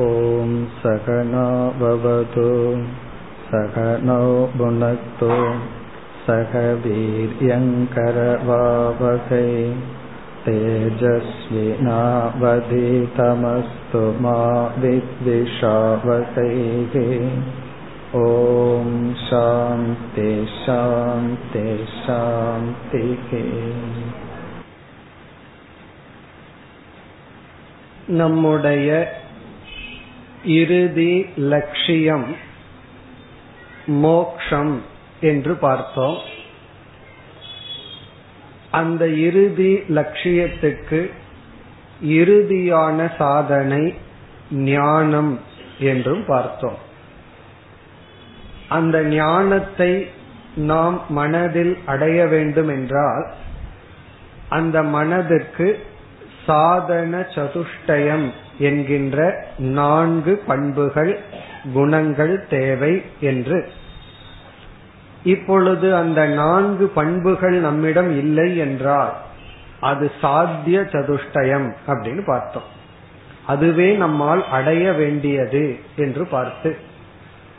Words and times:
ॐ 0.00 0.52
सहनाववतु 0.82 2.44
सहनौ 3.48 4.28
भुनक्तु 4.58 5.28
सह 6.26 6.54
वीर्यङ्करवावहै 6.84 7.80
तेजस्विनावधितमस्तु 10.46 11.22
मा 14.26 14.36
विद्विषावहैः 14.84 15.34
ॐ 18.22 18.88
शान्ति 19.24 20.30
शान्ति 20.64 21.66
शान्तिः 21.98 23.34
நம்முடைய 28.20 28.88
இறுதி 30.43 31.25
லட்சியம் 31.35 32.35
மோக்ஷம் 33.85 34.81
என்று 35.21 35.55
பார்த்தோம். 35.55 36.17
அந்த 38.71 39.07
இறுதி 39.07 39.75
லட்சியத்துக்கு 39.75 41.11
இறுதியான 42.03 43.15
சாதனை 43.17 43.93
ஞானம் 44.51 45.39
என்றும் 45.79 46.23
பார்த்தோம். 46.27 46.77
அந்த 48.69 49.03
ஞானத்தை 49.03 50.07
நாம் 50.55 51.01
மனதில் 51.09 51.77
அடைய 51.85 52.25
வேண்டும் 52.25 52.67
என்றால் 52.67 53.33
அந்த 54.49 54.83
மனதிற்கு 54.83 55.79
சாதன 56.45 57.19
சதுஷ்டயம் 57.19 58.31
என்கின்ற 58.57 59.47
நான்கு 59.57 60.43
பண்புகள் 60.47 61.19
குணங்கள் 61.73 62.47
தேவை 62.47 63.01
என்று. 63.19 63.69
இப்பொழுது 65.23 65.95
அந்த 65.95 66.25
நான்கு 66.25 66.87
பண்புகள் 66.87 67.53
நம்மிடம் 67.53 68.17
இல்லை 68.17 68.57
என்றால் 68.57 69.13
அது 69.79 70.11
சாத்திய 70.21 70.81
சதுஷ்டயம் 70.81 71.73
அப்படின்னு 71.87 72.23
பார்த்தோம். 72.25 72.69
அதுவே 73.45 73.95
நம்மால் 73.95 74.49
அடைய 74.49 74.93
வேண்டியது 74.93 75.79
என்று 75.95 76.27
பார்த்து 76.27 76.75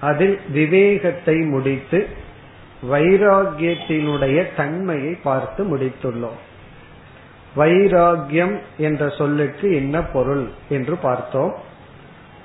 அதில் 0.01 0.41
விவேகத்தை 0.53 1.37
முடித்து 1.41 2.09
வைராகியத்தினுடைய 2.91 4.47
தன்மையை 4.57 5.15
பார்த்து 5.15 5.77
முடித்துள்ளோம். 5.77 6.41
வைராகியம் 7.59 8.59
என்ற 8.79 9.09
சொல்லுக்கு 9.09 9.75
என்ன 9.75 10.03
பொருள் 10.03 10.49
என்று 10.69 10.97
பார்த்தோம். 10.97 11.55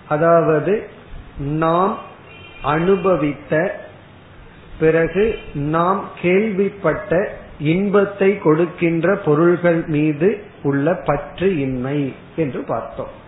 அதாவது 0.08 0.90
நாம் 1.38 1.98
அனுபவித்த 2.64 3.82
பிறகு 4.80 5.40
நாம் 5.54 6.10
கேள்விப்பட்ட 6.22 7.38
இன்பத்தை 7.60 8.38
கொடுக்கின்ற 8.38 9.16
பொருள்கள் 9.16 9.86
மீது 9.86 10.44
உள்ள 10.64 10.96
பற்று 11.06 11.60
இன்மை 11.60 12.14
என்று 12.36 12.60
பார்த்தோம். 12.60 13.22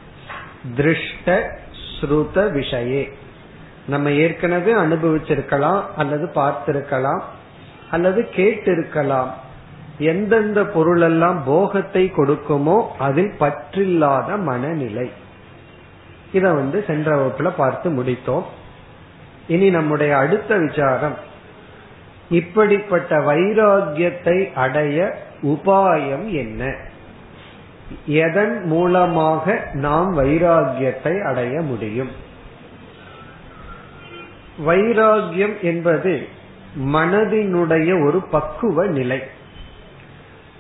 திருஷ்ட 0.76 1.60
ஸ்ருத 2.02 2.36
விஷயே. 2.36 3.12
நம்ம 3.88 4.12
ஏற்கனவே 4.12 4.74
அனுபவிச்சிருக்கலாம் 4.74 5.84
அல்லது 5.98 6.32
பார்த்திருக்கலாம் 6.36 7.22
அல்லது 7.92 8.28
கேட்டிருக்கலாம். 8.36 9.30
எந்தெந்த 9.98 10.66
பொருளெல்லாம் 10.66 11.44
போகத்தை 11.46 12.12
கொடுக்குமோ 12.18 12.88
அதில் 13.00 13.34
பற்றில்லாத 13.40 14.38
மனநிலை. 14.40 15.12
இத 16.34 16.54
வந்து 16.54 16.84
சென்ற 16.88 17.16
வகுப்புல 17.16 17.52
பார்த்து 17.58 17.90
முடித்தோம். 17.90 18.44
இனி 19.48 19.70
நம்முடைய 19.70 20.18
அடுத்த 20.18 20.58
விசாரம். 20.58 21.16
இப்படிப்பட்ட 22.30 23.18
வைராகியத்தை 23.18 24.54
அடைய 24.54 25.18
உபாயம் 25.42 26.26
என்ன? 26.26 26.76
எதன் 28.06 28.64
மூலமாக 28.64 29.70
நாம் 29.74 30.20
வைராகியத்தை 30.20 31.24
அடைய 31.24 31.62
முடியும்? 31.62 32.10
வைராகியம் 34.68 35.62
என்பது 35.62 36.28
மனதினுடைய 36.86 38.08
ஒரு 38.08 38.22
பக்குவ 38.22 38.86
நிலை. 38.86 39.22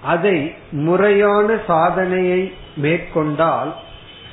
அதை 0.01 0.53
முறையான 0.71 1.57
சாதனையை 1.67 2.53
மேற்கொண்டால் 2.75 3.75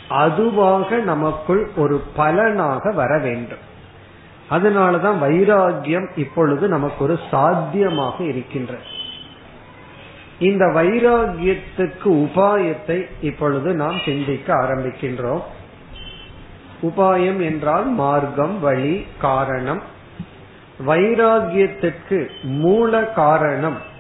அதுவாக 0.08 0.96
நமக்குள் 0.96 1.70
ஒரு 1.76 2.02
பலனாக 2.16 2.90
வர 2.90 3.18
வேண்டும். 3.18 3.70
அதனாலதான் 4.50 5.22
வைராகியம் 5.22 6.18
இப்பொழுது 6.18 6.68
நமக்கு 6.68 7.04
ஒரு 7.04 7.18
சாத்தியமாக 7.30 8.24
இருக்கின்ற 8.24 8.74
இந்த 10.38 10.66
வைராகியத்துக்கு 10.66 12.04
உபாயத்தை 12.04 13.06
இப்பொழுது 13.20 13.74
நாம் 13.74 13.98
சிந்திக்க 14.04 14.54
ஆரம்பிக்கின்றோம். 14.54 15.42
உபாயம் 16.82 17.44
என்றால் 17.44 17.86
மார்க்கம் 17.86 18.60
வழி 18.60 19.06
காரணம். 19.18 19.82
வைராகியத்துக்கு 20.86 22.30
மூல 22.42 23.04
காரணம் 23.04 23.90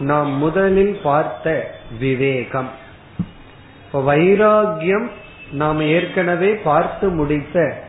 நாம் 0.00 0.30
முதலில் 0.30 1.00
பார்த்த 1.02 1.74
விவேகம். 1.98 2.68
வைராகியம் 3.92 5.08
நாம் 5.52 5.80
ஏற்கனவே 5.80 6.54
பார்த்து 6.54 7.08
முடித்த 7.08 7.82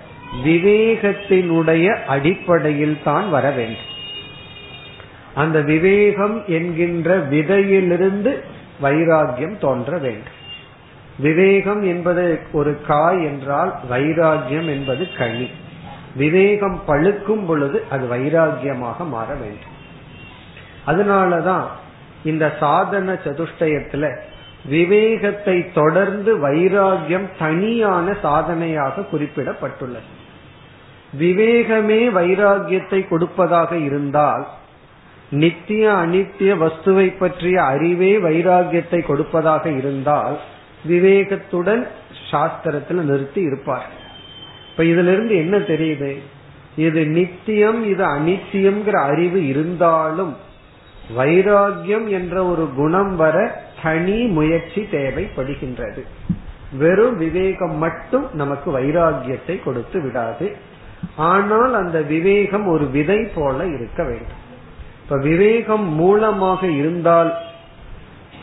விவேகத்தினுடைய 0.44 2.05
அடிப்படையில் 2.05 2.97
தான் 3.03 3.29
வர 3.29 3.51
வேண்டும். 3.51 3.89
அந்த 5.35 5.61
விவேகம் 5.61 6.44
என்கின்ற 6.47 7.17
விதையிலிருந்து 7.17 8.44
வைராகியம் 8.81 9.57
தோன்ற 9.57 9.97
வேண்டும். 9.97 10.39
விவேகம் 11.19 11.83
என்பது 11.83 12.39
ஒரு 12.51 12.81
காய் 12.88 13.23
என்றால் 13.23 13.79
வைராகியம் 13.91 14.66
என்பது 14.66 15.07
கனி. 15.17 15.50
விவேகம் 16.16 16.81
பழுக்கும் 16.88 17.45
பொழுது 17.45 17.83
அது 17.89 18.07
வைராகியமாக 18.07 19.07
மாற 19.07 19.33
வேண்டும். 19.33 19.79
அதனாலதான் 20.88 21.66
இந்த 22.23 22.55
சாதன 22.59 23.13
சதுஷ்டயத்துல 23.13 24.15
விவேகத்தை 24.65 25.71
தொடர்ந்து 25.71 26.49
வைராகியம் 26.49 27.27
தனியான 27.39 28.15
சாதனையாக 28.21 29.03
குறிப்பிடப்பட்டுள்ளது. 29.11 30.09
விவேகமே 31.19 32.01
வைராகியத்தை 32.09 33.07
கொடுப்பதாக 33.07 33.77
இருந்தால் 33.77 34.47
நித்திய 35.29 35.91
அனித்திய 35.91 36.51
வஸ்துவை 36.57 37.17
பற்றிய 37.17 37.63
அறிவே 37.63 38.17
வைராகியத்தை 38.17 39.05
கொடுப்பதாக 39.05 39.69
இருந்தால் 39.69 40.39
விவேகத்துடன் 40.88 41.88
சாஸ்திரத்தில் 42.31 43.01
நிறுத்தி 43.01 43.41
இருப்பார். 43.41 43.85
இப்ப 44.71 44.83
இதுல 44.83 45.11
இருந்து 45.13 45.35
என்ன 45.35 45.57
தெரியுது? 45.57 46.17
இது 46.75 47.05
நித்தியம் 47.05 47.83
இது 47.83 48.05
அனித்தியம்ங்கிற 48.05 48.91
அறிவு 48.91 49.47
இருந்தாலும் 49.47 50.35
வைராகியம் 51.17 52.07
என்ற 52.07 52.45
ஒரு 52.45 52.69
குணம் 52.75 53.16
வர 53.16 53.63
தனி 53.83 54.25
முயற்சி 54.25 54.88
தேவைப்படுகின்றது. 54.91 56.01
வெறும் 56.77 57.17
விவேகம் 57.17 57.75
மட்டும் 57.75 58.25
நமக்கு 58.33 58.79
வைராகியத்தை 58.79 59.63
கொடுத்து 59.63 60.01
விடாது. 60.01 60.55
ஆனால் 61.16 61.73
அந்த 61.73 62.01
விவேகம் 62.01 62.67
ஒரு 62.67 62.85
விதை 62.85 63.23
போல 63.35 63.66
இருக்க 63.66 64.03
வேண்டும். 64.03 64.41
இப்ப 65.03 65.17
விவேகம் 65.17 65.88
மூலமாக 65.94 66.67
இருந்தால் 66.67 67.38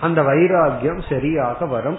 அந்த 0.00 0.22
வைராகியம் 0.22 1.02
சரியாக 1.08 1.66
வரும். 1.66 1.98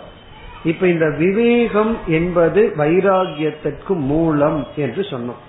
இப்ப 0.64 0.88
இந்த 0.88 1.10
விவேகம் 1.10 1.98
என்பது 2.08 2.74
வைராகியத்திற்கு 2.78 3.94
மூலம் 3.96 4.68
என்று 4.76 5.02
சொன்னோம். 5.02 5.42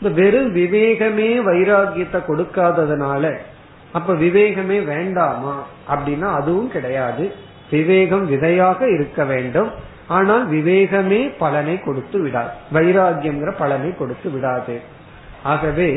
இந்த 0.00 0.22
வெறும் 0.22 0.54
விவேகமே 0.56 1.30
வைராகியத்தை 1.50 2.20
கொடுக்காததுனால 2.26 3.38
அப்ப 3.96 4.14
விவேகமே 4.14 4.78
வேண்டாமா? 4.84 5.54
அப்படின்னா 5.90 6.28
அதுவும் 6.32 6.70
கிடையாது. 6.70 7.24
விவேகம் 7.70 8.26
விதையாக 8.28 8.88
இருக்க 8.90 9.24
வேண்டும். 9.24 9.70
ஆனால் 10.08 10.44
விவேகமே 10.50 11.20
பலனை 11.38 11.80
கொடுத்து 11.80 12.18
விடாது. 12.18 12.50
வைராகியம்ங்கிற 12.72 13.52
பலனை 13.58 13.90
கொடுத்து 13.94 14.30
விடாது. 14.30 14.80
ஆகவே 15.42 15.90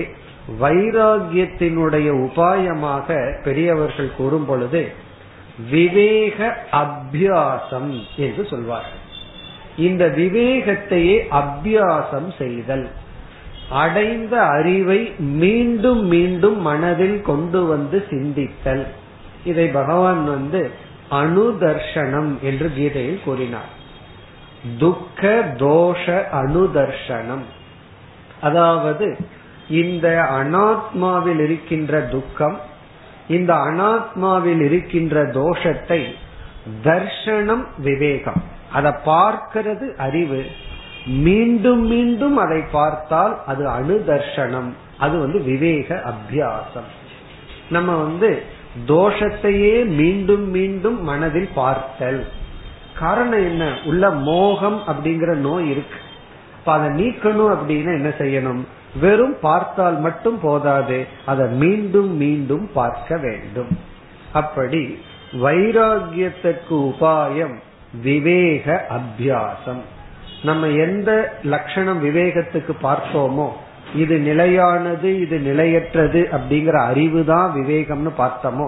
வைராகியத்தினுடைய 0.61 2.07
உபாயமாக 2.25 3.07
பெரியவர்கள் 3.43 4.15
கூறும் 4.17 4.45
பொழுது 4.45 4.81
விவேக 5.69 6.57
அபியாசம் 6.71 7.91
என்று 8.15 8.45
சொல்வார்கள். 8.49 9.03
இந்த 9.77 10.03
விவேகத்தையே 10.17 11.17
அபியாசம் 11.41 12.29
செய்தல். 12.37 12.87
அடைந்த 13.69 14.41
அறிவை 14.41 15.13
மீண்டும் 15.17 16.05
மீண்டும் 16.05 16.61
மனதில் 16.61 17.21
கொண்டு 17.21 17.65
வந்து 17.65 18.05
சிந்தித்தல். 18.09 18.85
இதை 19.43 19.67
பகவான் 19.67 20.25
வந்து 20.25 20.71
அனுதர்ஷனம் 21.11 22.39
என்று 22.41 22.71
கீதையில் 22.75 23.23
கூறினார். 23.23 23.77
துக்க 24.77 25.53
தோஷ 25.57 26.23
அனுதர்ஷனம். 26.31 27.45
அதாவது 28.41 29.17
இந்த 29.69 30.27
அனாத்மாவில் 30.31 31.39
இருக்கின்ற 31.39 32.01
துக்கம் 32.01 32.59
இந்த 33.27 33.53
அனாத்மாவில் 33.53 34.61
இருக்கின்ற 34.61 35.25
தோஷத்தை 35.25 36.13
தர்ஷனம் 36.83 37.65
விவேகம். 37.77 38.43
அதை 38.73 38.91
பார்க்கிறது 39.05 39.95
அறிவு 39.97 40.45
மீண்டும் 41.05 41.85
மீண்டும் 41.85 42.37
அதை 42.37 42.61
பார்த்தால் 42.61 43.45
அது 43.45 43.67
அனுதர்ஷனம் 43.67 44.73
அது 44.97 45.19
வந்து 45.19 45.41
விவேக 45.41 46.03
அபியாசம். 46.05 46.89
நம்ம 47.69 47.95
வந்து 47.95 48.43
தோஷத்தையே 48.87 49.85
மீண்டும் 49.85 50.49
மீண்டும் 50.49 51.03
மனதில் 51.03 51.49
பார்த்தல். 51.53 52.27
காரணம் 52.99 53.45
என்ன? 53.45 53.77
உள்ள 53.85 54.09
மோகம் 54.09 54.81
அப்படிங்கிற 54.87 55.33
நோய் 55.33 55.69
இருக்கு. 55.69 55.99
இப்ப 56.59 56.71
அதை 56.71 57.05
நீக்கணும் 57.05 57.57
அப்படின்னா 57.57 57.93
என்ன 57.93 58.09
செய்யணும்? 58.17 58.63
வெறும் 58.99 59.35
பார்த்தால் 59.41 59.99
மட்டும் 59.99 60.39
போதாது. 60.39 61.07
அதை 61.25 61.47
மீண்டும் 61.47 62.17
மீண்டும் 62.17 62.69
பார்க்க 62.73 63.17
வேண்டும். 63.17 63.79
அப்படி 64.33 64.99
வைராகியத்திற்கு 65.33 66.69
உபாயம் 66.69 67.55
விவேக 68.01 68.85
அபியாசம். 68.89 69.81
நம்ம 70.43 70.67
எந்த 70.67 71.11
லட்சணம் 71.43 72.03
விவேகத்துக்கு 72.03 72.73
பார்த்தோமோ 72.81 73.47
இது 73.93 74.19
நிலையானது 74.19 75.19
இது 75.19 75.39
நிலையற்றது 75.39 76.29
அப்படிங்கிற 76.31 76.77
அறிவு 76.85 77.25
தான் 77.25 77.53
விவேகம்னு 77.53 78.11
பார்த்தோமோ 78.17 78.67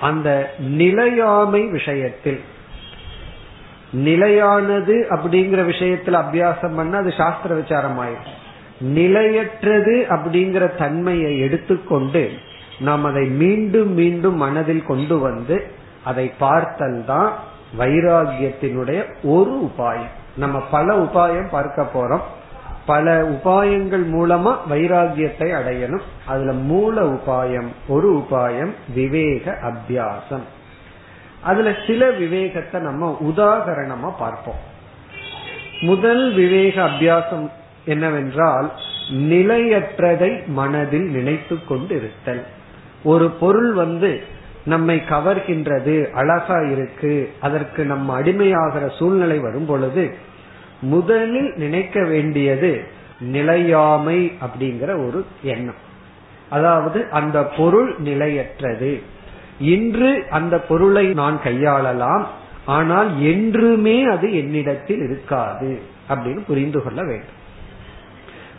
அந்த 0.00 0.28
நிலையாமை 0.58 1.62
விஷயத்தில் 1.68 2.40
நிலையானது 3.92 4.96
அப்படிங்கிற 5.14 5.60
விஷயத்துல 5.72 6.20
அபியாசம் 6.24 6.76
பண்ண 6.76 6.98
அது 6.98 7.12
சாஸ்திர 7.12 7.54
விசாரம் 7.54 7.98
ஆயிடும் 8.00 8.38
நிலையற்றது 8.80 9.96
அப்படிங்கிற 10.08 10.76
தன்மையை 10.76 11.40
எடுத்துக்கொண்டு 11.40 12.30
நாம் 12.78 13.04
அதை 13.04 13.26
மீண்டும் 13.42 13.92
மீண்டும் 13.94 14.36
மனதில் 14.36 14.84
கொண்டு 14.84 15.18
வந்து 15.18 15.56
அதை 16.04 16.32
பார்த்தல் 16.38 17.04
தான் 17.04 17.32
வைராகியத்தினுடைய 17.78 19.00
ஒரு 19.22 19.68
உபாயம். 19.68 20.14
நம்ம 20.36 20.60
பல 20.60 20.96
உபாயம் 20.96 21.48
பார்க்க 21.48 21.88
போறோம். 21.94 22.20
பல 22.86 23.22
உபாயங்கள் 23.22 24.04
மூலமா 24.10 24.56
வைராகியத்தை 24.70 25.48
அடையணும். 25.54 26.02
அதுல 26.26 26.52
மூல 26.52 27.02
உபாயம் 27.02 27.68
ஒரு 27.88 28.16
உபாயம் 28.16 28.70
விவேக 28.94 29.58
அபியாசம். 29.62 30.42
அதுல 31.40 31.76
சில 31.86 32.10
விவேகத்தை 32.10 32.80
நம்ம 32.80 33.18
உதாகரணமா 33.22 34.12
பார்ப்போம். 34.18 34.68
முதல் 35.80 36.34
விவேக 36.34 36.84
அபியாசம் 36.84 37.50
என்னவென்றால் 37.84 38.72
நிலையற்றதை 39.10 40.46
மனதில் 40.46 41.10
நினைத்து 41.10 41.64
கொண்டு 41.64 41.96
இருத்தல் 41.96 42.46
ஒரு 43.02 43.30
பொருள் 43.30 43.72
வந்து 43.72 44.22
நம்மை 44.64 45.02
கவர்கின்றது 45.08 46.10
அழகா 46.10 46.60
இருக்கு 46.60 47.30
அதற்கு 47.40 47.84
நம்ம 47.84 48.20
அடிமையாகிற 48.20 48.96
சூழ்நிலை 48.96 49.38
வரும் 49.38 49.66
பொழுது 49.66 50.14
முதலில் 50.80 51.52
நினைக்க 51.56 52.04
வேண்டியது 52.04 52.84
நிலையாமை 53.20 54.32
அப்படிங்கிற 54.40 55.06
ஒரு 55.06 55.26
எண்ணம். 55.42 55.80
அதாவது 56.50 57.06
அந்த 57.10 57.44
பொருள் 57.44 57.94
நிலையற்றது. 57.98 59.02
இன்று 59.58 60.24
அந்த 60.30 60.58
பொருளை 60.58 61.06
நான் 61.06 61.38
கையாளலாம் 61.44 62.24
ஆனால் 62.64 63.20
என்றுமே 63.20 64.04
அது 64.04 64.34
என்னிடத்தில் 64.34 65.02
இருக்காது 65.02 65.78
அப்படின்னு 66.08 66.40
புரிந்து 66.46 66.82
கொள்ள 66.82 67.02
வேண்டும். 67.02 67.38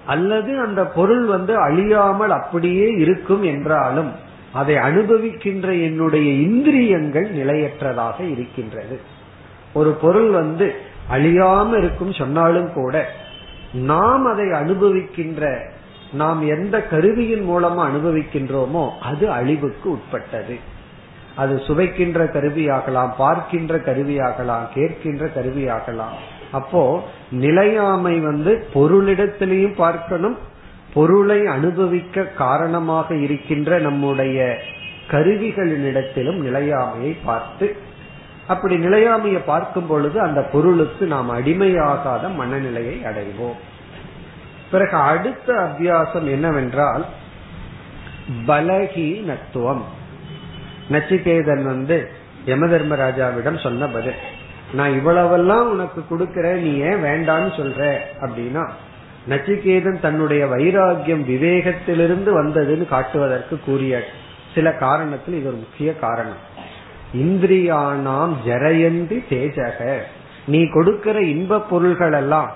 அல்லது 0.05 0.59
அந்த 0.59 0.85
பொருள் 0.85 1.25
வந்து 1.25 1.57
அழியாமல் 1.57 2.29
அப்படியே 2.29 2.87
இருக்கும் 2.87 3.43
என்றாலும் 3.43 4.11
அதை 4.53 4.75
அனுபவிக்கின்ற 4.75 5.67
என்னுடைய 5.81 6.31
இந்திரியங்கள் 6.31 7.27
நிலையற்றதாக 7.35 8.31
இருக்கின்றது. 8.31 8.99
ஒரு 9.73 9.91
பொருள் 9.91 10.29
வந்து 10.29 10.75
அழியாம 11.11 11.77
இருக்கும் 11.77 12.13
சொன்னாலும் 12.13 12.73
கூட 12.73 13.11
நாம் 13.73 14.25
அதை 14.25 14.45
அனுபவிக்கின்ற 14.45 15.59
நாம் 16.13 16.47
எந்த 16.47 16.83
கருவியின் 16.83 17.49
மூலமா 17.49 17.83
அனுபவிக்கின்றோமோ 17.89 18.89
அது 19.01 19.31
அழிவுக்கு 19.31 19.91
உட்பட்டது. 19.91 20.57
அது 21.35 21.61
சுவைக்கின்ற 21.67 22.23
கருவியாகலாம் 22.23 23.11
பார்க்கின்ற 23.17 23.77
கருவியாகலாம் 23.77 24.65
கேட்கின்ற 24.75 25.29
கருவியாகலாம். 25.35 26.17
அப்போ 26.51 27.03
நிலையாமை 27.31 28.19
வந்து 28.19 28.67
பொருளிடத்திலையும் 28.73 29.75
பார்க்கணும் 29.75 30.37
பொருளை 30.93 31.45
அனுபவிக்க 31.45 32.21
காரணமாக 32.23 33.15
இருக்கின்ற 33.15 33.79
நம்முடைய 33.79 34.59
கருவிகளினிடத்திலும் 35.11 36.41
நிலையாமையை 36.41 37.17
பார்த்து 37.25 37.75
அப்படி 38.47 38.75
நிலையாமையை 38.75 39.39
பார்க்கும் 39.45 39.87
பொழுது 39.87 40.19
அந்த 40.19 40.41
பொருளுக்கு 40.41 41.05
நாம் 41.05 41.29
அடிமையாகாத 41.29 42.35
மனநிலையை 42.35 43.01
அடைவோம். 43.03 43.59
பிறகு 44.71 44.97
அடுத்த 44.97 45.53
அத்தியாசம் 45.53 46.29
என்னவென்றால் 46.29 47.05
பலகீனத்துவம். 48.47 49.81
நச்சிகேதன் 50.91 51.63
வந்து 51.63 52.11
யம 52.45 52.65
தர்மராஜாவிடம் 52.65 53.59
சொன்ன 53.59 53.87
பதில் 53.87 54.13
நான் 54.73 54.91
இவ்வளவெல்லாம் 54.91 55.67
உனக்கு 55.67 56.03
கொடுக்கற 56.09 56.53
நீ 56.53 56.77
ஏன் 56.77 57.03
வேண்டான்னு 57.03 57.51
சொல்ற? 57.57 57.97
அப்படின்னா 58.21 58.69
நச்சிகேதன் 59.29 59.99
தன்னுடைய 59.99 60.45
வைராகியம் 60.45 61.23
விவேகத்திலிருந்து 61.29 62.43
வந்ததுன்னு 62.43 62.87
காட்டுவதற்கு 62.87 63.59
கூறிய 63.65 64.03
சில 64.55 64.75
காரணத்தில் 64.79 65.33
இது 65.33 65.47
ஒரு 65.47 65.55
முக்கிய 65.55 65.95
காரணம். 65.95 66.41
இந்திரியானாம் 67.15 68.33
ஜரயந்தி 68.45 69.19
தேஜக. 69.29 69.97
நீ 70.47 70.69
கொடுக்கிற 70.69 71.21
இன்ப 71.21 71.59
பொருள்கள் 71.59 72.13
எல்லாம் 72.13 72.55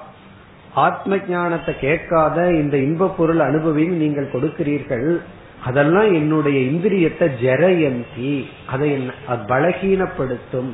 ஆத்ம 0.73 1.17
ஞானத்தை 1.29 1.79
கேட்காத 1.79 2.49
இந்த 2.49 2.77
இன்ப 2.77 3.13
பொருள் 3.17 3.39
அனுபவியும் 3.39 3.97
நீங்கள் 3.97 4.31
கொடுக்கிறீர்கள். 4.31 5.21
அதெல்லாம் 5.65 6.13
என்னுடைய 6.13 6.59
இந்திரியத்தை 6.59 7.29
ஜெரயந்தி 7.43 8.45
அதை 8.67 9.09
பலகீனப்படுத்தும். 9.47 10.71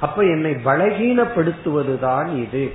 அப்ப 0.00 0.22
என்னை 0.22 0.54
பலகீனப்படுத்துவதுதான் 0.64 2.36
இது. 2.36 2.72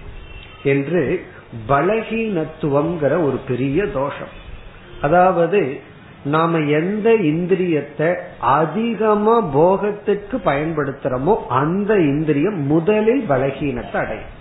என்று 0.63 1.24
பலகீனத்துவம்ங்கிற 1.68 3.12
ஒரு 3.25 3.39
பெரிய 3.48 3.86
தோஷம். 3.86 4.34
அதாவது 5.01 5.79
நாம 6.24 6.58
எந்த 6.58 7.13
இந்திரியத்தை 7.13 8.15
அதிகமா 8.39 9.41
போகத்துக்கு 9.41 10.38
பயன்படுத்துறோமோ 10.46 11.36
அந்த 11.48 11.98
இந்திரியம் 11.98 12.60
முதலில் 12.65 13.25
பலகீனத்தை 13.29 13.94
அடையும். 13.94 14.38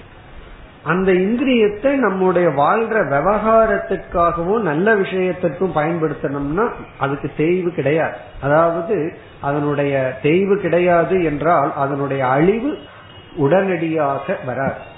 அந்த 0.85 1.13
இந்திரியத்தை 1.13 1.95
நம்முடைய 1.95 2.49
வாழ்ற 2.49 2.97
விவகாரத்துக்காகவும் 3.09 4.61
நல்ல 4.61 4.95
விஷயத்திற்கும் 4.95 5.75
பயன்படுத்தணும்னா 5.75 6.71
அதுக்கு 6.99 7.31
தேய்வு 7.37 7.71
கிடையாது. 7.71 8.17
அதாவது 8.41 9.19
அதனுடைய 9.41 10.19
தேய்வு 10.23 10.57
கிடையாது 10.57 11.25
என்றால் 11.25 11.73
அதனுடைய 11.77 12.27
அழிவு 12.27 12.79
உடனடியாக 13.37 14.39
வராது. 14.47 14.97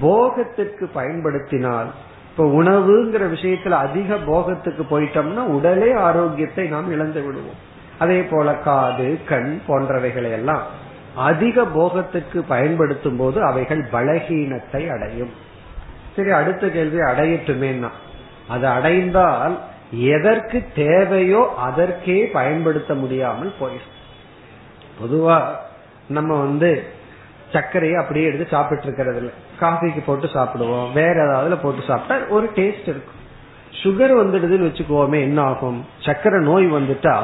போகத்திற்கு 0.00 0.86
பயன்படுத்தினால் 0.92 1.90
இப்ப 2.30 2.44
உணவுங்கிற 2.62 3.24
விஷயத்துல 3.34 3.78
அதிக 3.86 4.14
போகத்துக்கு 4.14 4.82
போயிட்டோம்னா 4.90 5.42
உடலே 5.56 5.92
ஆரோக்கியத்தை 5.92 6.68
நாம் 6.68 6.90
இழந்து 6.90 7.22
விடுவோம். 7.22 7.60
அதே 7.98 8.20
போல 8.22 8.54
காது 8.54 9.18
கண் 9.28 9.60
போன்றவைகளை 9.68 10.30
எல்லாம் 10.30 10.62
அதிக 11.14 11.64
போகத்துக்கு 11.64 12.38
பயன்படுத்தும் 12.48 13.16
போது 13.16 13.44
அவைகள் 13.44 13.82
பலகீனத்தை 13.92 14.82
அடையும். 14.90 15.32
சரி 16.16 16.30
அடுத்த 16.30 16.68
கேள்வி 16.68 16.98
அடையட்டுமேனா 16.98 17.90
அது 18.48 18.66
அடைந்தால் 18.66 19.58
எதற்கு 19.90 20.64
தேவையோ 20.74 21.54
அதற்கே 21.56 22.24
பயன்படுத்த 22.26 22.94
முடியாமல் 22.94 23.52
போயிடும். 23.60 23.96
பொதுவா 25.00 25.42
நம்ம 26.08 26.38
வந்து 26.40 26.84
சர்க்கரையை 27.52 27.96
அப்படியே 28.00 28.26
எடுத்து 28.26 28.46
சாப்பிட்டு 28.46 28.84
இருக்கிறது 28.84 29.16
இல்லை. 29.16 29.34
காஃபிக்கு 29.62 30.00
போட்டு 30.00 30.26
சாப்பிடுவோம். 30.26 30.92
வேற 30.92 31.16
ஏதாவது 31.26 31.56
போட்டு 31.56 31.82
சாப்பிட்டா 31.86 32.24
ஒரு 32.36 32.46
டேஸ்ட் 32.56 32.90
இருக்கும். 32.92 33.20
சுகர் 33.82 34.14
வந்துடுதுன்னு 34.20 34.68
வச்சுக்கோமே 34.68 35.18
என்ன 35.20 35.40
ஆகும்? 35.42 35.78
சர்க்கரை 35.98 36.40
நோய் 36.42 36.66
வந்துட்டா 36.72 37.16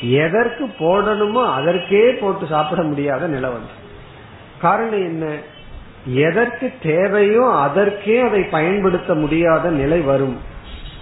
எதற்கு 0.00 0.64
போடணுமோ 0.78 1.42
அதற்கே 1.52 2.04
போட்டு 2.10 2.46
சாப்பிட 2.46 2.82
முடியாத 2.82 3.26
நிலை 3.26 3.50
வந்து. 3.50 3.74
காரணம் 4.60 5.04
என்ன? 5.10 5.24
எதற்கு 6.04 6.72
தேவையோ 6.82 7.44
அதற்கே 7.66 8.16
அதை 8.20 8.42
பயன்படுத்த 8.42 9.14
முடியாத 9.14 9.68
நிலை 9.70 10.00
வரும். 10.00 10.38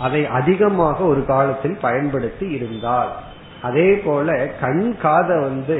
அதை 0.00 0.26
அதிகமாக 0.38 1.04
ஒரு 1.04 1.22
காலத்தில் 1.26 1.78
பயன்படுத்தி 1.80 2.46
இருந்தால். 2.48 3.12
அதே 3.62 3.88
போல 4.04 4.34
கண் 4.60 4.96
காத 5.02 5.30
வந்து 5.40 5.78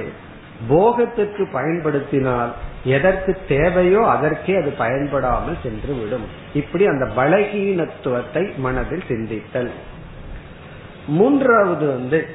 போகத்திற்கு 0.69 1.49
பயன்படுத்தினால் 1.53 2.53
எதற்கு 2.85 3.39
தேவையோ 3.49 4.07
அதற்கே 4.07 4.57
அது 4.57 4.71
பயன்படாமல் 4.71 5.57
சென்று 5.63 5.95
விடும் 5.95 6.25
இப்படி 6.55 6.87
அந்த 6.87 7.05
பலகீனத்துவத்தை 7.17 8.57
மனதில் 8.57 9.03
சிந்தித்தல். 9.09 9.71
மூன்றாவது 11.07 11.87
வந்து 11.87 12.29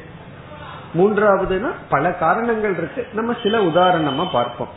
மூன்றாவதுனா 0.97 1.71
பல 1.89 2.11
காரணங்கள் 2.11 2.77
இருக்கு. 2.77 3.07
நம்ம 3.13 3.35
சில 3.43 3.61
உதாரணமா 3.63 4.27
பார்ப்போம். 4.31 4.67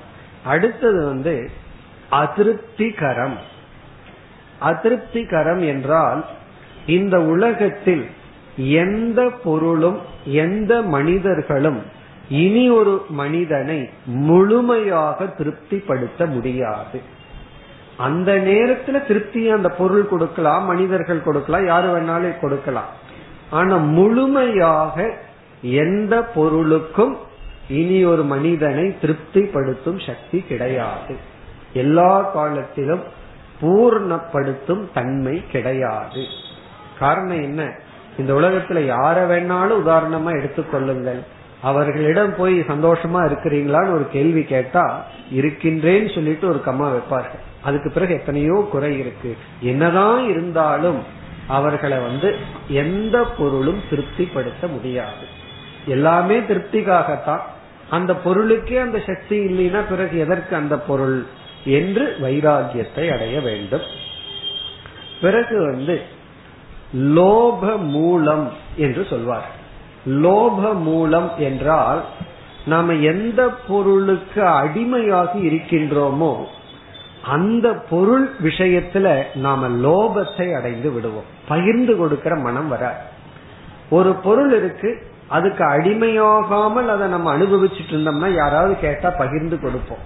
அடுத்தது 0.44 1.06
வந்து 1.06 1.50
அதிருப்திகரம். 2.10 3.36
அதிருப்திகரம் 4.62 5.66
என்றால் 5.66 6.24
இந்த 6.86 7.20
உலகத்தில் 7.20 8.06
எந்த 8.56 9.30
பொருளும் 9.44 10.00
எந்த 10.24 10.82
மனிதர்களும் 10.82 11.82
இனி 12.28 12.70
ஒரு 12.70 13.04
மனிதனை 13.08 13.88
முழுமையாக 14.04 15.26
திருப்திப்படுத்த 15.26 16.26
முடியாது. 16.26 17.00
அந்த 17.96 18.32
நேரத்துல 18.32 19.06
திருப்தி 19.06 19.50
அந்த 19.50 19.68
பொருள் 19.68 20.08
கொடுக்கலாம் 20.08 20.64
மனிதர்கள் 20.64 21.22
கொடுக்கலாம் 21.22 21.66
யாரு 21.66 22.02
வேணாலும் 22.02 22.40
கொடுக்கலாம். 22.40 22.88
ஆனா 23.50 23.76
முழுமையாக 23.76 25.14
எந்த 25.62 26.22
பொருளுக்கும் 26.22 27.16
இனி 27.68 28.04
ஒரு 28.04 28.24
மனிதனை 28.24 28.98
திருப்திப்படுத்தும் 28.98 29.98
சக்தி 29.98 30.40
கிடையாது. 30.40 31.16
எல்லா 31.72 32.22
காலத்திலும் 32.22 33.02
பூர்ணப்படுத்தும் 33.62 34.86
தன்மை 34.94 35.42
கிடையாது. 35.52 36.24
காரணம் 36.98 37.42
என்ன? 37.42 37.72
இந்த 38.18 38.32
உலகத்துல 38.32 38.80
யார 38.84 39.26
வேணாலும் 39.26 39.80
உதாரணமா 39.84 40.30
எடுத்துக்கொள்ளுங்கள் 40.40 41.22
அவர்களிடம் 41.62 42.36
போய் 42.36 42.60
சந்தோஷமா 42.60 43.20
இருக்கிறீங்களான்னு 43.28 43.94
ஒரு 43.94 44.06
கேள்வி 44.12 44.42
கேட்டா 44.42 45.04
இருக்கின்றேன்னு 45.32 46.14
சொல்லிட்டு 46.14 46.48
ஒரு 46.48 46.62
கம்மா 46.62 46.92
வைப்பார்கள். 46.92 47.44
அதுக்கு 47.62 47.90
பிறகு 47.90 48.14
எத்தனையோ 48.14 48.68
குறை 48.70 48.98
இருக்கு. 48.98 49.36
என்னதான் 49.60 50.28
இருந்தாலும் 50.28 51.02
அவர்களை 51.46 51.98
வந்து 51.98 52.36
எந்த 52.68 53.24
பொருளும் 53.24 53.80
திருப்திப்படுத்த 53.90 54.66
முடியாது. 54.66 55.26
எல்லாமே 55.86 56.38
திருப்திக்காகத்தான். 56.38 57.40
அந்த 57.90 58.12
பொருளுக்கே 58.12 58.80
அந்த 58.80 59.02
சக்தி 59.06 59.38
இல்லைன்னா 59.38 59.82
பிறகு 59.88 60.18
எதற்கு 60.18 60.56
அந்த 60.56 60.78
பொருள் 60.78 61.26
என்று 61.64 62.16
வைராகியத்தை 62.22 63.12
அடைய 63.12 63.40
வேண்டும். 63.40 63.86
பிறகு 65.20 65.60
வந்து 65.70 66.02
லோப 66.96 67.78
மூலம் 67.78 68.52
என்று 68.76 69.06
சொல்வார் 69.10 69.64
லோப 70.06 70.74
மூலம் 70.80 71.30
என்றால் 71.38 72.00
நாம 72.66 72.92
எந்த 72.92 73.40
பொருளுக்கு 73.68 74.42
அடிமையாகி 74.42 75.40
இருக்கின்றோமோ 75.48 76.32
அந்த 77.22 77.72
பொருள் 77.90 78.30
விஷயத்துல 78.42 79.06
நாம 79.34 79.68
லோபத்தை 79.68 80.46
அடைந்து 80.56 80.90
விடுவோம். 80.92 81.28
பகிர்ந்து 81.48 81.96
கொடுக்கிற 81.96 82.34
மனம் 82.36 82.68
வர 82.68 82.84
ஒரு 83.90 84.12
பொருள் 84.12 84.52
இருக்கு 84.56 84.90
அதுக்கு 85.28 85.64
அடிமையாகாமல் 85.64 86.88
அதை 86.88 87.08
நம்ம 87.08 87.36
அனுபவிச்சுட்டு 87.36 87.92
இருந்தோம்னா 87.92 88.28
யாராவது 88.34 88.74
கேட்டா 88.80 89.10
பகிர்ந்து 89.10 89.60
கொடுப்போம். 89.60 90.04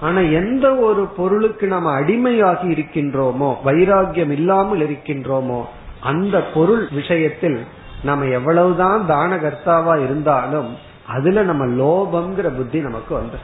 ஆனா 0.00 0.20
எந்த 0.20 0.66
ஒரு 0.74 1.04
பொருளுக்கு 1.16 1.66
நம்ம 1.66 2.00
அடிமையாகி 2.00 2.68
இருக்கின்றோமோ 2.76 3.50
வைராகியம் 3.64 4.30
இல்லாமல் 4.30 4.82
இருக்கின்றோமோ 4.88 5.60
அந்த 6.00 6.40
பொருள் 6.54 6.88
விஷயத்தில் 6.90 7.58
நம்ம 8.02 8.24
எவ்வளவுதான் 8.24 9.06
தான 9.06 9.36
கர்த்தாவா 9.36 10.02
இருந்தாலும் 10.02 10.76
அதுல 11.06 11.42
நம்ம 11.42 11.66
லோபம்ங்கிற 11.66 12.56
புத்தி 12.56 12.80
நமக்கு 12.80 13.14
வந்து 13.14 13.36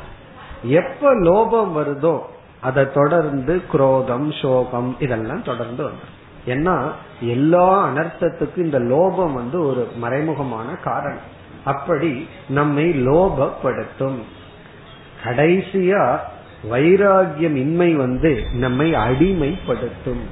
எப்ப 0.63 1.15
லோபம் 1.15 1.79
வருதோ 1.79 2.21
அதை 2.61 2.93
தொடர்ந்து 2.93 3.63
குரோதம் 3.73 4.33
சோகம் 4.43 4.97
இதெல்லாம் 4.99 5.43
தொடர்ந்து 5.43 5.83
வந்து 5.83 6.23
ஏன்னா 6.47 6.91
எல்லா 7.21 7.89
அனர்த்தத்துக்கும் 7.89 8.65
இந்த 8.65 8.79
லோபம் 8.79 9.33
வந்து 9.33 9.67
ஒரு 9.67 9.89
மறைமுகமான 10.03 10.83
காரணம். 10.83 11.33
அப்படி 11.65 12.29
நம்மை 12.49 13.07
லோபப்படுத்தும். 13.07 14.19
கடைசியா 15.25 16.19
வைராகியம் 16.71 17.55
இன்மை 17.55 17.95
வந்து 17.95 18.43
நம்மை 18.55 18.93
அடிமைப்படுத்தும். 18.93 20.25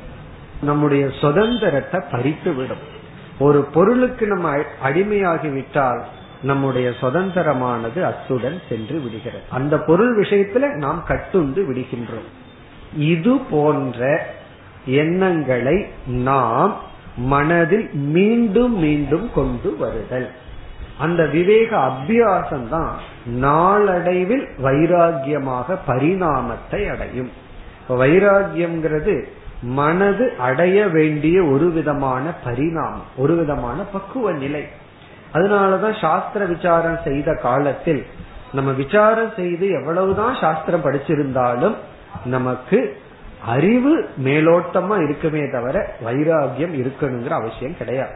நம்முடைய 0.63 1.11
சுதந்திரத்தை 1.21 2.01
பறித்து 2.11 2.53
விடும் 2.53 3.01
ஒரு 3.39 3.61
பொருளுக்கு 3.61 4.27
நம்ம 4.27 4.57
அடிமையாகி 4.85 5.53
விட்டால் 5.53 6.05
நம்முடைய 6.43 6.91
சுதந்திரமானது 7.01 8.03
அத்துடன் 8.03 8.61
சென்று 8.69 9.01
விடுகிறது. 9.01 9.43
அந்த 9.49 9.79
பொருள் 9.79 10.21
விஷயத்துல 10.21 10.75
நாம் 10.75 11.05
கட்டுண்டு 11.09 11.63
விடுகின்றோம். 11.69 12.31
இது 12.97 13.39
போன்ற 13.51 14.27
எண்ணங்களை 14.87 15.87
நாம் 16.07 16.77
மனதில் 17.17 17.91
மீண்டும் 17.93 18.79
மீண்டும் 18.79 19.31
கொண்டு 19.35 19.77
வருதல். 19.77 20.31
அந்த 20.99 21.27
விவேக 21.27 21.77
அபியாசம் 21.77 22.69
தான் 22.69 22.97
நாளடைவில் 23.27 24.49
வைராகியமாக 24.63 25.79
பரிணாமத்தை 25.87 26.91
அடையும். 26.91 27.31
வைராகியம்ங்கிறது 27.89 29.25
மனது 29.63 30.33
அடைய 30.39 30.87
வேண்டிய 30.87 31.43
ஒரு 31.45 31.71
விதமான 31.71 32.31
பரிணாமம் 32.45 33.05
ஒரு 33.17 33.35
விதமான 33.35 33.83
பக்குவ 33.83 34.33
நிலை. 34.33 34.67
அதனாலதான் 35.33 36.01
சாஸ்திர 36.01 36.45
விசாரம் 36.45 36.99
செய்த 37.05 37.35
காலத்தில் 37.35 38.07
நம்ம 38.53 38.71
விசாரம் 38.71 39.33
செய்து 39.37 39.69
எவ்வளவுதான் 39.69 40.37
சாஸ்திரம் 40.41 40.85
படிச்சிருந்தாலும் 40.85 41.75
நமக்கு 42.25 42.97
அறிவு 43.47 44.09
மேலோட்டமா 44.25 45.03
இருக்குமே 45.03 45.51
தவிர 45.51 45.95
வைராகியம் 46.05 46.83
இருக்கணுங்கிற 46.83 47.29
அவசியம் 47.29 47.77
கிடையாது. 47.77 48.15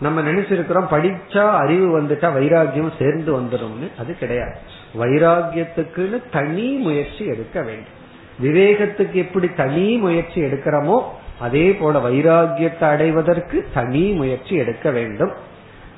நம்ம 0.00 0.22
நினைச்சிருக்கிறோம் 0.22 0.86
படிச்சா 0.90 1.50
அறிவு 1.50 2.00
வந்துட்டா 2.00 2.24
வைராகியம் 2.24 2.98
சேர்ந்து 2.98 3.40
வந்துடும் 3.40 3.98
அது 3.98 4.18
கிடையாது. 4.18 4.58
வைராகியத்துக்குன்னு 5.00 6.22
தனி 6.30 6.72
முயற்சி 6.72 7.24
எடுக்க 7.24 7.60
வேண்டும். 7.60 8.02
விவேகத்துக்கு 8.42 9.12
எப்படி 9.12 9.48
தனி 9.48 9.96
முயற்சி 9.96 10.40
எடுக்கிறோமோ 10.40 11.02
அதே 11.38 11.72
போல 11.72 11.98
வைராகியத்தை 11.98 12.84
அடைவதற்கு 12.84 13.68
தனி 13.74 14.10
முயற்சி 14.10 14.54
எடுக்க 14.54 14.90
வேண்டும். 14.90 15.32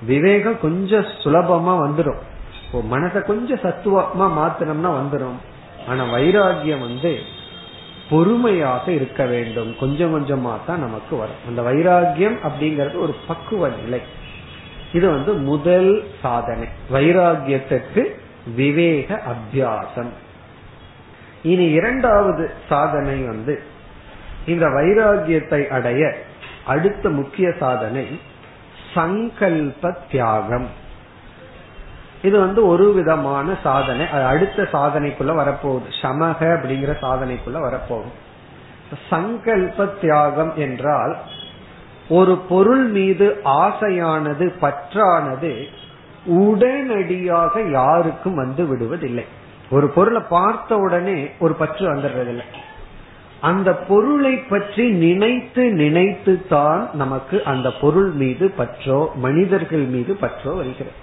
விவேகம் 0.03 0.61
கொஞ்சம் 0.61 1.05
சுலபமா 1.05 1.75
வந்துடும் 1.79 2.19
மனசை 2.91 3.23
கொஞ்சம் 3.23 3.59
சத்துவமா 3.59 4.21
மாத்தினோம்னா 4.21 4.91
வந்துடும் 4.91 5.39
ஆனா 5.89 6.05
வைராகியம் 6.05 6.81
வந்து 6.81 7.19
பொறுமையாக 8.11 8.93
இருக்க 8.93 9.25
வேண்டும். 9.25 9.77
கொஞ்சம் 9.81 10.13
கொஞ்சமா 10.15 10.59
தான் 10.67 10.79
நமக்கு 10.79 11.17
வரும். 11.17 11.43
அந்த 11.49 11.63
வைராகியம் 11.63 12.37
அப்படிங்கறது 12.49 12.99
ஒரு 12.99 13.15
பக்குவ 13.27 13.69
நிலை. 13.69 14.01
இது 14.93 15.11
வந்து 15.11 15.33
முதல் 15.33 16.05
சாதனை. 16.23 16.67
வைராகியத்துக்கு 16.93 18.05
விவேக 18.57 19.23
அபியாசம். 19.27 20.13
இனி 21.43 21.65
இரண்டாவது 21.65 22.51
சாதனை 22.69 23.21
வந்து 23.21 23.63
இந்த 24.47 24.67
வைராகியத்தை 24.67 25.69
அடைய 25.69 26.17
அடுத்த 26.67 27.09
முக்கிய 27.09 27.53
சாதனை 27.59 28.21
சங்கல்ப 28.95 29.97
தியாகம். 30.11 30.67
இது 32.23 32.41
வந்து 32.41 32.67
ஒரு 32.67 32.93
விதமான 32.93 33.57
சாதனை. 33.63 34.09
அது 34.09 34.25
அடுத்த 34.25 34.69
சாதனைக்குள்ள 34.73 35.33
வரப்போகுது. 35.43 35.89
சமக 36.03 36.41
அப்படிங்கிற 36.41 36.97
சாதனைக்குள்ள 37.01 37.61
வரப்போகும் 37.61 38.25
சங்கல்ப 39.11 39.87
தியாகம் 39.87 40.53
என்றால் 40.57 41.17
ஒரு 42.09 42.37
பொருள் 42.37 42.87
மீது 42.87 43.41
ஆசையானது 43.45 44.53
பற்றானது 44.61 45.65
உடனடியாக 46.25 47.61
யாருக்கும் 47.61 48.35
வந்து 48.35 48.65
விடுவதில்லை. 48.65 49.27
ஒரு 49.71 49.89
பொருளை 49.89 50.23
பார்த்த 50.29 50.77
உடனே 50.77 51.31
ஒரு 51.39 51.55
பற்று 51.55 51.95
வந்துடுறதில்லை. 51.95 52.43
அந்த 53.41 53.75
பொருளை 53.75 54.35
பற்றி 54.35 54.91
நினைத்து 54.91 55.73
நினைத்து 55.73 56.47
தான் 56.49 56.91
நமக்கு 56.93 57.45
அந்த 57.45 57.73
பொருள் 57.81 58.11
மீது 58.11 58.55
பற்றோ 58.59 59.15
மனிதர்கள் 59.15 59.79
மீது 59.79 60.19
பற்றோ 60.21 60.57
வருகிறது. 60.57 60.97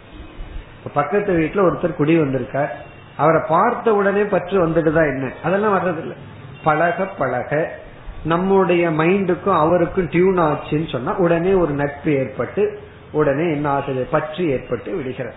பக்கத்து 0.93 1.33
வீட்டுல 1.33 1.57
ஒருத்தர் 1.57 1.95
குடி 1.95 2.17
வந்திருக்கார். 2.17 2.85
அவரை 3.17 3.41
பார்த்த 3.47 3.93
உடனே 3.93 4.23
பற்று 4.23 4.67
வந்துட்டுதான் 4.67 5.15
என்ன? 5.15 5.31
அதெல்லாம் 5.43 5.77
வர்றதில்லை. 5.77 6.15
பழக 6.63 7.05
பழக 7.05 7.79
நம்முடைய 8.23 8.89
மைண்டுக்கும் 8.89 9.57
அவருக்கும் 9.57 10.07
டியூன் 10.07 10.37
ஆச்சுன்னு 10.37 10.91
சொன்னா 10.91 11.17
உடனே 11.17 11.53
ஒரு 11.53 11.73
நட்பு 11.73 12.11
ஏற்பட்டு 12.11 12.79
உடனே 13.11 13.51
என்ன 13.51 13.69
ஆகுது? 13.69 14.07
பற்று 14.11 14.49
ஏற்பட்டு 14.49 14.95
விடுகிறது. 14.95 15.35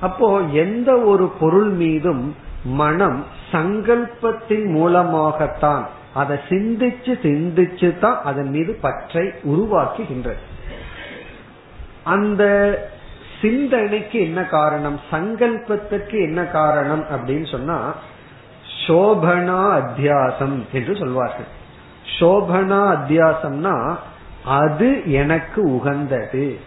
அப்போ 0.00 0.40
எந்த 0.40 0.96
ஒரு 0.96 1.26
பொருள் 1.40 1.68
மீதும் 1.68 2.36
மனம் 2.64 3.26
சங்கல்பத்தின் 3.52 4.64
மூலமாகத்தான் 4.64 5.88
அதை 6.14 6.38
சிந்திச்சு 6.48 7.06
சிந்திச்சு 7.06 7.98
தான் 7.98 8.20
அதன் 8.24 8.50
மீது 8.50 8.78
பற்றை 8.80 9.26
உருவாக்குகின்றது. 9.26 10.42
அந்த 12.04 12.44
சிந்தனைக்கு 13.40 14.20
என்ன 14.20 14.44
காரணம்? 14.44 15.00
சங்கல்பத்துக்கு 15.10 16.20
என்ன 16.22 16.44
காரணம் 16.44 17.04
அப்படின்னு 17.10 17.50
சொன்னா 17.50 17.94
சோபனா 18.86 19.82
அத்தியாசம் 19.82 20.62
என்று 20.72 20.96
சொல்வார்கள். 20.96 21.58
சோபனா 22.18 22.96
அத்தியாசம்னா 22.96 23.96
அது 24.44 25.12
எனக்கு 25.12 25.62
உகந்தது. 25.62 26.60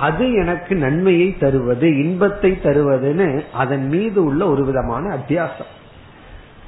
அது 0.00 0.32
எனக்கு 0.32 0.76
நன்மையை 0.76 1.38
தருவது 1.38 2.04
இன்பத்தை 2.04 2.58
தருவதுன்னு 2.64 3.44
அதன் 3.52 3.86
மீது 3.88 4.24
உள்ள 4.24 4.46
ஒரு 4.46 4.64
விதமான 4.64 5.16
அத்தியாசம். 5.16 5.72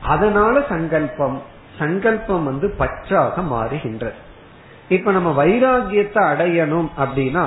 அதனால 0.02 0.64
சங்கல்பம் 0.68 1.42
சங்கல்பம் 1.78 2.44
வந்து 2.44 2.74
பற்றாக 2.78 3.40
மாறுகின்றது. 3.40 4.18
இப்ப 4.88 5.12
நம்ம 5.12 5.44
வைராகியத்தை 5.44 6.22
அடையணும் 6.32 6.88
அப்படின்னா 6.98 7.46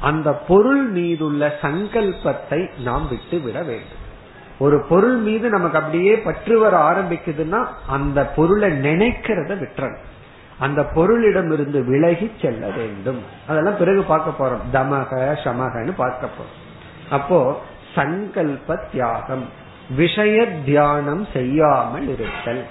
அந்த 0.00 0.32
பொருள் 0.32 0.86
மீதுள்ள 0.86 1.58
சங்கல்பத்தை 1.62 2.70
நாம் 2.82 3.08
விட்டு 3.08 3.38
விட 3.38 3.62
வேண்டும். 3.62 3.98
ஒரு 4.58 4.84
பொருள் 4.88 5.16
மீது 5.16 5.48
நமக்கு 5.48 5.78
அப்படியே 5.78 6.16
பற்று 6.16 6.58
வர 6.58 6.90
ஆரம்பிக்குதுன்னா 6.90 7.66
அந்த 7.86 8.26
பொருளை 8.26 8.70
நினைக்கிறத 8.70 9.52
விட்டுறணும். 9.58 10.08
அந்த 10.60 10.82
பொருளிடம் 10.94 11.52
இருந்து 11.52 11.84
விலகி 11.84 12.32
செல்ல 12.42 12.68
வேண்டும். 12.68 13.22
அதெல்லாம் 13.48 13.76
பிறகு 13.76 14.02
பார்க்க 14.02 14.30
போறோம். 14.38 14.76
தமக 14.76 15.14
சமகன்னு 15.44 15.92
பார்க்க 15.96 16.26
போறோம். 16.26 17.12
அப்போ 17.12 17.60
சங்கல்ப 17.94 18.76
தியாகம் 18.90 19.48
விஷய 19.96 20.46
தியானம் 20.46 21.26
செய்யாமல் 21.32 22.08
இருத்தல். 22.08 22.64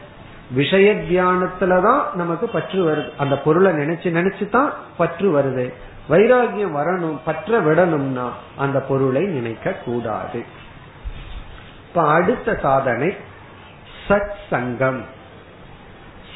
விஷய 0.52 0.94
தியானத்துலதான் 0.94 2.14
நமக்கு 2.14 2.48
பற்று 2.48 2.92
வருது. 2.92 3.10
அந்த 3.18 3.38
பொருளை 3.38 3.72
நினைச்சு 3.72 4.10
நினைச்சு 4.18 4.50
தான் 4.50 4.74
பற்று 4.98 5.28
வருது. 5.40 5.74
வைராகியம் 6.10 6.76
வரணும் 6.76 7.20
பற்ற 7.26 7.62
விடணும்னா 7.62 8.30
அந்த 8.58 8.80
பொருளை 8.80 9.26
நினைக்க 9.26 9.72
கூடாது. 9.72 10.44
இப்ப 11.88 12.08
அடுத்த 12.08 12.60
சாதனை 12.62 13.16
சத் 14.08 14.38
சங்கம் 14.50 15.06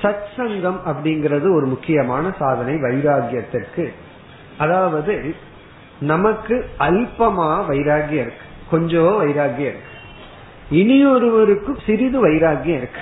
சத் 0.03 0.27
சங்கம் 0.35 0.81
அப்படிங்கிறது 0.85 1.53
ஒரு 1.53 1.65
முக்கியமான 1.65 2.33
சாதனை 2.39 2.75
வைராகியத்திற்கு. 2.75 3.93
அதாவது 4.57 5.35
நமக்கு 5.99 6.65
அல்பமா 6.79 7.65
வைராகியம் 7.69 8.11
இருக்கு. 8.11 8.45
கொஞ்சம் 8.71 9.21
வைராகியம் 9.21 9.71
இருக்கு. 9.71 9.91
இனியொருவருக்கு 10.71 11.75
சிறிது 11.85 12.27
வைராகியம் 12.27 12.77
இருக்கு. 12.77 13.01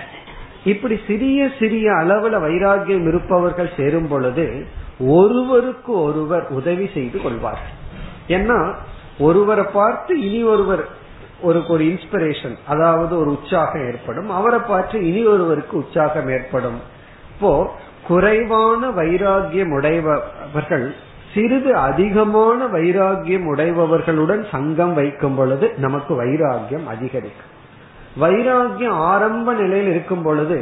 இப்படி 0.64 1.00
சிறிய 1.08 1.50
சிறிய 1.60 1.92
அளவுல 1.92 2.40
வைராகியம் 2.40 3.08
இருப்பவர்கள் 3.08 3.70
சேரும் 3.78 4.08
பொழுது 4.08 4.66
ஒருவருக்கு 5.00 6.02
ஒருவர் 6.02 6.48
உதவி 6.48 6.90
செய்து 6.94 7.22
கொள்வார்கள். 7.22 7.80
ஏன்னா 8.28 8.74
ஒருவரை 9.20 9.66
பார்த்து 9.74 10.22
இனி 10.22 10.44
ஒருவர் 10.44 10.88
ஒரு 11.42 11.60
ஒரு 11.68 11.84
இன்ஸ்பிரேஷன் 11.84 12.56
அதாவது 12.68 13.14
ஒரு 13.20 13.30
உற்சாகம் 13.30 13.86
ஏற்படும். 13.88 14.30
அவரை 14.30 14.60
பார்த்து 14.60 14.98
இனி 15.08 15.26
ஒருவருக்கு 15.26 15.78
உற்சாகம் 15.78 16.30
ஏற்படும். 16.30 16.80
இப்போ 17.36 17.52
குறைவான 18.08 18.90
வைராகியம் 18.90 19.74
உடையவர்கள் 19.76 20.86
சிறிது 21.34 21.76
அதிகமான 21.76 22.66
வைராகியம் 22.66 23.48
உடையவர்களுடன் 23.54 24.44
சங்கம் 24.52 24.94
வைக்கும் 24.94 25.36
பொழுது 25.36 25.74
நமக்கு 25.78 26.14
வைராகியம் 26.24 26.88
அதிகரிக்கும். 26.88 27.50
வைராகியம் 28.22 29.00
ஆரம்ப 29.12 29.54
நிலையில் 29.54 29.90
இருக்கும் 29.90 30.24
பொழுது 30.24 30.58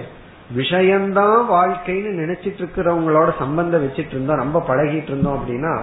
விஷயம்தான் 0.55 1.41
வாழ்க்கைன்னு 1.51 2.12
நினைச்சிட்டு 2.21 2.62
இருக்கிறவங்களோட 2.62 3.29
சம்பந்தம் 3.39 3.83
வச்சிட்டு 3.86 4.09
இருந்தோம் 4.09 4.38
ரொம்ப 4.38 4.63
பழகிட்டு 4.67 5.12
இருந்தோம் 5.12 5.38
அப்படின்னா 5.39 5.74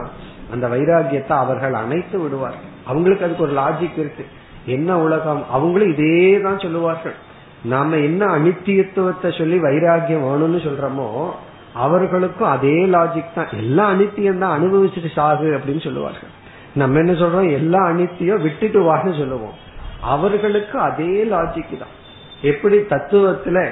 அந்த 0.53 0.65
வைராகியத்தை 0.69 1.35
அவர்கள் 1.45 1.75
அணைத்து 1.75 2.19
விடுவார் 2.19 2.59
அவங்களுக்கு 2.87 3.25
அதுக்கு 3.25 3.43
ஒரு 3.43 3.55
லாஜிக் 3.61 3.99
இருக்கு. 4.03 4.25
என்ன 4.67 4.99
உலகம்? 4.99 5.45
அவங்களும் 5.51 5.93
இதே 5.93 6.41
தான் 6.41 6.59
சொல்லுவார்கள். 6.59 7.15
நாம 7.63 7.97
என்ன 7.97 8.27
அனித்தியத்துவத்தை 8.27 9.39
சொல்லி 9.39 9.59
வைராகியம் 9.59 10.27
வேணும்னு 10.27 10.61
சொல்றோமோ 10.67 11.29
அவர்களுக்கும் 11.75 12.49
அதே 12.49 12.85
லாஜிக் 12.85 13.35
தான். 13.35 13.47
எல்லாம் 13.53 13.91
அனித்தியம் 13.95 14.39
தான் 14.39 14.63
அனுபவிச்சுட்டு 14.63 15.11
சாகு 15.15 15.49
அப்படின்னு 15.57 15.83
சொல்லுவார்கள். 15.83 16.29
நம்ம 16.75 16.99
என்ன 16.99 17.13
சொல்றோம்? 17.13 17.53
எல்லா 17.53 17.89
அனித்தியம் 17.89 18.41
விட்டுட்டு 18.41 18.81
வான்னு 18.81 19.19
சொல்லுவோம். 19.19 19.55
அவர்களுக்கு 20.01 20.79
அதே 20.79 21.25
லாஜிக் 21.25 21.79
தான். 21.79 21.95
எப்படி? 22.43 22.77
தத்துவத்துல 22.77 23.71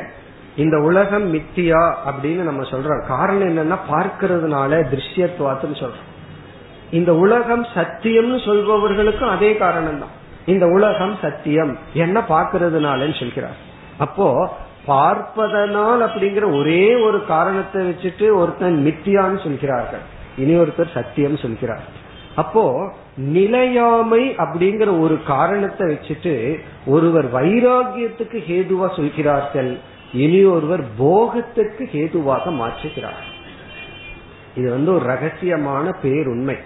இந்த 0.57 0.79
உலகம் 0.79 1.35
மித்தியா 1.35 1.95
அப்படின்னு 2.07 2.43
நம்ம 2.43 2.63
சொல்றோம். 2.63 3.07
காரணம் 3.07 3.49
என்னன்னா 3.51 3.79
பார்க்கறதுனால 3.91 4.83
திருஷ்யத்துவாத்துன்னு 4.93 5.81
சொல்றோம். 5.81 6.11
இந்த 6.91 7.15
உலகம் 7.15 7.67
சத்தியம்னு 7.75 8.39
சொல்பவர்களுக்கும் 8.45 9.29
அதே 9.29 9.57
காரணம் 9.57 9.99
தான் 9.99 10.23
இந்த 10.47 10.67
உலகம் 10.67 11.19
சத்தியம். 11.21 11.79
என்ன 11.95 12.21
பாக்குறதுனாலன்னு 12.29 13.19
சொல்கிறார். 13.19 13.59
அப்போ 13.99 14.57
பார்ப்பதனால் 14.87 16.01
அப்படிங்கிற 16.01 16.59
ஒரே 16.59 16.95
ஒரு 16.95 17.25
காரணத்தை 17.25 17.83
வச்சுட்டு 17.91 18.35
ஒருத்தன் 18.35 18.79
மித்தியான்னு 18.87 19.43
சொல்கிறார்கள். 19.43 20.05
இனி 20.37 20.55
ஒருத்தர் 20.59 20.95
சத்தியம் 20.95 21.37
சொல்கிறார். 21.37 21.85
அப்போ 22.35 22.93
நிலையாமை 23.17 24.23
அப்படிங்கிற 24.37 25.01
ஒரு 25.01 25.23
காரணத்தை 25.23 25.87
வச்சுட்டு 25.89 26.59
ஒருவர் 26.87 27.33
வைராகியத்துக்கு 27.33 28.39
ஹேதுவா 28.49 28.97
சொல்கிறார்கள். 28.97 29.79
இனி 30.13 30.45
ஒருவர் 30.45 30.85
போகத்துக்கு 30.99 31.85
ஹேதுவாக 31.93 32.51
மாற்றுகிறார். 32.61 33.23
இது 34.55 34.71
வந்து 34.71 34.95
ஒரு 34.95 35.05
ரகசியமான 35.07 35.87
பேருண்மை. 36.03 36.57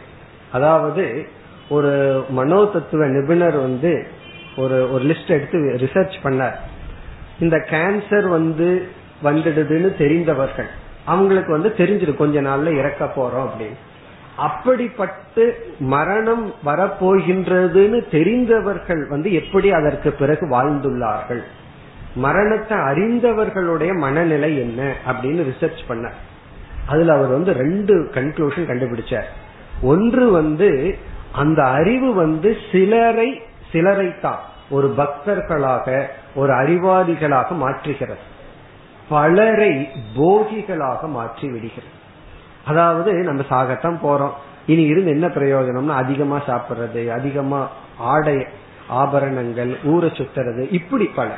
அதாவது 0.52 1.28
ஒரு 1.68 2.24
மனோ 2.28 2.64
தத்துவ 2.64 3.06
நிபுணர் 3.06 3.56
வந்து 3.56 4.06
ஒரு 4.56 4.92
ஒரு 4.92 5.04
லிஸ்ட் 5.04 5.30
எடுத்து 5.30 5.58
ரிசர்ச் 5.58 6.16
பண்ணார். 6.22 6.54
இந்த 7.40 7.56
கேன்சர் 7.70 8.28
வந்து 8.28 8.88
வந்துடுதுன்னு 9.24 9.96
தெரிந்தவர்கள் 9.96 10.68
அவங்களுக்கு 11.04 11.52
வந்து 11.52 11.74
தெரிஞ்சிடும் 11.76 12.16
கொஞ்ச 12.16 12.42
நாள்ல 12.42 12.78
இறக்க 12.78 13.04
போறோம் 13.04 13.46
அப்படின்னு. 13.46 13.78
அப்படிப்பட்டு 14.36 15.74
மரணம் 15.78 16.54
வரப்போகின்றதுன்னு 16.64 18.10
தெரிந்தவர்கள் 18.10 19.08
வந்து 19.08 19.32
எப்படி 19.32 19.72
அதற்கு 19.72 20.10
பிறகு 20.12 20.46
வாழ்ந்துள்ளார்கள்? 20.46 21.42
மரணத்தை 22.14 22.78
அறிந்தவர்களுடைய 22.78 23.96
மனநிலை 23.96 24.58
என்ன 24.58 24.94
அப்படின்னு 25.08 25.46
ரிசர்ச் 25.50 25.82
பண்ண 25.86 26.12
அதுல 26.86 27.12
அவர் 27.12 27.28
வந்து 27.28 27.52
ரெண்டு 27.52 27.94
கன்க்ளூஷன் 28.14 28.68
கண்டுபிடிச்சார். 28.68 29.28
ஒன்று 29.82 30.30
வந்து 30.30 30.98
அந்த 31.32 31.64
அறிவு 31.64 32.14
வந்து 32.14 32.56
சிலரை 32.72 33.42
சிலரை 33.72 34.20
தான் 34.20 34.38
ஒரு 34.70 34.94
பக்தர்களாக 34.96 36.06
ஒரு 36.34 36.52
அறிவாதிகளாக 36.52 37.46
மாற்றுகிறது. 37.48 38.26
பலரை 39.08 39.88
போகிகளாக 40.16 41.08
மாற்றி 41.08 41.48
விடுகிறது 41.48 41.92
அதாவது 42.64 43.12
நம்ம 43.12 43.42
சாகத்தான் 43.50 43.98
போறோம். 44.02 44.32
இனி 44.66 44.82
இருந்து 44.82 45.10
என்ன 45.10 45.26
பிரயோஜனம்னா 45.26 45.94
அதிகமா 45.94 46.40
சாப்பிடுறது 46.46 47.08
அதிகமா 47.08 47.68
ஆடை 47.98 48.46
ஆபரணங்கள் 48.88 49.76
ஊரை 49.84 50.10
சுத்துறது 50.10 50.72
இப்படி 50.72 51.04
பல. 51.04 51.30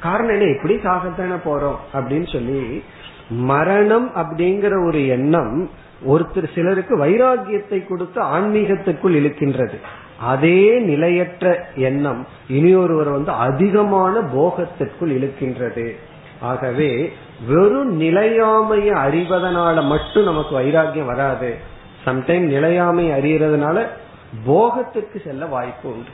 காரணம் 0.00 0.30
என்ன? 0.30 0.44
இப்படி 0.44 0.74
சாகத்தானே 0.74 1.36
போறோம் 1.44 1.76
அப்படின்னு 1.94 2.32
சொல்லி 2.32 2.84
மரணம் 3.30 4.14
அப்படிங்கிற 4.14 4.86
ஒரு 4.86 5.06
எண்ணம் 5.06 5.70
ஒருத்தர் 6.08 6.54
சிலருக்கு 6.54 7.06
வைராகியத்தை 7.06 7.86
கொடுத்து 7.86 8.22
ஆன்மீகத்துக்குள் 8.22 9.16
இழுக்கின்றது. 9.20 9.80
அதே 10.20 10.78
நிலையற்ற 10.78 11.66
எண்ணம் 11.74 12.26
இனியொருவர் 12.48 13.08
வந்து 13.08 13.30
அதிகமான 13.30 14.20
போகத்திற்குள் 14.20 15.10
இழுக்கின்றது. 15.10 15.96
ஆகவே 16.40 17.12
வெறும் 17.46 18.00
நிலையாமைய 18.00 18.92
அறிவதனால 18.92 19.84
மட்டும் 19.84 20.24
நமக்கு 20.24 20.60
வைராகியம் 20.60 21.04
வராது. 21.04 21.56
சம்டைம் 22.06 22.38
நிலையாமை 22.38 23.10
அறியறதுனால 23.10 23.86
போகத்திற்கு 24.46 25.20
செல்ல 25.24 25.46
வாய்ப்பு 25.46 25.90
உண்டு. 25.90 26.08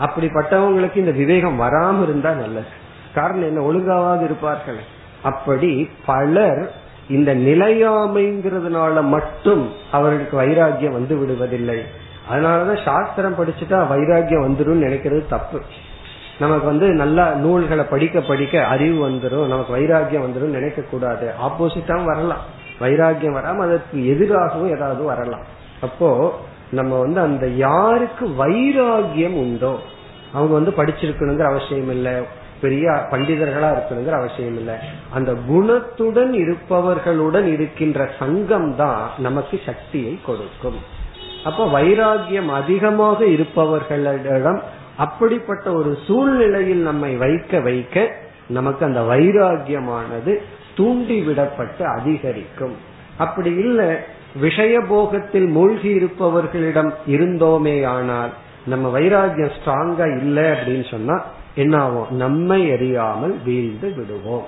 அப்படிப்பட்டவங்களுக்கு 0.00 0.96
இந்த 0.96 1.10
விவேகம் 1.10 1.60
வராம 1.60 2.02
இருந்தா 2.02 2.32
நல்லது. 2.32 2.66
காரணம் 3.14 3.42
என்ன? 3.42 3.62
ஒழுங்காவது 3.62 4.24
இருப்பார்கள். 4.24 4.98
அப்படி 5.22 5.90
பலர் 6.06 6.79
இந்த 7.10 7.34
நிலையாமைங்கிறதுனால 7.34 9.02
மட்டும் 9.02 9.72
அவர்களுக்கு 9.90 10.42
வைராகியம் 10.42 10.92
வந்து 10.92 11.16
விடுவதில்லை. 11.16 11.78
அதனாலதான் 12.32 12.84
சாஸ்திரம் 12.84 13.34
படிச்சுட்டா 13.34 13.78
வைராகியம் 13.92 14.44
வந்துடும் 14.46 14.84
நினைக்கிறது 14.84 15.26
தப்பு. 15.28 15.60
நமக்கு 16.40 16.66
வந்து 16.66 16.88
நல்லா 16.88 17.32
நூல்களை 17.32 17.84
படிக்க 17.84 18.20
படிக்க 18.20 18.64
அறிவு 18.64 19.10
வந்துடும் 19.10 19.46
நமக்கு 19.46 19.76
வைராகியம் 19.76 20.24
வந்துடும் 20.24 20.56
நினைக்க 20.56 20.82
கூடாது. 20.82 21.30
ஆப்போசிட்டாவும் 21.48 22.04
வரலாம். 22.04 22.58
வைராகியம் 22.80 23.34
வராம 23.34 23.56
அதற்கு 23.56 24.08
எதிராகவும் 24.08 24.70
ஏதாவது 24.70 25.02
வரலாம். 25.02 25.44
அப்போ 25.80 26.38
நம்ம 26.70 26.98
வந்து 26.98 27.20
அந்த 27.20 27.46
யாருக்கு 27.46 28.26
வைராகியம் 28.26 29.34
உண்டோ 29.34 29.78
அவங்க 30.32 30.54
வந்து 30.54 30.70
படிச்சிருக்கணுங்கிற 30.70 31.42
அவசியம் 31.42 31.90
இல்லை. 31.90 32.12
பெரிய 32.60 32.86
பண்டிதர்களா 33.10 33.68
இருக்கணுங்கிற 33.74 34.14
அவசியம் 34.20 34.56
இல்லை. 34.56 34.74
அந்த 35.14 35.30
குணத்துடன் 35.50 36.32
இருப்பவர்களுடன் 36.42 37.48
இருக்கின்ற 37.52 38.08
சங்கம் 38.18 38.76
தான் 38.76 39.02
நமக்கு 39.18 39.60
சக்தியை 39.66 40.18
கொடுக்கும். 40.26 40.78
அப்ப 41.44 41.66
வைராகியம் 41.66 42.50
அதிகமாக 42.60 43.18
இருப்பவர்களிடம் 43.24 44.60
அப்படிப்பட்ட 44.96 45.66
ஒரு 45.72 45.98
சூழ்நிலையில் 46.06 46.82
நம்மை 46.82 47.12
வைக்க 47.16 47.60
வைக்க 47.60 48.06
நமக்கு 48.46 48.82
அந்த 48.84 49.00
வைராகியமானது 49.00 50.32
தூண்டி 50.74 51.18
விடப்பட்டு 51.26 51.82
அதிகரிக்கும். 51.98 52.76
அப்படி 53.16 53.50
இல்லை 53.64 53.90
விஷயபோகத்தில் 54.42 55.48
மூழ்கி 55.48 55.90
இருப்பவர்களிடம் 55.98 56.90
இருந்தோமே 57.06 57.76
ஆனால் 57.86 58.32
நம்ம 58.66 58.98
வைராகியம் 58.98 59.54
ஸ்ட்ராங்கா 59.56 60.06
இல்லை 60.20 60.44
அப்படின்னு 60.44 60.86
சொன்னா 60.90 61.16
என்ன 61.54 61.78
ஆகும் 61.78 62.06
நம்மை 62.10 62.72
அறியாமல் 62.72 63.38
வீழ்ந்து 63.44 63.94
விடுவோம். 63.94 64.44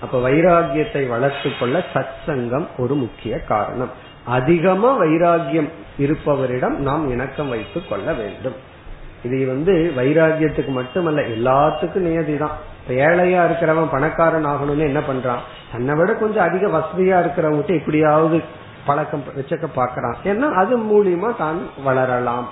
அப்ப 0.00 0.30
வைராகியத்தை 0.30 1.08
வளர்த்து 1.08 1.50
கொள்ள 1.58 1.84
சத் 1.94 2.16
சங்கம் 2.26 2.68
ஒரு 2.78 2.94
முக்கிய 2.94 3.40
காரணம். 3.40 3.90
அதிகமா 4.24 5.02
வைராகியம் 5.02 5.68
இருப்பவரிடம் 5.98 6.76
நாம் 6.76 7.10
இணக்கம் 7.10 7.48
வைத்துக் 7.48 7.88
கொள்ள 7.88 8.12
வேண்டும். 8.12 8.74
இது 9.22 9.46
வந்து 9.46 9.92
வைராகியத்துக்கு 9.96 10.68
மட்டுமல்ல 10.68 11.20
எல்லாத்துக்கும் 11.20 12.06
நியதிதான். 12.06 12.56
ஏழையா 12.88 13.50
இருக்கிறவன் 13.50 13.90
பணக்காரன் 13.90 14.46
ஆகணும்னு 14.46 14.78
என்ன 14.78 15.00
பண்றான்? 15.00 15.38
தன்னை 15.72 15.94
விட 15.94 16.14
கொஞ்சம் 16.14 16.48
அதிக 16.48 16.66
வசதியா 16.66 17.24
இருக்கிறவங்க 17.24 17.78
எப்படியாவது 17.78 18.42
பழக்கம் 18.86 19.22
வச்சுக்க 19.36 19.66
பாக்கிறான் 19.74 20.16
ஏன்னா 20.24 20.52
அது 20.52 20.78
மூலியமா 20.78 21.36
தான் 21.36 21.58
வளரலாம். 21.86 22.44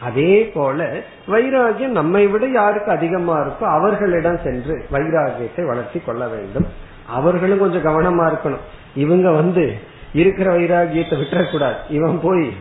அதே 0.00 0.50
போல 0.54 1.00
வைராகியம் 1.28 1.86
நம்மை 1.86 2.26
விட 2.26 2.46
யாருக்கு 2.46 2.90
அதிகமா 2.90 3.38
இருக்கோ 3.38 3.62
அவர்களிடம் 3.62 4.38
சென்று 4.44 4.86
வைராகியத்தை 4.92 5.66
வளர்த்தி 5.66 6.00
கொள்ள 6.00 6.26
வேண்டும். 6.26 6.66
அவர்களும் 7.08 7.58
கொஞ்சம் 7.58 7.84
கவனமா 7.84 8.22
இருக்கணும். 8.22 8.64
இவங்க 8.94 9.30
வந்து 9.30 9.74
இருக்கிற 10.12 10.58
வைராகியத்தை 10.58 11.16
விட்டுறக்கூடாது. 11.20 11.74
இவன் 11.88 12.20
போய் 12.22 12.56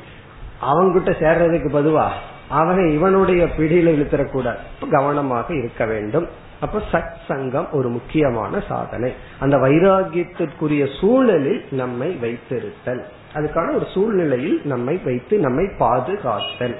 அவங்கிட்ட 0.62 1.14
சேர்றதுக்கு 1.20 1.70
பதுவா 1.70 2.10
அவனை 2.50 2.94
இவனுடைய 2.94 3.46
பிடியில 3.46 3.90
இழுத்துறக்கூடாது. 3.90 4.58
கவனமாக 4.90 5.56
இருக்க 5.56 5.86
வேண்டும். 5.86 6.28
அப்ப 6.60 6.82
சத் 6.92 7.14
சங்கம் 7.28 7.68
ஒரு 7.72 7.90
முக்கியமான 7.90 8.60
சாதனை. 8.68 9.14
அந்த 9.40 9.58
வைராகியத்திற்குரிய 9.58 11.00
சூழலில் 11.00 11.66
நம்மை 11.72 12.20
வைத்திருத்தல். 12.22 13.04
அதுக்கான 13.34 13.76
ஒரு 13.76 13.86
சூழ்நிலையில் 13.94 14.62
நம்மை 14.64 15.00
வைத்து 15.06 15.38
நம்மை 15.38 15.66
பாதுகாத்தல். 15.80 16.76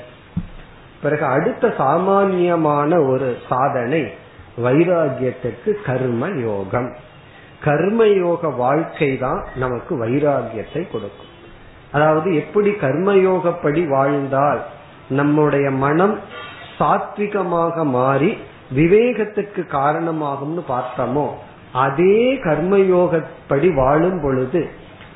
பிறகு 1.04 1.26
அடுத்த 1.36 1.74
சாமானியமான 1.78 2.92
ஒரு 3.12 3.30
சாதனை 3.50 4.04
வைராகியத்துக்கு 4.66 5.72
கர்ம 5.86 6.30
யோகம். 6.48 6.90
கர்மயோக 7.66 8.56
வாழ்க்கை 8.56 9.10
தான் 9.18 9.42
நமக்கு 9.56 9.94
வைராகியத்தை 10.06 10.82
கொடுக்கும். 10.92 11.32
அதாவது 11.92 12.30
எப்படி 12.36 12.72
கர்மயோகப்படி 12.86 13.82
வாழ்ந்தால் 13.88 14.62
நம்முடைய 15.20 15.68
மனம் 15.84 16.16
சாத்விகமாக 16.80 17.84
மாறி 17.98 18.32
விவேகத்துக்கு 18.78 19.62
காரணமாகும்னு 19.78 20.64
பார்த்தோமோ 20.74 21.28
அதே 21.86 22.18
கர்மயோகப்படி 22.46 23.70
வாழும் 23.74 24.20
பொழுது 24.22 24.62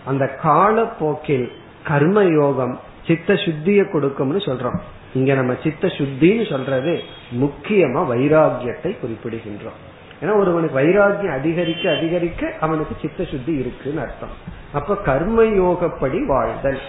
அந்த 0.06 0.26
காலப்போக்கில் 0.44 1.48
கர்மயோகம் 1.90 2.76
சித்த 3.08 3.34
சுத்தியை 3.34 3.86
கொடுக்கும்னு 3.92 4.40
சொல்றோம். 4.48 4.80
இங்க 5.14 5.34
நம்ம 5.34 5.54
சித்த 5.64 5.88
சுத்தின்னு 5.88 6.50
சொல்றது 6.50 7.02
முக்கியமா 7.40 8.02
வைராகியத்தை 8.14 8.96
குறிப்பிடுகின்றோம். 9.02 9.78
ஏன்னா 10.22 10.40
ஒருவனுக்கு 10.40 10.80
வைராகியம் 10.80 11.38
அதிகரிக்க 11.40 11.96
அதிகரிக்க 11.96 12.54
அவனுக்கு 12.60 12.96
சித்த 13.02 13.24
சுத்தி 13.24 13.54
இருக்குன்னு 13.54 14.02
அர்த்தம். 14.02 14.30
அப்ப 14.74 14.98
கர்மயோகப்படி 15.06 16.26
வாழ்தல். 16.26 16.80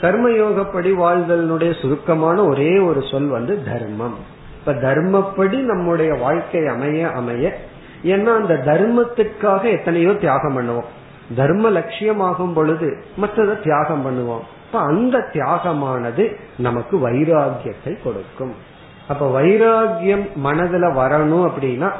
கர்மயோகப்படி 0.00 0.92
வாழ்தலுடைய 1.02 1.80
சுருக்கமான 1.80 2.44
ஒரே 2.44 2.78
ஒரு 2.78 3.02
சொல் 3.10 3.26
வந்து 3.26 3.64
தர்மம். 3.64 4.14
இப்ப 4.58 4.72
தர்மப்படி 4.72 5.58
நம்முடைய 5.58 6.14
வாழ்க்கை 6.14 6.66
அமைய 6.66 7.10
அமைய 7.10 7.56
ஏன்னா 8.04 8.34
அந்த 8.36 8.62
தர்மத்திற்காக 8.66 9.62
எத்தனையோ 9.62 10.12
தியாகம் 10.12 10.58
பண்ணுவோம். 10.58 10.84
தர்ம 11.36 11.70
லட்சியமாகும் 11.70 12.52
பொழுது 12.52 13.04
மற்றதை 13.20 13.62
தியாகம் 13.62 14.04
பண்ணுவோம். 14.06 14.44
இப்ப 14.66 14.78
அந்த 14.78 15.28
தியாகமானது 15.32 16.36
நமக்கு 16.58 17.08
வைராகியத்தை 17.08 18.02
கொடுக்கும். 18.02 18.54
அப்ப 19.08 19.40
வைராகியம் 19.40 20.24
மனதுல 20.44 20.86
வரணும் 21.00 21.44
அப்படின்னா 21.48 21.90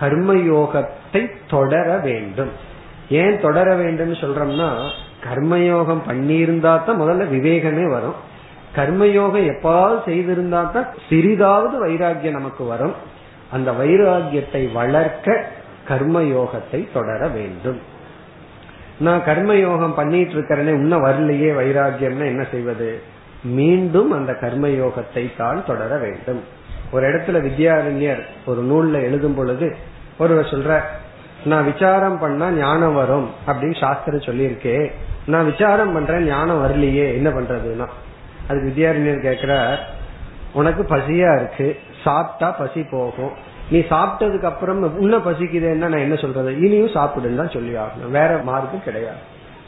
கர்மயோகத்தை 0.00 1.30
தொடர 1.48 1.96
வேண்டும். 1.98 2.50
ஏன் 3.08 3.40
தொடர 3.40 3.74
வேண்டும் 3.74 4.12
சொல்றோம்னா 4.12 4.68
கர்மயோகம் 5.24 6.02
பண்ணியிருந்தா 6.08 6.84
தான் 6.84 7.00
முதல்ல 7.00 7.26
விவேகமே 7.30 7.86
வரும். 7.88 8.14
கர்மயோகம் 8.76 9.48
எப்பாவது 9.52 9.98
செய்திருந்தா 10.06 10.70
தான் 10.70 10.88
சிறிதாவது 11.08 11.74
வைராகியம் 11.86 12.38
நமக்கு 12.40 12.64
வரும். 12.64 12.94
அந்த 13.52 13.72
வைராகியத்தை 13.72 14.72
வளர்க்க 14.72 15.46
கர்மயோகத்தை 15.88 16.92
தொடர 16.92 17.28
வேண்டும். 17.28 17.80
நான் 18.98 19.20
கர்மயோகம் 19.20 19.94
பண்ணிட்டு 19.94 20.34
இருக்கிறேனே 20.34 20.66
இன்னும் 20.66 21.04
வரலையே 21.04 21.50
வைராகியம்னா 21.54 22.24
என்ன 22.24 22.46
செய்வது? 22.50 23.02
மீண்டும் 23.42 24.10
அந்த 24.10 24.32
கர்மயோகத்தை 24.32 25.36
தான் 25.36 25.64
தொடர 25.66 25.96
வேண்டும். 25.96 26.42
ஒரு 26.92 27.12
இடத்துல 27.12 27.40
வித்யாரண்யர் 27.42 28.22
ஒரு 28.46 28.62
நூல்ல 28.62 28.92
எழுதும் 28.92 29.34
பொழுது 29.34 29.76
ஒருவர் 30.18 30.44
சொல்ற 30.44 30.80
நான் 31.44 31.64
விசாரம் 31.64 32.18
பண்ணா 32.18 32.50
ஞானம் 32.50 32.94
வரும் 32.94 33.30
அப்படின்னு 33.46 33.78
சாஸ்திரம் 33.78 34.20
சொல்லியிருக்கே 34.20 34.90
நான் 35.26 35.44
விசாரம் 35.44 35.92
பண்றேன் 35.92 36.26
ஞானம் 36.26 36.64
வரலையே 36.64 37.12
என்ன 37.14 37.30
பண்றதுன்னா? 37.30 37.86
அது 38.48 38.60
வித்யாரண்யர் 38.60 39.26
கேக்குற 39.26 39.76
உனக்கு 40.52 40.82
பசியா 40.82 41.36
இருக்கு 41.36 41.76
சாப்பிட்டா 42.04 42.50
பசி 42.50 42.82
போகும் 42.82 43.32
நீ 43.70 43.78
சாப்பிட்டதுக்கு 43.78 44.42
அப்புறம் 44.42 44.98
உன்ன 44.98 45.16
பசிக்குதுன்னா 45.16 45.76
நான் 45.76 45.92
என்ன 45.92 46.14
சொல்றது? 46.14 46.60
இனியும் 46.60 46.94
சாப்பிடுன்னு 46.94 47.34
தான் 47.34 47.50
சொல்லி 47.50 47.74
ஆகணும். 47.74 48.10
வேற 48.10 48.40
மார்க்கும் 48.42 48.82
கிடையாது. 48.82 49.16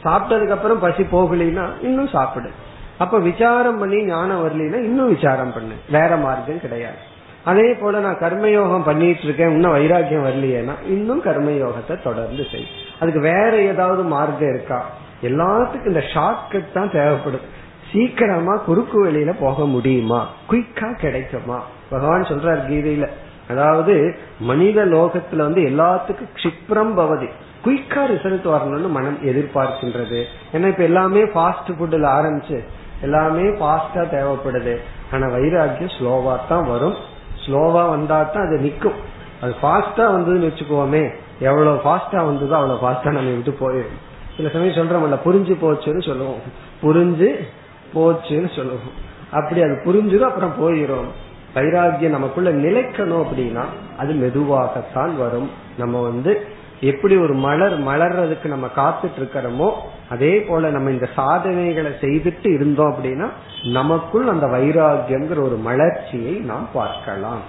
சாப்பிட்டதுக்கு 0.03 0.49
அப்புறம் 0.49 0.79
பசி 0.79 1.03
போகலைன்னா 1.03 1.69
இன்னும் 1.81 2.07
சாப்பிடு. 2.07 2.49
அப்ப 2.97 3.19
விசாரம் 3.19 3.77
பண்ணி 3.77 4.03
ஞானம் 4.03 4.45
வரலைன்னா 4.45 4.73
இன்னும் 4.73 5.13
விசாரம் 5.13 5.53
பண்ணு. 5.53 5.73
வேற 5.91 6.17
மார்க்கம் 6.17 6.61
கிடையாது. 6.61 6.95
அதே 7.43 7.73
போல 7.73 7.99
நான் 7.99 8.17
கர்மயோகம் 8.17 8.85
பண்ணிட்டு 8.85 9.23
இருக்கேன் 9.23 9.49
இன்னும் 9.49 9.71
வைராக்கியம் 9.71 10.25
வரலையேனா 10.25 10.73
இன்னும் 10.85 11.23
கர்மயோகத்தை 11.23 12.03
தொடர்ந்து 12.03 12.43
செய். 12.51 12.67
அதுக்கு 12.99 13.19
வேற 13.19 13.61
ஏதாவது 13.61 14.03
மார்க்கம் 14.03 14.49
இருக்கா? 14.49 14.85
எல்லாத்துக்கும் 15.21 15.87
இந்த 15.87 16.03
ஷார்ட்கட் 16.13 16.71
தான் 16.73 16.91
தேவைப்படும். 16.91 17.55
சீக்கிரமா 17.91 18.55
குறுக்கு 18.55 18.99
வழியில 18.99 19.31
போக 19.31 19.65
முடியுமா? 19.65 20.27
குயிக்கா 20.49 20.93
கிடைக்குமா? 20.93 21.63
பகவான் 21.89 22.23
சொல்றார் 22.23 22.69
கீதையில. 22.69 23.07
அதாவது 23.49 24.15
மனித 24.39 24.85
லோகத்துல 24.85 25.37
வந்து 25.37 25.61
எல்லாத்துக்கும் 25.61 26.33
கஷிப்ரம் 26.37 26.93
பவதி. 26.95 27.29
குயிக்கா 27.65 28.01
ரிசல்ட் 28.11 28.47
வரணும்னு 28.53 28.89
மனம் 28.89 29.19
எதிர்பார்க்கின்றது. 29.23 30.19
ஏன்னா 30.53 30.67
இப்ப 30.67 30.83
எல்லாமே 30.83 31.21
ஃபாஸ்ட் 31.23 31.71
ஃபுட்ல 31.77 32.07
ஆரம்பிச்சு 32.17 32.59
எல்லாமே 33.01 33.43
ஃபாஸ்டா 33.43 34.03
தேவைப்படுது. 34.15 34.75
ஆனா 35.11 35.27
வைராக்கியம் 35.27 35.93
ஸ்லோவா 35.99 36.39
தான் 36.47 36.67
வரும். 36.67 36.95
ஸ்லோவா 37.45 37.89
வந்தா 37.89 38.23
தான் 38.23 38.45
அது 38.47 38.57
நிக்கும். 38.57 38.97
அது 39.41 39.53
ஃபாஸ்டா 39.61 40.05
வந்ததுன்னு 40.15 40.49
வச்சுக்கோமே 40.49 41.03
எவ்வளவு 41.39 41.79
ஃபாஸ்டா 41.83 42.25
வந்ததோ 42.25 42.55
அவ்வளவு 42.55 42.81
ஃபாஸ்டா 42.83 43.11
நம்ம 43.11 43.29
விட்டு 43.29 43.53
போயிடும். 43.59 43.99
சில 44.37 44.49
சமயம் 44.49 44.77
சொல்றோம்ல 44.79 45.17
புரிஞ்சு 45.25 45.53
போச்சுன்னு 45.61 46.03
சொல்லுவோம். 46.03 46.41
புரிஞ்சு 46.81 47.29
போச்சுன்னு 47.93 48.49
சொல்லுவோம். 48.55 48.95
அப்படி 49.31 49.61
அது 49.61 49.81
புரிஞ்சிடும் 49.85 50.29
அப்புறம் 50.29 50.53
போயிடும் 50.61 51.07
வைராகியம் 51.55 52.15
நமக்குள்ள 52.17 52.51
நிலைக்கணும் 52.51 53.23
அப்படின்னா 53.23 53.63
அது 53.97 54.13
மெதுவாகத்தான் 54.13 55.13
வரும். 55.17 55.49
நம்ம 55.77 56.01
வந்து 56.01 56.55
எப்படி 56.81 57.15
ஒரு 57.17 57.33
மலர் 57.33 57.75
மலர்றதுக்கு 57.85 58.45
நம்ம 58.45 58.67
காத்துட்டு 58.75 59.17
இருக்கிறோமோ 59.19 59.69
அதே 60.09 60.39
போல 60.39 60.69
நம்ம 60.69 60.89
இந்த 60.89 61.07
சாதனைகளை 61.15 61.91
செய்துட்டு 62.01 62.49
இருந்தோம் 62.53 62.91
அப்படின்னா 62.91 63.27
நமக்குள் 63.73 64.27
அந்த 64.27 64.47
வைராகியம்ங்கிற 64.47 65.41
ஒரு 65.41 65.55
மலர்ச்சியை 65.55 66.33
நாம் 66.51 66.67
பார்க்கலாம். 66.73 67.41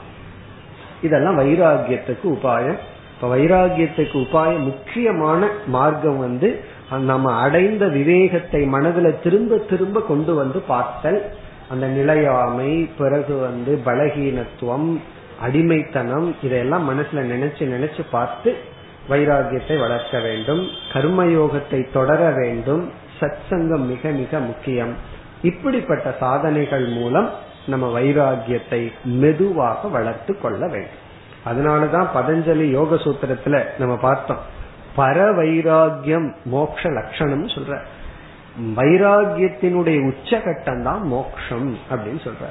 இதெல்லாம் 1.03 1.39
வைராகியத்துக்கு 1.39 2.27
உபாயம். 2.37 2.79
இப்ப 3.15 3.37
வைராகியத்துக்கு 3.37 4.17
உபாயம் 4.25 4.65
முக்கியமான 4.65 5.49
மார்க்கம் 5.67 6.19
வந்து 6.19 6.61
நம்ம 6.91 7.33
அடைந்த 7.41 7.87
விவேகத்தை 7.87 8.69
மனதுல 8.69 9.15
திரும்ப 9.23 9.57
திரும்ப 9.57 10.01
கொண்டு 10.01 10.35
வந்து 10.35 10.59
பார்த்தல். 10.61 11.21
அந்த 11.69 11.87
நிலையாமை 11.87 12.91
பிறகு 12.99 13.37
வந்து 13.37 13.81
பலகீனத்துவம் 13.85 15.01
அடிமைத்தனம் 15.43 16.37
இதையெல்லாம் 16.43 16.91
மனசுல 16.91 17.17
நினைச்சு 17.17 17.59
நினைச்சு 17.59 18.01
பார்த்து 18.11 18.57
வைராகியத்தை 19.09 19.79
வளர்க்க 19.79 20.21
வேண்டும் 20.21 20.67
கர்மயோகத்தை 20.93 21.93
தொடர 21.93 22.31
வேண்டும். 22.31 22.91
சத் 23.21 23.39
சங்கம் 23.51 23.89
மிக 23.89 24.09
மிக 24.09 24.39
முக்கியம். 24.39 24.95
இப்படிப்பட்ட 25.43 26.15
சாதனைகள் 26.21 26.87
மூலம் 26.87 27.31
நம்ம 27.67 28.01
வைராகியத்தை 28.01 28.93
மெதுவாக 29.05 29.89
வளர்த்து 29.89 30.41
கொள்ள 30.41 30.67
வேண்டும். 30.67 31.07
அதனாலதான் 31.47 32.07
பதஞ்சலி 32.15 32.71
யோக 32.71 32.95
சூத்திரத்துல 32.95 33.65
நம்ம 33.79 33.97
பார்த்தோம். 33.97 34.39
பர 34.97 35.31
வைராகியம் 35.37 36.33
மோக்ஷ 36.45 36.89
லட்சணம் 36.89 37.47
சொல்ற. 37.47 37.79
வைராகியத்தினுடைய 38.77 40.13
உச்சகட்டம் 40.13 40.83
தான் 40.83 41.03
மோக்ஷம் 41.03 41.79
அப்படின்னு 41.91 42.21
சொல்ற 42.25 42.45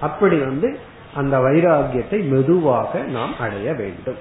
அப்படி 0.00 0.36
வந்து 0.36 0.78
அந்த 1.14 1.38
வைராகியத்தை 1.38 2.28
மெதுவாக 2.28 2.98
நாம் 2.98 3.38
அடைய 3.38 3.72
வேண்டும். 3.72 4.16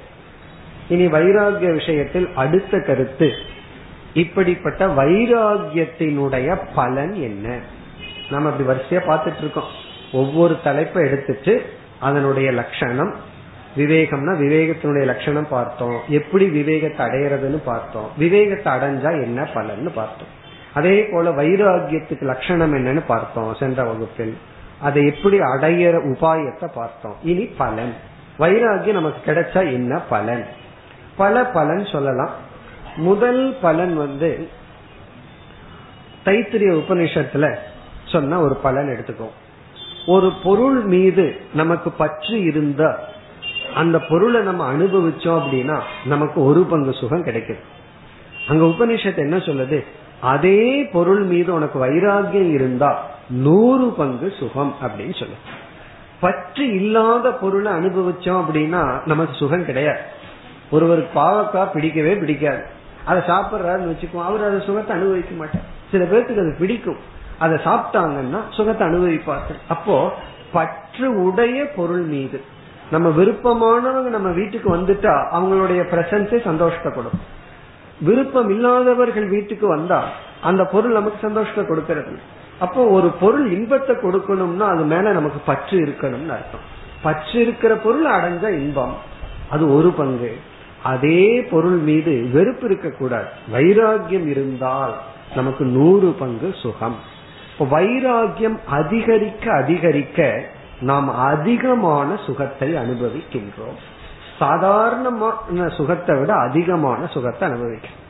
இனி 0.89 1.07
வைராகிய 1.07 1.73
விஷயத்தில் 1.73 2.29
அடுத்த 2.35 2.79
கருத்து. 2.79 3.31
இப்படிப்பட்ட 4.13 4.87
வைராகியத்தினுடைய 4.87 6.61
பலன் 6.75 7.13
என்ன? 7.13 7.59
நம்ம 8.29 8.49
அப்படி 8.49 8.69
வரிசையா 8.69 8.99
பார்த்துட்டு 8.99 9.37
இருக்கோம். 9.37 9.71
ஒவ்வொரு 10.11 10.57
தலைப்பை 10.63 11.05
எடுத்துட்டு 11.05 11.65
அதனுடைய 11.99 12.51
லட்சணம் 12.51 13.15
விவேகம்னா 13.77 14.33
விவேகத்தினுடைய 14.39 15.03
லட்சணம் 15.03 15.47
பார்த்தோம். 15.49 16.01
எப்படி 16.07 16.45
விவேகத்தை 16.45 17.05
அடையிறதுன்னு 17.05 17.59
பார்த்தோம். 17.65 18.09
விவேகத்தை 18.17 18.73
அடைஞ்சா 18.73 19.23
என்ன 19.23 19.43
பலன்னு 19.43 19.89
பார்த்தோம். 19.93 20.43
அதே 20.75 21.07
போல 21.11 21.31
வைராகியத்துக்கு 21.31 22.21
லட்சணம் 22.21 22.73
என்னன்னு 22.73 23.03
பார்த்தோம் 23.07 23.55
சென்ற 23.55 23.83
வகுப்பில். 23.83 24.37
அதை 24.79 25.05
எப்படி 25.05 25.39
அடையிற 25.39 26.13
உபாயத்தை 26.13 26.69
பார்த்தோம். 26.73 27.15
இனி 27.23 27.43
பலன். 27.43 27.93
வைராகியம் 28.39 28.91
நமக்கு 28.91 29.31
கிடைச்சா 29.31 29.71
என்ன 29.71 29.99
பலன்? 29.99 30.45
பல 31.15 31.45
பலன் 31.45 31.85
சொல்லலாம். 31.85 32.29
முதல் 32.95 33.57
பலன் 33.61 33.97
வந்து 33.97 34.49
தைத்திரிய 36.25 36.81
உபநிஷத்துல 36.81 37.55
சொன்ன 38.05 38.39
ஒரு 38.39 38.55
பலன் 38.55 38.87
எடுத்துக்கோ. 38.87 39.27
ஒரு 40.05 40.31
பொருள் 40.43 40.83
மீது 40.83 41.35
நமக்கு 41.53 41.91
பற்று 41.91 42.41
இருந்த 42.41 42.99
அந்த 43.75 43.99
பொருளை 43.99 44.41
நம்ம 44.41 44.73
அனுபவிச்சோம் 44.73 45.41
அப்படின்னா 45.41 45.81
நமக்கு 46.05 46.43
ஒரு 46.45 46.61
பங்கு 46.61 46.93
சுகம் 46.93 47.25
கிடைக்குது. 47.25 47.59
அங்க 48.47 48.65
உபனிஷத்து 48.65 49.17
என்ன 49.17 49.37
சொல்லுது? 49.37 49.85
அதே 50.21 50.83
பொருள் 50.83 51.21
மீது 51.21 51.53
உனக்கு 51.53 51.85
வைராகியம் 51.85 52.53
இருந்தா 52.53 53.03
நூறு 53.29 53.87
பங்கு 53.87 54.33
சுகம் 54.39 54.75
அப்படின்னு 54.81 55.19
சொல்லு. 55.19 55.33
பற்று 56.19 56.73
இல்லாத 56.73 57.31
பொருளை 57.31 57.71
அனுபவிச்சோம் 57.71 58.41
அப்படின்னா 58.41 59.01
நமக்கு 59.05 59.33
சுகம் 59.33 59.65
கிடையாது. 59.65 59.99
ஒருவருக்கு 60.71 61.21
பாவக்காய் 61.21 61.71
பிடிக்கவே 61.73 62.15
பிடிக்காது. 62.15 62.63
அதை 63.05 63.21
சாப்பிட்றாருன்னு 63.21 63.91
வச்சுக்கோம் 63.91 64.23
அவர் 64.23 64.43
அதை 64.43 64.59
சுகத்தை 64.65 64.95
அனுபவிக்க 64.95 65.35
மாட்டார். 65.35 65.61
சில 65.91 66.03
பேர்த்துக்கு 66.03 66.39
அது 66.39 66.55
பிடிக்கும். 66.59 66.97
அதை 67.39 67.57
சாப்பிட்டாங்கன்னா 67.57 68.39
சுகத்தை 68.49 68.87
அனுபவிப்பார்கள். 68.87 69.59
அப்போ 69.67 70.13
பற்று 70.51 71.23
உடைய 71.23 71.65
பொருள் 71.75 72.01
மீது 72.01 72.41
நம்ம 72.91 73.09
விருப்பமானவங்க 73.09 74.09
நம்ம 74.09 74.29
வீட்டுக்கு 74.29 74.77
வந்துட்டா 74.77 75.27
அவங்களுடைய 75.33 75.81
பிரசன்ஸே 75.91 76.43
சந்தோஷத்தை 76.43 76.91
கொடுக்கும் 76.91 77.43
விருப்பம் 78.01 78.49
இல்லாதவர்கள் 78.49 79.27
வீட்டுக்கு 79.27 79.67
வந்தா 79.67 80.03
அந்த 80.41 80.65
பொருள் 80.65 80.91
நமக்கு 80.91 81.17
சந்தோஷத்தை 81.21 81.63
கொடுக்கறது 81.63 82.17
அப்போ 82.59 82.83
ஒரு 82.83 83.07
பொருள் 83.07 83.51
இன்பத்தை 83.51 83.95
கொடுக்கணும்னா 83.95 84.59
அது 84.59 84.83
மேல 84.83 85.11
நமக்கு 85.11 85.39
பற்று 85.45 85.79
இருக்கணும்னு 85.79 86.29
அர்த்தம். 86.29 86.73
பற்று 87.01 87.41
இருக்கிற 87.41 87.75
பொருள் 87.75 88.05
அடைஞ்ச 88.05 88.49
இன்பம். 88.49 88.95
அது 89.49 89.75
ஒரு 89.75 89.91
பங்கு. 89.91 90.37
அதே 90.83 91.41
பொருள் 91.41 91.77
மீது 91.77 92.29
வெறுப்பு 92.33 92.65
இருக்கக்கூடாது. 92.65 93.25
வைராகியம் 93.53 94.27
இருந்தால் 94.27 94.93
நமக்கு 95.35 95.65
நூறு 95.65 96.15
பங்கு 96.19 96.55
சுகம். 96.61 96.95
வைராகியம் 97.59 98.57
அதிகரிக்க 98.65 99.53
அதிகரிக்க 99.53 100.43
நாம் 100.79 101.09
அதிகமான 101.15 102.17
சுகத்தை 102.25 102.73
அனுபவிக்கின்றோம். 102.73 103.77
சாதாரணமான 104.39 105.67
சுகத்தை 105.67 106.19
விட 106.19 106.33
அதிகமான 106.33 107.07
சுகத்தை 107.07 107.49
அனுபவிக்கும். 107.49 108.03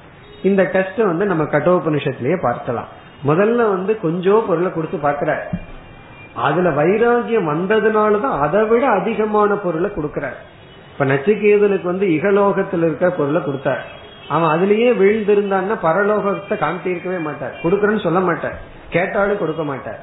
இந்த 0.44 0.64
டெஸ்ட் 0.64 0.98
வந்து 0.98 1.26
நம்ம 1.26 1.44
கட்டோபனிஷத்திலேயே 1.44 2.42
பார்க்கலாம். 2.42 2.88
முதல்ல 3.28 3.56
வந்து 3.56 4.00
கொஞ்சம் 4.00 4.46
பொருளை 4.48 4.74
கொடுத்து 4.74 4.98
பாக்குற 4.98 5.38
அதுல 6.36 6.70
வைராகியம் 6.70 7.50
வந்ததுனாலதான் 7.52 8.40
அதை 8.40 8.64
விட 8.64 8.88
அதிகமான 8.88 9.54
பொருளை 9.56 9.90
கொடுக்கறார். 9.90 10.40
இப்ப 10.92 11.06
நச்சிகேதனுக்கு 11.06 11.84
வந்து 11.84 12.08
இகலோகத்தில் 12.08 12.84
இருக்கிற 12.84 13.12
பொருளை 13.12 13.44
கொடுத்தார். 13.44 13.84
அவன் 14.30 14.52
அதுலயே 14.56 14.90
விழுந்திருந்தான்னா 15.02 15.76
பரலோகத்தை 15.84 16.56
காமிட்டிருக்கவே 16.58 17.20
மாட்டார். 17.22 17.56
கொடுக்கறன்னு 17.64 18.04
சொல்ல 18.04 18.20
மாட்டார். 18.20 18.58
கேட்டாலும் 18.90 19.38
கொடுக்க 19.38 19.64
மாட்டார். 19.64 20.00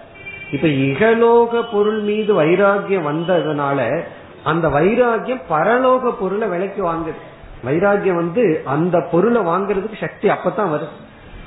இப்ப 0.51 0.69
இகலோக 0.69 1.63
பொருள் 1.73 2.01
மீது 2.01 2.43
வைராகியம் 2.43 3.09
வந்ததுனால 3.11 4.03
அந்த 4.45 4.69
வைராகியம் 4.69 5.43
பரலோக 5.51 6.13
பொருளை 6.21 6.49
விலைக்கு 6.49 6.93
வாங்குது. 6.93 7.21
வைராகியம் 7.65 8.15
வந்து 8.15 8.63
அந்த 8.65 9.01
பொருளை 9.11 9.43
வாங்குறதுக்கு 9.43 10.01
சக்தி 10.01 10.29
அப்பதான் 10.29 10.73
வருது. 10.75 10.97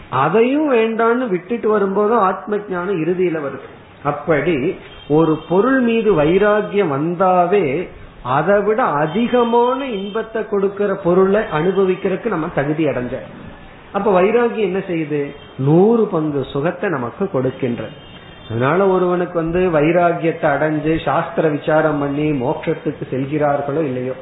அதையும் 0.10 0.73
வேண்டான்னு 0.73 1.27
விட்டுட்டு 1.27 1.69
வரும்போது 1.69 2.13
ஆத்ம 2.13 2.55
ஜானம் 2.55 2.99
இறுதியில 3.03 3.39
வருது. 3.45 3.67
அப்படி 4.03 4.77
ஒரு 5.08 5.39
பொருள் 5.49 5.79
மீது 5.79 6.13
வைராகியம் 6.13 6.93
வந்தாவே 6.97 7.89
அதை 8.23 8.62
விட 8.62 8.84
அதிகமான 8.84 9.86
இன்பத்தை 9.86 10.49
கொடுக்கிற 10.49 10.95
பொருளை 10.95 11.41
அனுபவிக்கிறதுக்கு 11.41 12.25
நம்ம 12.25 12.47
தகுதி 12.55 12.86
அடைஞ்ச 12.86 13.15
அப்ப 13.93 14.21
வைராகியம் 14.21 14.67
என்ன 14.69 14.79
செய்யுது? 14.79 15.36
நூறு 15.58 16.05
பங்கு 16.05 16.45
சுகத்தை 16.51 16.89
நமக்கு 16.89 17.29
கொடுக்கின்றது. 17.34 17.95
அதனால 18.49 18.88
ஒருவனுக்கு 18.88 19.34
வந்து 19.34 19.62
வைராகியத்தை 19.69 20.47
அடைஞ்சு 20.55 21.03
சாஸ்திர 21.03 21.49
விசாரம் 21.49 21.99
பண்ணி 21.99 22.31
மோட்சத்துக்கு 22.31 23.03
செல்கிறார்களோ 23.12 23.84
இல்லையோ 23.84 24.13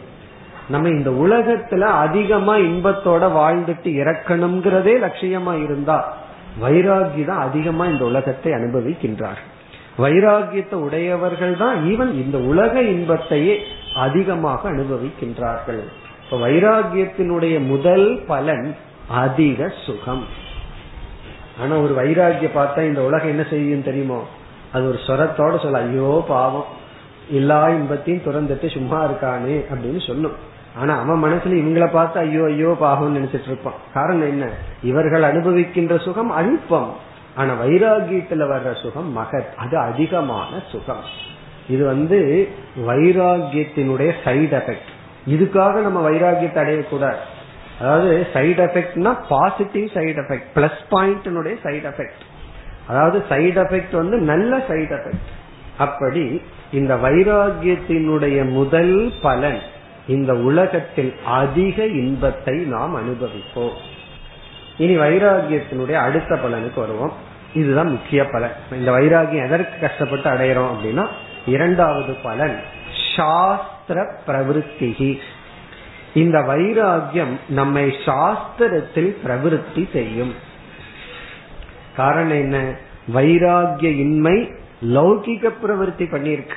நம்ம 0.69 0.89
இந்த 0.89 1.09
உலகத்துல 1.09 1.79
அதிகமா 1.79 2.57
இன்பத்தோட 2.57 3.23
வாழ்ந்துட்டு 3.39 3.89
இறக்கணுங்கிறதே 4.01 4.93
லட்சியமா 5.05 5.63
இருந்தா 5.63 5.97
வைராகி 6.61 7.25
தான் 7.25 7.37
அதிகமா 7.37 7.85
இந்த 7.85 8.05
உலகத்தை 8.05 8.51
அனுபவிக்கின்றார். 8.51 9.39
வைராகியத்தை 9.97 10.73
உடையவர்கள் 10.73 11.57
தான் 11.57 11.77
ஈவன் 11.83 12.11
இந்த 12.13 12.37
உலக 12.37 12.81
இன்பத்தையே 12.81 13.55
அதிகமாக 13.95 14.69
அனுபவிக்கின்றார்கள். 14.69 15.81
இப்ப 16.23 16.37
வைராகியத்தினுடைய 16.47 17.55
முதல் 17.67 18.23
பலன் 18.27 18.75
அதிக 19.07 19.73
சுகம். 19.85 20.23
ஆனா 21.59 21.75
ஒரு 21.75 21.93
வைராகிய 21.97 22.49
பார்த்தா 22.55 22.83
இந்த 22.83 23.01
உலகம் 23.01 23.29
என்ன 23.29 23.45
செய்யும் 23.49 23.83
தெரியுமோ? 23.83 24.23
அது 24.73 24.87
ஒரு 24.87 24.99
சொரத்தோட 25.07 25.61
சொல்ல 25.61 25.79
ஐயோ 25.79 26.25
பாவம். 26.27 26.65
எல்லா 27.29 27.69
இன்பத்தையும் 27.69 28.23
துறந்துட்டு 28.23 28.73
சும்மா 28.73 29.05
இருக்கானே 29.05 29.65
அப்படின்னு 29.73 30.07
சொல்லும். 30.07 30.31
ஆனா 30.77 30.99
அவன் 30.99 31.23
மனசுல 31.23 31.51
இவங்கள 31.51 31.91
பார்த்து 31.91 32.19
ஐயோ 32.19 32.43
ஐயோ 32.43 32.77
பாவம்னு 32.81 33.17
நினைச்சிட்டு 33.17 33.45
இருப்பான். 33.45 33.73
காரணம் 33.93 34.27
என்ன? 34.27 34.49
இவர்கள் 34.83 35.21
அனுபவிக்கின்ற 35.21 35.99
சுகம் 35.99 36.31
அல்பம். 36.31 36.93
ஆனா 37.35 37.53
வைராகியத்துல 37.63 38.43
வர்ற 38.53 38.81
சுகம் 38.81 39.17
மகத். 39.17 39.55
அது 39.57 39.77
அதிகமான 39.77 40.63
சுகம். 40.71 41.31
இது 41.69 41.85
வந்து 41.85 42.49
வைராகியத்தினுடைய 42.87 44.11
சைடு 44.23 44.53
எஃபெக்ட் 44.59 44.91
இதுக்காக 45.29 45.81
நம்ம 45.81 46.09
வைராகியத்தை 46.09 46.61
அடையக்கூடாது. 46.65 47.15
அதாவது 47.79 48.27
side 48.33 48.61
எஃபெக்ட்னா 48.67 49.19
positive 49.29 49.87
side 49.87 50.21
effect 50.23 50.43
plus 50.55 50.79
point 50.89 51.27
side 51.63 51.91
effect 51.91 52.21
அதாவது 52.87 53.25
சைடு 53.29 53.61
எஃபெக்ட் 53.65 53.95
வந்து 53.95 54.17
நல்ல 54.17 54.57
சைடு 54.57 54.97
எஃபெக்ட் 54.97 55.31
அப்படி 55.77 56.41
இந்த 56.71 56.95
வைராகியத்தினுடைய 56.95 58.49
முதல் 58.49 59.13
பலன் 59.21 59.59
இந்த 60.07 60.35
உலகத்தில் 60.35 61.15
அதிக 61.25 61.85
இன்பத்தை 61.85 62.57
நாம் 62.57 62.95
அனுபவிப்போம். 62.95 63.71
இனி 64.77 64.97
வைராகியத்தினுடைய 64.97 65.91
அடுத்த 65.91 66.35
பலனுக்கு 66.35 66.79
வருவோம். 66.79 67.13
இதுதான் 67.53 67.89
முக்கிய 67.89 68.25
பலன். 68.25 68.51
இந்த 68.71 68.91
வைராகியம் 68.91 69.45
எதற்கு 69.45 69.87
கஷ்டப்பட்டு 69.87 70.29
அடையிறோம் 70.29 70.67
அப்படின்னா 70.67 71.07
இரண்டாவது 71.45 72.13
பலன் 72.13 72.59
சாஸ்திர 73.15 74.05
பிரவருத்திகி. 74.27 75.19
இந்த 76.13 76.39
வைராகியம் 76.39 77.39
நம்மை 77.49 77.95
சாஸ்திரத்தில் 78.05 79.15
பிரவிற்த்தி 79.27 79.91
செய்யும். 79.93 80.33
காரணம் 81.95 82.29
என்ன? 82.29 82.75
வைராகிய 83.13 83.83
இன்மை 83.83 84.51
லௌகிக 84.81 85.51
பிரவருத்தி 85.63 86.05
பண்ணிருக்கு 86.05 86.55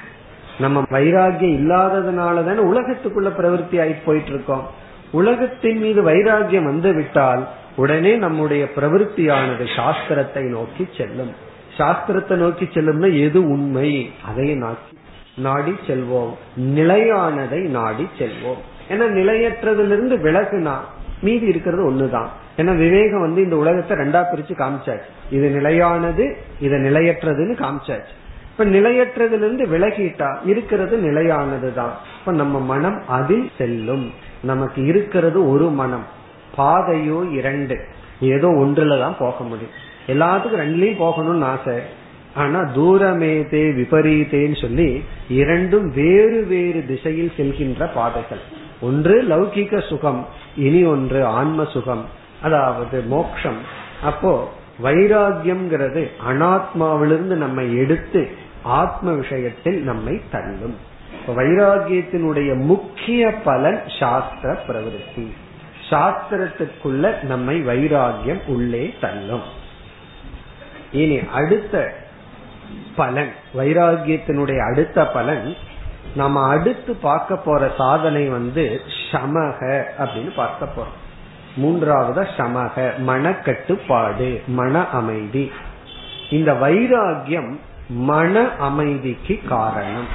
நம்ம 0.59 0.83
வைராகியம் 0.83 1.57
இல்லாததுனாலதானே 1.57 2.61
உலகத்துக்குள்ள 2.61 3.29
பிரவருத்தி 3.29 3.81
ஆகி 3.81 3.93
போயிட்டு 3.93 4.31
இருக்கோம் 4.31 4.71
உலகத்தின் 5.11 5.79
மீது 5.79 6.03
வைராகியம் 6.03 6.65
வந்து 6.65 6.95
விட்டால் 6.95 7.49
உடனே 7.77 8.17
நம்முடைய 8.17 8.69
பிரவருத்தியானது 8.77 9.67
சாஸ்திரத்தை 9.77 10.51
நோக்கி 10.51 10.89
செல்லும். 10.97 11.35
சாஸ்திரத்தை 11.79 12.35
நோக்கி 12.35 12.65
செல்லும்னா 12.65 13.25
எது 13.25 13.51
உண்மை? 13.51 14.13
அதை 14.25 14.55
நாக்கி 14.63 14.95
நாடி 15.37 15.75
செல்வோம். 15.87 16.33
நிலையானதை 16.75 17.61
நாடி 17.61 18.09
செல்வோம். 18.19 18.63
ஏன்னா 18.91 19.07
நிலையற்றதிலிருந்து 19.21 20.17
விலகுனா 20.27 20.75
மீதி 21.21 21.47
இருக்கிறது 21.47 21.83
ஒண்ணுதான். 21.91 22.29
ஏன்னா 22.57 22.77
விவேகம் 22.77 23.21
வந்து 23.21 23.43
இந்த 23.43 23.57
உலகத்தை 23.57 23.97
ரெண்டா 23.97 24.21
பிரிச்சு 24.31 24.55
காமிச்சாச்சு. 24.63 25.09
இது 25.31 25.49
நிலையானது 25.49 26.37
இது 26.61 26.77
நிலையற்றதுன்னு 26.77 27.55
காமிச்சாச்சு. 27.63 28.15
இப்ப 28.51 28.65
நிலையற்றதிலிருந்து 28.65 29.65
விலகிட்டா 29.75 30.29
இருக்கிறது 30.45 30.97
நிலையானது 30.97 31.75
தான் 31.75 31.93
இப்ப 32.19 32.33
நம்ம 32.33 32.61
மனம் 32.61 32.99
அதில் 33.09 33.51
செல்லும். 33.59 34.13
நமக்கு 34.43 34.85
இருக்கிறது 34.85 35.51
ஒரு 35.51 35.69
மனம். 35.71 36.07
பாதையோ 36.59 37.33
இரண்டு. 37.33 37.79
ஏதோ 38.21 38.49
ஒன்றுல 38.49 38.99
தான் 38.99 39.17
போக 39.19 39.45
முடியும். 39.45 39.75
எல்லாத்துக்கும் 40.09 40.63
ரெண்டுலயும் 40.65 41.03
போகணும்னு 41.05 41.45
ஆசை. 41.45 41.79
ஆனா 42.35 42.61
தூரமேதே 42.77 43.65
விபரீதேன்னு 43.81 44.61
சொல்லி 44.61 45.03
இரண்டும் 45.29 45.93
வேறு 45.95 46.45
வேறு 46.49 46.85
திசையில் 46.87 47.33
செல்கின்ற 47.37 47.89
பாதைகள். 47.95 48.45
ஒன்று 48.87 49.15
லௌகிக 49.23 49.89
சுகம் 49.89 50.23
இனி 50.57 50.85
ஒன்று 50.85 51.25
ஆன்ம 51.25 51.65
சுகம். 51.65 52.05
அதாவது 52.43 53.01
மோக்ஷம். 53.01 53.61
அப்போ 54.03 54.33
வைராகியம்ங்கிறது 54.83 56.03
அனாத்மாவிலிருந்து 56.29 57.37
நம்மை 57.45 57.77
எடுத்து 57.77 58.23
ஆத்ம 58.63 59.13
விஷயத்தில் 59.13 59.79
நம்மை 59.83 60.21
தள்ளும். 60.31 60.77
வைராகியத்தினுடைய 61.27 62.51
முக்கிய 62.55 63.35
பலன் 63.45 63.83
சாஸ்திர 64.01 64.59
பிரவருத்தி. 64.69 65.27
சாஸ்திரத்துக்குள்ள 65.91 67.23
நம்மை 67.23 67.57
வைராகியம் 67.63 68.43
உள்ளே 68.47 68.95
தள்ளும். 69.01 69.47
இனி 70.93 71.19
அடுத்த 71.33 71.93
பலன் 72.97 73.33
வைராகியத்தினுடைய 73.57 74.59
அடுத்த 74.71 75.07
பலன் 75.07 75.55
நம்ம 76.17 76.49
அடுத்து 76.49 76.95
பார்க்க 76.95 77.37
போற 77.37 77.71
சாதனை 77.77 78.29
வந்து 78.29 78.81
சமக 79.11 79.83
அப்படின்னு 79.99 80.35
பார்க்க 80.37 80.69
போறோம். 80.77 80.97
மூன்றாவது 81.57 82.21
சமக 82.37 82.91
மனக்கட்டுப்பாடு 83.07 84.41
மன 84.47 84.87
அமைதி. 84.87 85.53
இந்த 86.31 86.53
வைராகியம் 86.53 87.59
மன 87.89 88.49
அமைதிக்கு 88.59 89.41
காரணம். 89.49 90.07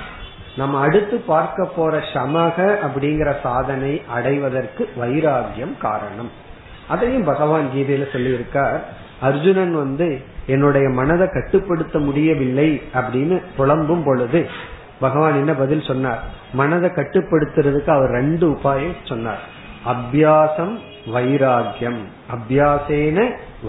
நம்ம 0.58 0.80
அடுத்து 0.80 1.18
பார்க்க 1.18 1.66
போற 1.66 1.98
சமக 1.98 2.76
அப்படிங்கிற 2.88 3.42
சாதனை 3.44 4.02
அடைவதற்கு 4.08 4.90
வைராகியம் 5.02 5.78
காரணம். 5.78 6.32
அதையும் 6.88 7.24
பகவான் 7.24 7.70
கீதையில 7.76 8.06
சொல்லியிருக்கார். 8.14 8.80
அர்ஜுனன் 9.22 9.76
வந்து 9.76 10.22
என்னுடைய 10.48 10.90
மனதை 10.90 11.28
கட்டுப்படுத்த 11.28 12.00
முடியவில்லை 12.00 12.82
அப்படின்னு 12.94 13.42
புலம்பும் 13.58 14.04
பொழுது 14.06 14.50
பகவான் 15.02 15.36
என்ன 15.36 15.54
பதில் 15.54 15.82
சொன்னார்? 15.82 16.24
மனதை 16.54 16.90
கட்டுப்படுத்துறதுக்கு 16.90 17.90
அவர் 17.90 18.10
ரெண்டு 18.10 18.46
உபாயம் 18.50 18.96
சொன்னார். 19.04 19.44
அபியாசம் 19.86 20.78
வைராகியம் 21.14 22.02
அபியாசேன 22.32 23.20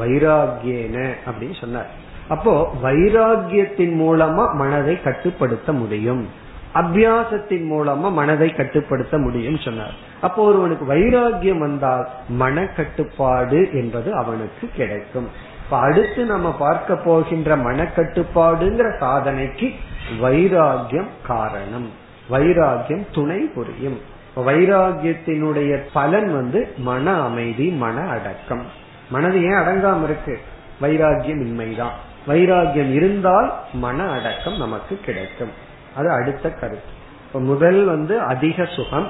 வைராகியேன 0.01 0.97
அப்படின்னு 1.27 1.61
சொன்னார். 1.61 1.91
அப்போ 2.29 2.53
வைராகியத்தின் 2.83 3.95
மூலமா 3.97 4.53
மனதை 4.53 5.03
கட்டுப்படுத்த 5.03 5.73
முடியும். 5.73 6.29
அபியாசத்தின் 6.75 7.67
மூலமா 7.73 8.13
மனதை 8.13 8.49
கட்டுப்படுத்த 8.51 9.19
முடியும் 9.19 9.59
சொன்னார். 9.59 9.95
அப்போ 10.21 10.45
ஒருவனுக்கு 10.45 10.85
வைராகியம் 10.95 11.59
வந்தால் 11.59 12.09
மன 12.29 12.67
கட்டுப்பாடு 12.67 13.69
என்பது 13.73 14.15
அவனுக்கு 14.15 14.69
கிடைக்கும். 14.77 15.29
இப்ப 15.73 15.85
அடுத்து 15.85 16.25
நம்ம 16.25 16.53
பார்க்க 16.53 16.95
போகின்ற 16.95 17.57
மனக்கட்டுப்பாடுங்கிற 17.57 18.99
சாதனைக்கு 18.99 19.75
வைராகியம் 20.23 21.09
காரணம். 21.27 21.91
வைராகியம் 22.31 23.07
துணை 23.13 23.39
புரியும். 23.39 24.01
வைராகியத்தினுடைய 24.37 25.81
பலன் 25.93 26.33
வந்து 26.33 26.75
மன 26.79 27.23
அமைதி 27.23 27.69
மன 27.69 28.01
அடக்கம். 28.01 28.63
மனது 29.11 29.43
ஏன் 29.43 29.53
அடங்காம 29.53 30.05
இருக்கு? 30.05 30.41
வைராகியம் 30.81 31.43
இன்மைதான். 31.43 31.95
வைராகியம் 32.29 32.93
இருந்தால் 32.93 33.55
மன 33.73 34.09
அடக்கம் 34.11 34.57
நமக்கு 34.57 35.01
கிடைக்கும். 35.05 35.51
அது 35.97 36.11
அடுத்த 36.11 36.51
கருத்து. 36.51 37.41
முதல் 37.41 37.85
வந்து 37.85 38.21
அதிக 38.21 38.65
சுகம். 38.65 39.09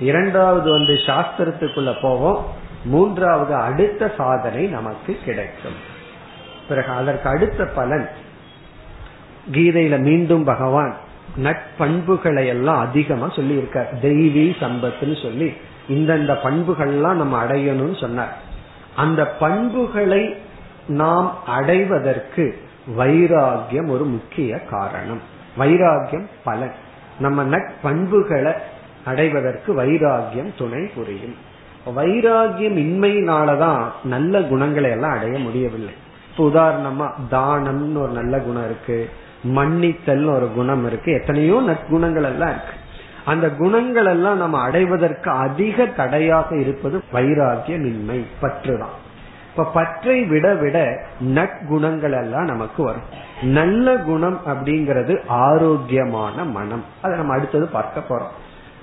இரண்டாவது 0.00 0.70
வந்து 0.70 0.92
சாஸ்திரத்துக்குள்ள 0.92 2.00
போவோம். 2.02 2.64
மூன்றாவது 2.86 3.54
அடுத்த 3.54 4.12
சாதனை 4.16 4.66
நமக்கு 4.66 5.18
கிடைக்கும். 5.24 5.94
பிறகு 6.68 6.92
அதற்கு 6.92 7.28
அடுத்த 7.28 7.64
பலன். 7.64 8.08
கீதையில 9.52 9.98
மீண்டும் 9.98 10.44
பகவான் 10.44 10.94
நட்பண்புகளை 11.42 12.46
எல்லாம் 12.46 12.78
அதிகமா 12.78 13.28
சொல்லி 13.28 13.54
இருக்கார் 13.54 14.02
தெய்வீ 14.02 14.52
சம்பத்துன்னு 14.60 15.22
சொல்லி 15.22 15.54
இந்தந்த 15.88 16.36
பண்புகள்லாம் 16.44 17.12
நம்ம 17.12 17.44
அடையணும்னு 17.44 18.00
சொன்னார். 18.00 18.36
அந்த 18.96 19.26
பண்புகளை 19.26 20.36
நாம் 20.86 21.44
அடைவதற்கு 21.46 22.58
வைராகியம் 22.98 23.88
ஒரு 23.88 24.04
முக்கிய 24.04 24.58
காரணம். 24.58 25.20
வைராகியம் 25.58 26.26
பலன். 26.44 26.72
நம்ம 27.18 27.44
நட்பண்புகளை 27.44 28.52
அடைவதற்கு 29.04 29.74
வைராகியம் 29.74 30.54
துணை 30.58 30.86
புரியும். 30.94 31.54
வைராகியம் 31.86 32.78
இன்மையினாலதான் 32.78 33.82
நல்ல 34.04 34.42
குணங்களை 34.42 34.90
எல்லாம் 34.90 35.10
அடைய 35.10 35.38
முடியவில்லை. 35.38 35.94
இப்ப 36.30 36.48
உதாரணமா 36.48 37.10
தானம்னு 37.30 37.96
ஒரு 37.96 38.12
நல்ல 38.12 38.38
குணம் 38.38 38.64
இருக்கு 38.64 39.10
மன்னித்தல் 39.42 40.24
ஒரு 40.24 40.50
குணம் 40.54 40.86
இருக்கு 40.86 41.12
எத்தனையோ 41.12 41.62
நற்குணங்கள் 41.66 42.24
எல்லாம் 42.24 42.48
இருக்கு. 42.48 42.74
அந்த 43.24 43.50
குணங்கள் 43.50 44.06
எல்லாம் 44.06 44.36
நம்ம 44.36 44.60
அடைவதற்கு 44.60 45.30
அதிக 45.30 45.86
தடையாக 45.86 46.56
இருப்பது 46.56 47.02
வைராகியமின்மை 47.12 48.24
பற்றுதான். 48.42 48.94
இப்ப 49.50 49.64
பற்றை 49.64 50.24
விட 50.24 50.54
விட 50.54 51.00
நற்குணங்கள் 51.34 52.22
எல்லாம் 52.22 52.44
நமக்கு 52.44 52.82
வரும். 52.82 53.24
நல்ல 53.42 53.96
குணம் 53.96 54.40
அப்படிங்கிறது 54.46 55.26
ஆரோக்கியமான 55.26 56.44
மனம். 56.44 56.84
அதை 57.02 57.16
நம்ம 57.16 57.34
அடுத்தது 57.34 57.66
பார்க்க 57.66 58.00
போறோம். 58.08 58.34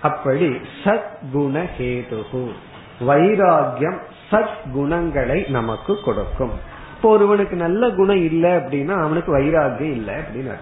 அப்படி 0.01 0.57
சத் 0.83 1.13
குண 1.31 1.65
ஹேதுகு 1.77 2.49
வைராகியம் 2.99 3.97
சத் 4.32 4.71
குணங்களை 4.73 5.45
நமக்கு 5.47 6.01
கொடுக்கும். 6.01 6.51
இப்போ 6.95 7.10
ஒருவனுக்கு 7.10 7.56
நல்ல 7.56 7.89
குணம் 7.89 8.23
இல்லை 8.23 8.49
அப்படின்னா 8.49 9.01
அவனுக்கு 9.01 9.38
வைராகியம் 9.38 9.91
இல்லை 9.91 10.15
அப்படின்னு 10.15 10.53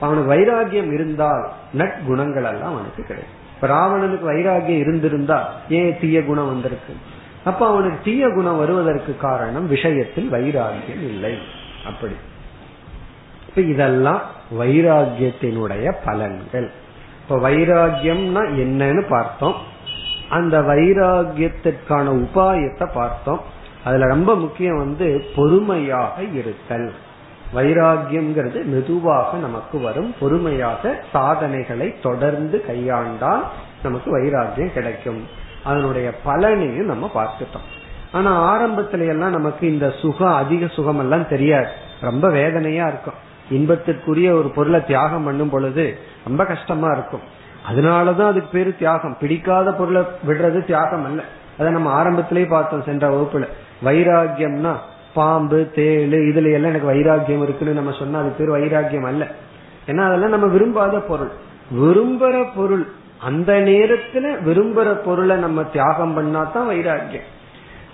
அவனுக்கு 0.00 0.34
வைராகியம் 0.34 0.92
இருந்தால் 0.92 1.50
நற்குணங்கள் 1.74 2.34
எல்லாம் 2.34 2.72
அவனுக்கு 2.72 3.02
கிடைக்கும். 3.02 3.42
இப்ப 3.54 3.66
ராவணனுக்கு 3.66 4.32
வைராகியம் 4.32 4.78
இருந்திருந்தா 4.78 5.52
ஏன் 5.68 5.98
தீய 6.00 6.24
குணம் 6.24 6.46
வந்திருக்கு? 6.46 6.94
அப்ப 7.44 7.66
அவனுக்கு 7.66 7.98
தீய 8.04 8.28
குணம் 8.28 8.58
வருவதற்கு 8.58 9.16
காரணம் 9.16 9.68
விஷயத்தில் 9.68 10.32
வைராகியம் 10.32 11.02
இல்லை. 11.02 11.38
அப்படி. 11.86 12.14
இப்ப 13.48 13.60
இதெல்லாம் 13.60 14.22
வைராகியத்தினுடைய 14.58 15.92
பலன்கள். 16.04 16.70
இப்ப 17.22 17.50
வைராகியம்னா 17.50 18.44
என்னன்னு 18.58 19.06
பார்த்தோம். 19.08 19.72
அந்த 20.34 20.60
வைராகியத்திற்கான 20.60 22.06
உபாயத்தை 22.16 22.88
பார்த்தோம். 22.94 23.40
அதுல 23.84 24.06
ரொம்ப 24.06 24.34
முக்கியம் 24.34 24.78
வந்து 24.78 25.24
பொறுமையாக 25.36 26.22
இருத்தல். 26.22 26.92
வைராகியம்ங்கிறது 27.54 28.64
மெதுவாக 28.64 29.38
நமக்கு 29.38 29.80
வரும். 29.80 30.14
பொறுமையாக 30.20 31.00
சாதனைகளை 31.12 31.94
தொடர்ந்து 32.02 32.64
கையாண்டால் 32.68 33.42
நமக்கு 33.82 34.16
வைராகியம் 34.16 34.72
கிடைக்கும். 34.72 35.26
அதனுடைய 35.64 36.12
பலனையும் 36.26 36.84
நம்ம 36.84 37.10
பார்த்துட்டோம். 37.14 37.68
ஆனா 38.12 38.30
ஆரம்பத்துல 38.52 39.06
எல்லாம் 39.06 39.30
நமக்கு 39.30 39.72
இந்த 39.72 39.90
சுகம் 39.90 40.34
அதிக 40.34 40.66
சுகம் 40.66 40.98
எல்லாம் 40.98 41.28
தெரியாது. 41.28 41.68
ரொம்ப 42.00 42.30
வேதனையா 42.30 42.86
இருக்கும். 42.86 43.32
இன்பத்திற்குரிய 43.50 44.30
ஒரு 44.30 44.50
பொருளை 44.54 44.84
தியாகம் 44.84 45.24
பண்ணும் 45.24 45.50
பொழுது 45.50 45.98
ரொம்ப 46.24 46.44
கஷ்டமா 46.44 46.90
இருக்கும். 46.90 47.20
அதனாலதான் 47.70 48.26
அதுக்கு 48.26 48.48
பேரு 48.52 48.76
தியாகம். 48.76 49.16
பிடிக்காத 49.20 49.72
பொருளை 49.72 50.02
விடுறது 50.26 50.64
தியாகம் 50.64 51.04
அல்ல. 51.04 51.22
அதை 51.58 51.72
நம்ம 51.72 51.90
ஆரம்பத்திலேயே 51.90 52.46
பார்த்தோம் 52.46 52.82
சென்ற 52.82 53.08
வகுப்புல. 53.08 53.48
வைராகியம்னா 53.84 54.72
பாம்பு 55.14 55.70
தேள் 55.74 56.08
இதுல 56.08 56.52
எல்லாம் 56.52 56.70
எனக்கு 56.70 56.92
வைராகியம் 56.92 57.42
இருக்குன்னு 57.42 57.74
நம்ம 57.74 57.92
சொன்னா 57.92 58.18
அது 58.18 58.30
பேர் 58.30 58.48
வைராகியம் 58.48 59.06
அல்ல. 59.06 59.26
ஏன்னா 59.86 60.06
அதெல்லாம் 60.06 60.30
நம்ம 60.30 60.46
விரும்பாத 60.46 60.98
பொருள். 60.98 61.30
விரும்புற 61.78 62.46
பொருள். 62.54 62.86
அந்த 63.20 63.52
நேரத்துல 63.52 64.42
விரும்புற 64.42 64.92
பொருளை 64.92 65.36
நம்ம 65.36 65.62
தியாகம் 65.62 66.14
பண்ணா 66.14 66.44
தான் 66.44 66.68
வைராகியம் 66.68 67.28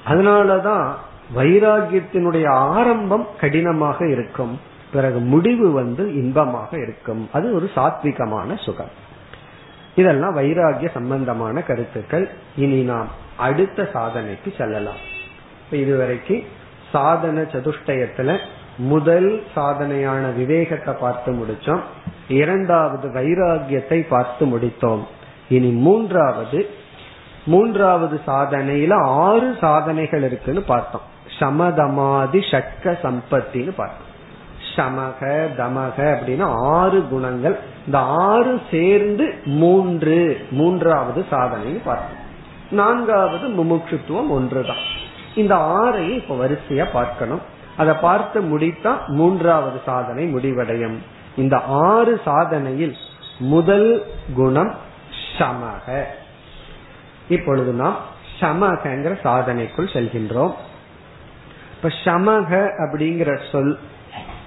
அதனாலதான் 0.09 0.89
வைராகியத்தினுடைய 1.37 2.49
ஆரம்பம் 2.49 3.27
கடினமாக 3.41 4.09
இருக்கும். 4.09 4.61
பிறகு 4.93 5.19
முடிவு 5.19 5.73
வந்து 5.73 6.15
இன்பமாக 6.15 6.81
இருக்கும். 6.81 7.29
அது 7.33 7.55
ஒரு 7.55 7.71
சாத்விகமான 7.75 8.63
சுகம். 8.65 9.09
இதெல்லாம் 10.01 10.37
வைராகிய 10.39 10.89
சம்பந்தமான 10.95 11.63
கருத்துக்கள். 11.63 12.27
இனி 12.57 12.81
நாம் 12.83 13.09
அடுத்த 13.37 13.89
சாதனைக்கு 13.93 14.51
செல்லலாம். 14.59 15.01
இதுவரைக்கு 15.73 16.37
சாதன 16.93 17.43
சதுஷ்டயத்துல 17.55 18.39
முதல் 18.91 19.31
சாதனையான 19.57 20.25
விவேகத்தை 20.37 20.95
பார்த்து 21.01 21.31
முடிச்சோம். 21.33 21.83
இரண்டாவது 22.29 23.07
வைராகியத்தை 23.09 23.99
பார்த்து 24.09 24.45
முடித்தோம். 24.47 25.05
இனி 25.49 25.71
மூன்றாவது 25.87 26.61
மூன்றாவது 27.47 28.17
சாதனையில 28.27 28.95
ஆறு 29.23 29.49
சாதனைகள் 29.61 30.23
இருக்குன்னு 30.23 30.63
பார்த்தோம். 30.63 31.07
சமதமாதி 31.39 32.41
ஷட்க 32.51 32.95
சம்பத்தின்னு 33.05 33.73
பார்த்தோம். 33.81 34.10
சமக 34.81 35.47
தமக 35.57 35.97
அப்படின்னா 35.97 36.55
ஆறு 36.57 37.09
குணங்கள். 37.09 37.59
இந்த 37.87 37.99
ஆறு 37.99 38.61
சேர்ந்து 38.71 39.35
மூன்று. 39.45 40.47
மூன்றாவது 40.51 41.25
சாதனைன்னு 41.31 41.81
பார்த்தோம். 41.85 42.19
நான்காவது 42.71 43.49
முமுட்சுத்துவம் 43.49 44.29
ஒன்றுதான். 44.29 44.99
இந்த 45.35 45.55
ஆறையும் 45.55 46.15
இப்ப 46.15 46.37
வரிசையா 46.37 46.89
பார்க்கணும். 46.93 47.41
அதை 47.77 47.95
பார்த்து 47.95 48.43
முடித்தா 48.43 49.07
மூன்றாவது 49.07 49.81
சாதனை 49.85 50.27
முடிவடையும். 50.27 51.03
இந்த 51.37 51.59
ஆறு 51.67 52.21
சாதனையில் 52.27 52.95
முதல் 53.39 54.07
குணம் 54.35 54.75
சமக. 55.39 56.03
இப்பொழுது 57.29 57.73
நாம் 57.73 57.97
சமகங்கிற 58.41 59.19
சாதனைக்குள் 59.25 59.93
செல்கின்றோம். 59.93 60.55
இப்ப 61.77 61.89
சமக 62.05 62.69
அப்படிங்கிற 62.79 63.39
சொல் 63.53 63.79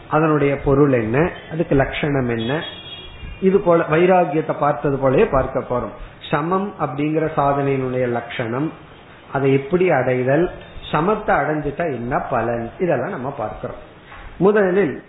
அதனுடைய 0.10 0.58
பொருள் 0.58 0.92
என்ன? 0.92 1.30
அதுக்கு 1.52 1.76
லட்சணம் 1.76 2.30
என்ன? 2.30 2.64
இது 3.42 3.60
போல 3.60 3.86
வைராகியத்தை 3.90 4.58
பார்த்தது 4.60 4.98
போலயே 4.98 5.32
பார்க்க 5.32 5.64
போறோம். 5.70 5.92
சமம் 6.32 6.74
அப்படிங்கிற 6.82 7.32
சாதனையினுடைய 7.36 8.08
லட்சணம் 8.08 8.72
அதை 9.34 9.54
எப்படி 9.54 9.92
அடைதல் 9.92 10.52
சமத்தை 10.92 11.32
அடைஞ்சிட்டா 11.32 11.94
என்ன 11.94 12.20
பலன்? 12.20 12.72
இதெல்லாம் 12.80 13.10
நம்ம 13.10 13.30
பார்க்கிறோம். 13.30 13.76
முதலில் 14.38 15.04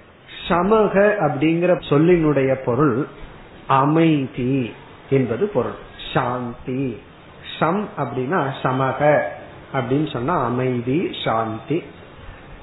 சமக 0.48 1.14
அப்படிங்கிற 1.18 1.82
சொல்லினுடைய 1.88 2.54
பொருள் 2.64 3.06
அமைதி 3.66 4.74
என்பது 5.10 5.46
பொருள். 5.46 5.74
சாந்தி. 6.14 7.02
சம் 7.58 7.88
அப்படின்னா 7.98 8.52
சமக 8.62 9.20
அப்படின்னு 9.74 10.12
சொன்னா 10.12 10.44
அமைதி 10.44 11.10
சாந்தி. 11.24 11.82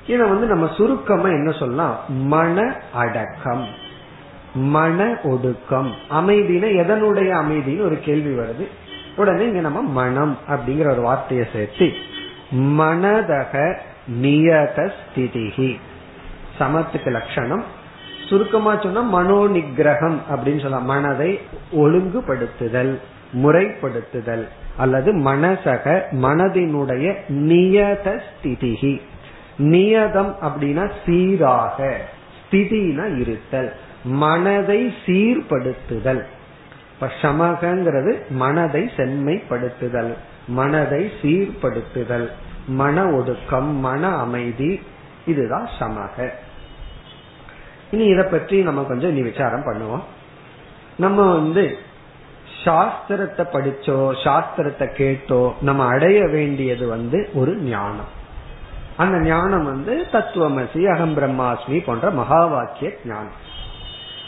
இத 0.07 0.25
வந்து 0.25 0.47
நம்ம 0.47 0.73
சுருக்கமா 0.73 1.27
என்ன 1.27 1.51
சொல்லலாம்? 1.51 1.99
மன 2.07 2.75
அடக்கம். 2.93 3.67
மன 4.53 5.17
ஒடுக்கம். 5.23 5.95
அமைதினா 6.09 6.67
எதனுடைய 6.67 7.43
அமைதின்னு 7.43 7.81
ஒரு 7.81 7.99
கேள்வி 7.99 8.41
வருது. 8.41 8.67
உடனே 9.15 9.43
இங்க 9.43 9.59
நம்ம 9.59 9.81
மனம் 9.81 10.37
அப்படிங்கிற 10.47 10.91
ஒரு 10.91 11.01
வார்த்தையை 11.01 11.47
சேர்த்து 11.53 11.91
மனதக 12.55 13.77
நியத 14.21 14.91
ஸ்திதிகி 14.91 15.79
சமத்துக்கு 16.59 17.11
லட்சணம். 17.11 17.63
சுருக்கமா 18.29 18.77
சொன்னா 18.77 19.01
மனோ 19.01 19.35
நிகிரகம் 19.35 20.17
அப்படின்னு 20.29 20.61
சொல்லலாம். 20.61 20.85
மனதை 20.85 21.39
ஒழுங்குபடுத்துதல் 21.71 22.99
முறைப்படுத்துதல் 23.43 24.47
அல்லது 24.77 25.13
மனசக 25.13 26.01
மனதினுடைய 26.11 27.13
நியத 27.29 28.19
ஸ்திதிகி 28.19 29.01
நியதம் 29.61 30.33
அப்படின்னா 30.41 30.91
சீராக 31.05 31.97
ஸ்திதினா 32.39 33.19
இருத்தல். 33.19 33.73
மனதை 34.03 34.93
சீர்படுத்துதல். 35.05 36.23
இப்ப 36.93 37.09
சமகங்கிறது 37.21 38.29
மனதை 38.29 38.91
செம்மைப்படுத்துதல். 38.97 40.13
மனதை 40.47 41.11
சீர்படுத்துதல். 41.21 42.29
மன 42.67 43.05
ஒடுக்கம் 43.05 43.75
மன 43.75 44.07
அமைதி 44.07 44.81
இதுதான் 45.25 45.69
சமக. 45.79 46.29
இனி 47.91 48.03
இத 48.03 48.23
பற்றி 48.23 48.61
நம்ம 48.61 48.83
கொஞ்சம் 48.83 49.09
இனி 49.09 49.21
விசாரம் 49.21 49.65
பண்ணுவோம். 49.65 50.03
நம்ம 50.97 51.31
வந்து 51.33 51.77
சாஸ்திரத்தை 52.65 53.43
படிச்சோ 53.53 53.97
சாஸ்திரத்தை 54.23 54.87
கேட்டோ 54.93 55.53
நம்ம 55.61 55.85
அடைய 55.85 56.27
வேண்டியது 56.27 56.87
வந்து 56.87 57.29
ஒரு 57.33 57.55
ஞானம். 57.55 58.19
அந்த 58.97 59.19
ஞானம் 59.19 59.63
வந்து 59.63 60.05
தத்துவமசி 60.11 60.85
அகம் 60.93 61.17
பிரம்மாஸ்மி 61.17 61.83
போன்ற 61.83 62.09
மகா 62.09 62.45
வாக்கிய 62.45 62.91
ஞானம். 63.05 63.49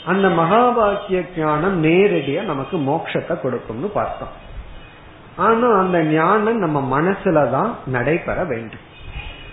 அந்த 0.05 0.30
மகா 0.30 0.70
வாக்கிய 0.70 1.24
ஞானம் 1.38 1.84
நேரடியா 1.84 2.43
நமக்கு 2.43 2.78
மோட்சத்தை 2.78 3.41
கொடுக்கும்னு 3.41 3.88
பார்த்தோம். 3.88 4.41
ஆனா 5.36 5.78
அந்த 5.78 6.03
ஞானம் 6.03 6.57
நம்ம 6.57 7.01
மனசுலதான் 7.01 7.70
நடைபெற 7.86 8.43
வேண்டும். 8.43 8.91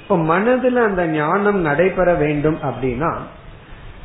இப்ப 0.03 0.17
மனதுல 0.17 0.85
அந்த 0.85 1.07
ஞானம் 1.07 1.59
நடைபெற 1.59 2.15
வேண்டும் 2.15 2.59
அப்படின்னா 2.63 3.17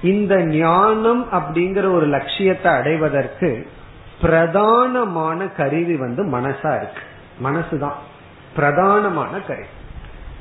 இந்த 0.02 0.46
ஞானம் 0.46 1.32
அப்படிங்கிற 1.32 1.92
ஒரு 1.92 2.06
லட்சியத்தை 2.06 2.72
அடைவதற்கு 2.72 3.70
பிரதானமான 4.22 5.56
கருவி 5.56 5.96
வந்து 5.96 6.24
மனசா 6.24 6.78
இருக்கு. 6.78 7.02
மனசுதான். 7.44 7.96
பிரதானமான 8.58 9.46
கருவி. 9.48 9.68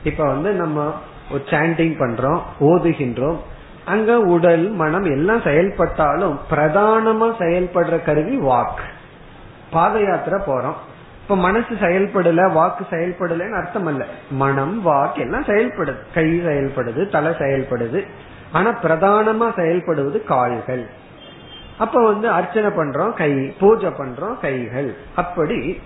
இப்ப 0.05 0.25
வந்து 0.25 0.53
நம்ம 0.53 0.95
ஒரு 1.31 1.43
சாண்டிங் 1.47 1.97
பண்றோம் 1.99 2.41
ஓதுகின்றோம். 2.61 3.37
அங்க 3.85 4.21
உடல் 4.21 4.71
மனம் 4.71 5.05
எல்லாம் 5.05 5.41
செயல்பட்டாலும் 5.43 6.41
பிரதானமா 6.51 7.29
செயல்படுற 7.39 8.05
கருவி 8.05 8.37
வாக்கு 8.37 8.83
பாத 9.71 10.01
யாத்திரை 10.01 10.41
போறோம். 10.41 10.79
இப்ப 11.23 11.37
மனசு 11.37 11.75
செயல்படல 11.81 12.53
வாக்கு 12.53 12.87
செயல்படலன்னு 12.91 13.57
அர்த்தம் 13.57 13.87
அல்ல 13.87 14.07
மனம் 14.31 14.83
வாக்கு 14.83 15.21
எல்லாம் 15.21 15.45
செயல்படுது. 15.45 15.97
கை 16.15 16.41
செயல்படுது 16.41 17.09
தலை 17.09 17.33
செயல்படுது. 17.33 18.07
ஆனா 18.53 18.71
பிரதானமா 18.83 19.49
செயல்படுவது 19.57 20.25
கால்கள். 20.25 20.87
அப்ப 21.79 22.03
வந்து 22.05 22.29
அர்ச்சனை 22.29 22.71
பண்றோம் 22.71 23.13
கை 23.13 23.33
பூஜை 23.61 23.89
பண்றோம் 23.89 24.41
கைகள். 24.41 24.97
அப்படி 25.17 25.81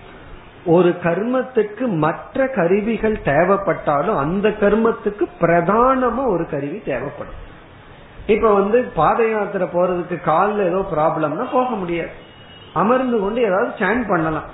ஒரு 0.64 0.96
கர்மத்துக்கு 1.02 1.86
மற்ற 1.86 2.46
கருவிகள் 2.46 3.18
தேவைப்பட்டாலும் 3.24 4.16
அந்த 4.16 4.48
கர்மத்துக்கு 4.48 5.26
பிரதானமா 5.40 6.26
ஒரு 6.26 6.46
கருவி 6.50 6.82
தேவைப்படும். 6.84 7.46
இப்ப 8.26 8.54
வந்து 8.54 8.82
பாத 8.82 9.28
யாத்திரை 9.28 9.68
போறதுக்கு 9.72 10.20
காலில் 10.20 10.66
ஏதோ 10.66 10.86
ப்ராப்ளம்னா 10.94 11.46
போக 11.52 11.70
முடியாது. 11.70 12.10
அமர்ந்து 12.72 13.20
கொண்டு 13.20 13.42
ஏதாவது 13.42 13.70
சேன் 13.78 14.08
பண்ணலாம். 14.08 14.48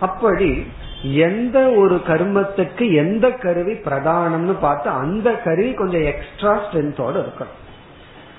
அப்படி 0.00 0.66
எந்த 1.02 1.70
ஒரு 1.70 2.00
கர்மத்துக்கு 2.08 2.92
எந்த 2.92 3.30
கருவி 3.30 3.72
பிரதானம்னு 3.72 4.54
பார்த்து 4.60 4.90
அந்த 4.90 5.32
கருவி 5.32 5.72
கொஞ்சம் 5.72 6.02
எக்ஸ்ட்ரா 6.02 6.56
ஸ்ட்ரென்த்தோட 6.56 7.24
இருக்கணும். 7.24 7.60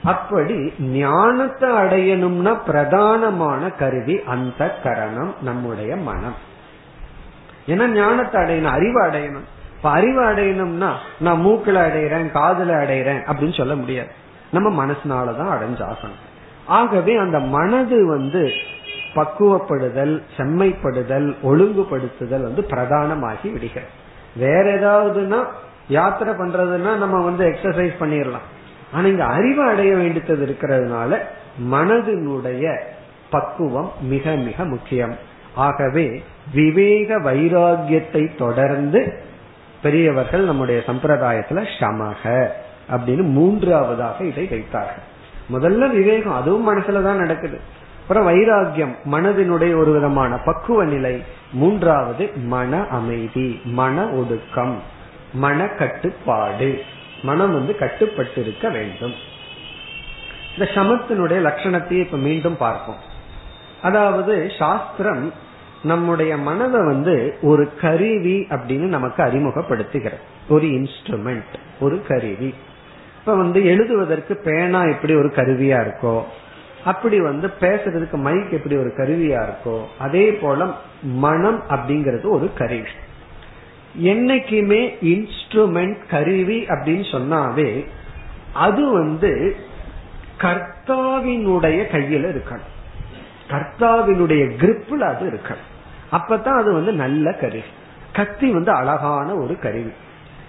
அப்படி 0.04 0.74
ஞானத்தை 0.80 1.70
அடையணும்னா 1.70 2.58
பிரதானமான 2.68 3.76
கருவி 3.76 4.20
அந்த 4.26 4.80
கரணம் 4.84 5.36
நம்முடைய 5.42 5.96
மனம். 5.96 6.54
ஏன்னா 7.68 7.88
ஞானத்தை 7.88 8.42
அடையணும்? 8.42 8.64
அறிவு 8.64 9.04
அடையணும். 9.04 9.44
இப்ப 9.76 9.90
அறிவு 9.90 10.22
அடையணும்னா 10.22 10.92
நான் 11.20 11.46
மூக்கில 11.46 11.88
அடையிறேன் 11.88 12.30
காதுல 12.34 12.72
அடையிறேன் 12.84 13.24
அப்படின்னு 13.26 13.58
சொல்ல 13.58 13.76
முடியாது. 13.76 14.12
நம்ம 14.52 14.86
மனசுனாலதான் 14.86 15.58
அடைஞ்சாகணும். 15.58 16.34
ஆகவே 16.66 17.16
அந்த 17.16 17.40
மனது 17.40 18.08
வந்து 18.08 18.52
பக்குவப்படுதல் 19.16 20.22
செம்மைப்படுதல் 20.38 21.36
ஒழுங்குபடுத்துதல் 21.44 22.42
வந்து 22.42 22.62
பிரதானமாகி 22.62 23.52
விடுகிறது. 23.52 23.92
வேற 24.36 24.64
ஏதாவதுன்னா 24.64 25.46
யாத்திரை 25.88 26.34
பண்றதுன்னா 26.34 26.96
நம்ம 26.96 27.24
வந்து 27.24 27.46
எக்ஸசைஸ் 27.46 27.94
பண்ணிடலாம். 28.00 28.46
ஆனா 28.94 29.06
இங்க 29.06 29.26
அறிவு 29.26 29.64
அடைய 29.64 29.96
வேண்டியது 29.96 30.58
இருக்கிறதுனால 30.58 31.18
மனதினுடைய 31.72 32.80
பக்குவம் 33.30 33.92
மிக 34.02 34.32
மிக 34.32 34.66
முக்கியம். 34.66 35.16
ஆகவே 35.56 36.24
விவேக 36.54 37.20
வைராகியத்தை 37.20 38.38
தொடர்ந்து 38.38 39.24
பெரியவர்கள் 39.82 40.44
நம்முடைய 40.44 40.84
சம்பிரதாயத்துல 40.86 41.66
சமக 41.80 42.48
அப்படின்னு 42.92 43.24
மூன்றாவதாக 43.24 44.24
இதை 44.24 44.46
வைத்தார்கள். 44.46 45.14
முதல்ல 45.52 45.90
விவேகம் 45.90 46.34
அதுவும் 46.34 46.70
மனசுலதான் 46.70 47.16
நடக்குது. 47.16 47.60
அப்புறம் 48.02 48.28
வைராகியம் 48.30 48.96
மனதினுடைய 49.12 49.76
ஒரு 49.76 49.92
விதமான 49.92 50.38
பக்குவ 50.38 50.84
நிலை. 50.84 51.24
மூன்றாவது 51.52 52.32
மன 52.36 52.88
அமைதி 52.88 53.62
மன 53.64 54.10
ஒடுக்கம் 54.10 54.82
மன 55.34 55.68
கட்டுப்பாடு. 55.68 56.84
மனம் 57.24 57.54
வந்து 57.54 57.78
கட்டுப்பட்டு 57.78 58.42
இருக்க 58.42 58.70
வேண்டும். 58.70 59.14
இந்த 60.58 60.72
சமத்தினுடைய 60.74 61.50
லட்சணத்தை 61.50 61.92
இப்ப 61.92 62.18
மீண்டும் 62.18 62.58
பார்ப்போம். 62.58 63.14
அதாவது 63.82 64.52
சாஸ்திரம் 64.58 65.34
நம்முடைய 65.86 66.38
மனதை 66.38 66.80
வந்து 66.86 67.38
ஒரு 67.42 67.64
கருவி 67.82 68.36
அப்படின்னு 68.50 68.88
நமக்கு 68.96 69.24
அறிமுகப்படுத்துகிறது. 69.24 70.22
ஒரு 70.50 70.68
இன்ஸ்ட்ருமெண்ட் 70.68 71.54
ஒரு 71.80 72.02
கருவி. 72.08 72.54
இப்ப 73.20 73.36
வந்து 73.36 73.66
எழுதுவதற்கு 73.66 74.36
பேனா 74.36 74.84
எப்படி 74.84 75.16
ஒரு 75.16 75.28
கருவியா 75.28 75.80
இருக்கோ 75.86 76.24
அப்படி 76.86 77.20
வந்து 77.22 77.48
பேசுறதுக்கு 77.60 78.18
மைக் 78.18 78.52
எப்படி 78.52 78.76
ஒரு 78.76 78.92
கருவியா 78.98 79.40
இருக்கோ 79.46 79.84
அதே 80.00 80.32
போல 80.32 80.66
மனம் 81.04 81.64
அப்படிங்கிறது 81.70 82.30
ஒரு 82.30 82.50
கருவி. 82.54 82.90
என்னைக்குமே 84.02 84.82
இன்ஸ்ட்ருமெண்ட் 85.02 85.98
கருவி 86.10 86.58
அப்படின்னு 86.64 87.06
சொன்னாவே 87.12 87.72
அது 88.54 88.92
வந்து 88.92 89.56
கர்த்தாவினுடைய 90.38 91.80
கையில 91.94 92.26
இருக்கணும். 92.32 92.72
கர்த்தாவினுடைய 93.50 94.44
கிரிப்ல 94.60 95.00
அது 95.14 95.26
இருக்கணும். 95.30 95.74
அப்பதான் 96.18 96.58
அது 96.58 96.74
வந்து 96.74 96.94
நல்ல 96.94 97.32
கருவி. 97.32 97.64
கத்தி 98.14 98.52
வந்து 98.52 98.72
அழகான 98.72 99.34
ஒரு 99.34 99.60
கருவி. 99.60 99.92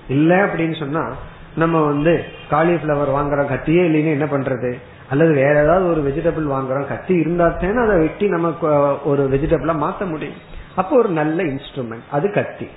இல்ல 0.09 0.47
அப்படின்னு 0.47 0.79
சொன்னா 0.79 1.15
நம்ம 1.57 1.81
வந்து 1.81 2.25
காலிஃபிளவர் 2.51 3.15
வாங்குறோம் 3.15 3.47
கத்தியே 3.47 3.85
இல்லைன்னு 3.87 4.11
என்ன 4.11 4.25
பண்றது? 4.25 4.75
அல்லது 5.11 5.33
வேற 5.33 5.63
ஏதாவது 5.63 5.89
ஒரு 5.89 6.03
வெஜிடபிள் 6.03 6.53
வாங்குறோம் 6.53 6.87
கத்தி 6.87 7.15
இருந்தா 7.15 7.49
தானே 7.49 7.81
அதை 7.81 7.99
வெட்டி 7.99 8.29
நமக்கு 8.29 8.67
ஒரு 9.05 9.29
வெஜிடபிளா 9.33 9.75
மாத்த 9.75 10.09
முடியும். 10.09 10.55
அப்போ 10.77 10.97
ஒரு 10.97 11.09
நல்ல 11.09 11.43
இன்ஸ்ட்ருமெண்ட் 11.43 12.05
அது 12.11 12.33
கத்தி. 12.33 12.69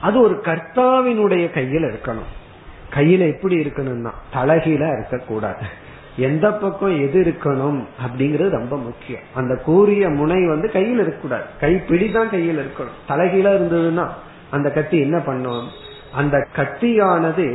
அது 0.00 0.20
ஒரு 0.20 0.40
கர்த்தாவினுடைய 0.44 1.46
கையில 1.48 1.94
இருக்கணும். 1.94 2.28
கையில 2.94 3.34
எப்படி 3.34 3.56
இருக்கணும்னா 3.56 4.10
தலகில 4.34 4.98
இருக்கக்கூடாது. 4.98 5.88
எந்த 6.20 6.46
பக்கம் 6.52 6.96
எது 7.00 7.18
இருக்கணும் 7.24 7.80
அப்படிங்கிறது 8.04 8.48
ரொம்ப 8.48 8.76
முக்கியம். 8.76 9.22
அந்த 9.34 9.54
கூறிய 9.54 10.08
முனை 10.08 10.46
வந்து 10.46 10.68
கையில் 10.72 10.98
இருக்கக்கூடாது. 10.98 11.44
கைப்பிடி 11.60 12.10
தான் 12.10 12.30
கையில் 12.30 12.58
இருக்கணும். 12.58 12.98
தலைகீழா 13.08 13.52
இருந்ததுன்னா 13.54 14.06
அந்த 14.50 14.70
கத்தி 14.70 14.98
என்ன 14.98 15.18
பண்ணும்? 15.18 15.68
அந்த 16.14 16.36
கத்தியானது 16.56 17.46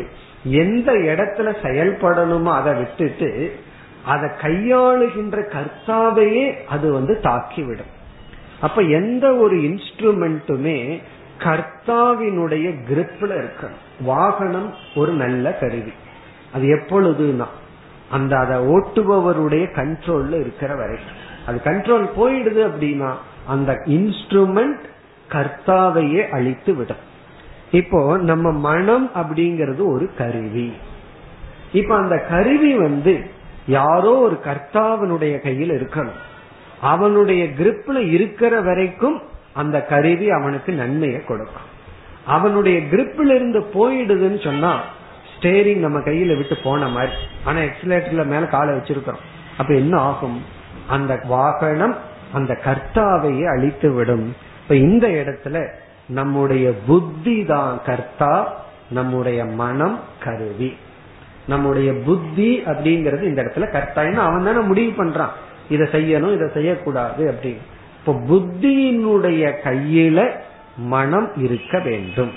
எந்த 0.43 0.91
இடத்துல 0.91 1.49
செயல்படணுமோ 1.63 2.51
அதை 2.59 2.74
விட்டுட்டு 2.74 3.32
அதை 4.05 4.30
கையாளுகின்ற 4.41 5.38
கர்த்தாவையே 5.49 6.45
அது 6.68 6.91
வந்து 6.91 7.20
தாக்கிவிடும். 7.24 7.93
அப்ப 8.61 8.82
எந்த 8.82 9.36
ஒரு 9.36 9.55
இன்ஸ்ட்ருமெண்ட்டுமே 9.55 11.01
கர்த்தாவினுடைய 11.39 12.66
கிரிப்ல 12.89 13.32
இருக்கணும். 13.34 13.84
வாகனம் 14.01 14.74
ஒரு 14.95 15.11
நல்ல 15.11 15.53
கருவி. 15.53 15.93
அது 16.53 16.66
எப்பொழுதுனா 16.76 17.47
அந்த 18.12 18.38
அதை 18.38 18.60
ஓட்டுபவருடைய 18.60 19.68
கண்ட்ரோல்ல 19.76 20.39
இருக்கிற 20.39 20.76
வரை. 20.76 20.97
அது 21.45 21.62
கண்ட்ரோல் 21.64 22.10
போயிடுது 22.18 22.70
அப்படின்னா 22.70 23.14
அந்த 23.47 23.74
இன்ஸ்ட்ருமெண்ட் 23.86 24.84
கர்த்தாவையே 25.32 26.30
அழித்து 26.30 26.74
விடும். 26.74 27.14
இப்போ 27.72 28.18
நம்ம 28.18 28.51
மனம் 28.51 29.12
அப்படிங்கிறது 29.16 29.86
ஒரு 29.86 30.10
கருவி. 30.18 30.74
இப்ப 31.74 31.95
அந்த 31.95 32.18
கருவி 32.18 32.74
வந்து 32.74 33.30
யாரோ 33.68 34.16
ஒரு 34.16 34.39
கர்த்தாவனுடைய 34.43 35.41
கையில் 35.41 35.70
இருக்கணும். 35.70 36.20
அவனுடைய 36.82 37.45
கிரிப்ல 37.45 38.12
இருக்கிற 38.12 38.62
வரைக்கும் 38.62 39.22
அந்த 39.53 39.82
கருவி 39.82 40.30
அவனுக்கு 40.30 40.74
நன்மையை 40.74 41.26
கொடுக்கும். 41.26 41.74
அவனுடைய 42.26 42.80
கிரிப்ல 42.80 43.36
இருந்து 43.36 43.60
போயிடுதுன்னு 43.60 44.43
சொன்னா 44.43 44.82
ஸ்டேரிங் 45.46 45.78
நம்ம 45.78 46.00
கையில 46.00 46.38
விட்டு 46.38 46.58
போன 46.64 46.88
மாதிரி. 46.88 47.14
ஆனா 47.43 47.60
எக்ஸலேட்டர்ல 47.60 48.26
மேல 48.26 48.46
காலை 48.46 48.74
வச்சிருக்கிறோம். 48.74 49.24
அப்ப 49.58 49.74
என்ன 49.74 49.98
ஆகும்? 49.98 50.43
அந்த 50.88 51.20
வாகனம் 51.24 51.98
அந்த 52.34 52.58
கர்த்தாவையே 52.64 53.46
அழித்து 53.46 53.91
விடும். 53.91 54.36
இப்ப 54.62 54.76
இந்த 54.76 55.08
இடத்துல 55.08 55.68
நம்முடைய 56.08 56.74
புத்தி 56.88 57.46
தான் 57.46 57.82
கர்த்தா 57.86 58.64
நம்முடைய 58.89 59.46
மனம் 59.46 60.00
கருவி. 60.24 60.78
நம்முடைய 61.48 61.93
புத்தி 61.93 62.64
அப்படிங்கறது 62.66 63.22
இந்த 63.22 63.43
இடத்துல 63.43 63.72
கர்த்தா. 63.72 64.02
அவன் 64.02 64.43
தானே 64.43 64.60
முடிவு 64.60 65.06
பண்றான். 65.06 65.30
இதை 65.70 65.88
செய்யணும் 65.91 66.34
இதை 66.34 66.50
செய்யக்கூடாது 66.54 67.32
அப்படின்னு. 67.32 67.58
இப்போ 68.00 68.14
புத்தியினுடைய 68.14 69.54
கையில 69.64 70.30
மனம் 70.78 71.32
இருக்க 71.36 71.80
வேண்டும். 71.80 72.32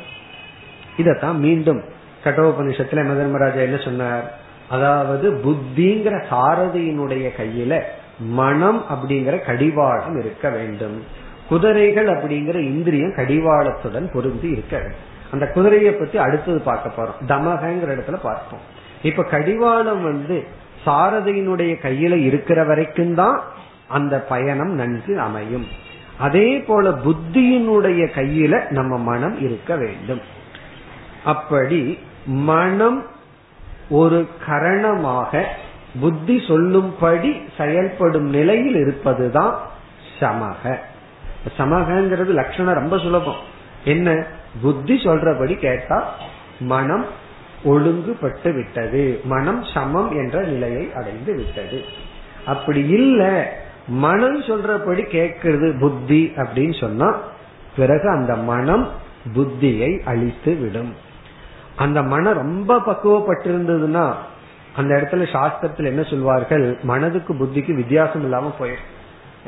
இதத்தான் 0.96 1.34
மீண்டும் 1.34 1.82
கட்டோபனிஷத்துல 2.24 3.04
மதர்மராஜா 3.04 3.60
என்ன 3.60 3.76
சொன்னார்? 3.76 4.38
அதாவது 4.70 5.30
புத்திங்கிற 5.30 6.22
சாரதியினுடைய 6.30 7.30
கையில 7.38 7.80
மனம் 8.18 8.84
அப்படிங்கிற 8.90 9.44
கடிவாளம் 9.44 10.18
இருக்க 10.18 10.48
வேண்டும். 10.48 11.02
குதிரைகள் 11.48 12.06
அப்படிங்கிற 12.06 12.54
இந்திரியம் 12.54 13.14
கடிவாளத்துடன் 13.14 14.12
பொருந்தி 14.12 14.48
இருக்க 14.48 14.76
வேண்டும். 14.76 15.16
அந்த 15.32 15.46
குதிரையை 15.46 15.92
பத்தி 15.92 16.18
அடுத்தது 16.18 16.60
பார்க்க 16.60 17.02
போறோம். 17.02 17.30
தமகங்கிற 17.30 17.90
இடத்துல 17.96 18.16
பார்ப்போம். 18.22 18.60
இப்ப 19.02 19.24
கடிவாளம் 19.24 20.02
வந்து 20.02 20.44
சாரதியினுடைய 20.86 21.76
கையில 21.82 22.22
இருக்கிற 22.22 22.64
வரைக்கும் 22.64 23.14
தான் 23.14 23.42
அந்த 23.88 24.20
பயணம் 24.20 24.74
நன்கு 24.74 25.20
அமையும். 25.20 25.66
அதே 26.18 26.58
போல 26.58 26.90
புத்தியினுடைய 26.90 28.08
கையில 28.16 28.70
நம்ம 28.70 28.98
மனம் 28.98 29.40
இருக்க 29.40 29.76
வேண்டும். 29.76 30.20
அப்படி 31.24 31.98
மனம் 32.28 33.04
ஒரு 33.90 34.28
கரணமாக 34.46 35.44
புத்தி 36.00 36.44
சொல்லும்படி 36.48 37.36
செயல்படும் 37.56 38.28
நிலையில் 38.28 38.74
இருப்பதுதான் 38.74 39.70
சமக. 40.20 40.76
சமகங்கிறது 41.58 42.26
லட்சணம் 42.26 42.74
ரொம்ப 42.74 42.98
சுலபம். 42.98 43.36
என்ன? 43.84 44.26
புத்தி 44.62 44.94
சொல்றபடி 44.94 45.56
கேட்டா 45.56 46.14
மனம் 46.60 47.04
ஒழுங்குபட்டு 47.64 48.54
விட்டது. 48.54 49.20
மனம் 49.24 49.64
சமம் 49.64 50.10
என்ற 50.10 50.42
நிலையை 50.42 50.92
அடைந்து 50.94 51.34
விட்டது. 51.34 51.84
அப்படி 52.46 52.88
இல்ல. 52.88 53.52
மனம் 53.86 54.40
சொல்றபடி 54.42 55.02
கேட்கிறது 55.02 55.76
புத்தி 55.80 56.32
அப்படின்னு 56.36 56.80
சொன்னா 56.80 57.20
பிறகு 57.76 58.08
அந்த 58.08 58.36
மனம் 58.36 58.88
புத்தியை 59.34 60.02
அழித்து 60.04 60.54
விடும். 60.54 61.06
அந்த 61.78 62.02
மனம் 62.02 62.34
ரொம்ப 62.34 62.78
பக்குவப்பட்டிருந்ததுன்னா 62.86 64.14
அந்த 64.76 64.94
இடத்துல 64.94 65.26
சாஸ்திரத்தில் 65.32 65.84
என்ன 65.84 66.02
சொல்வார்கள்? 66.02 66.78
மனதுக்கு 66.82 67.34
புத்திக்கு 67.34 67.74
வித்தியாசம் 67.74 68.22
இல்லாம 68.22 68.52
போயிடும். 68.60 68.86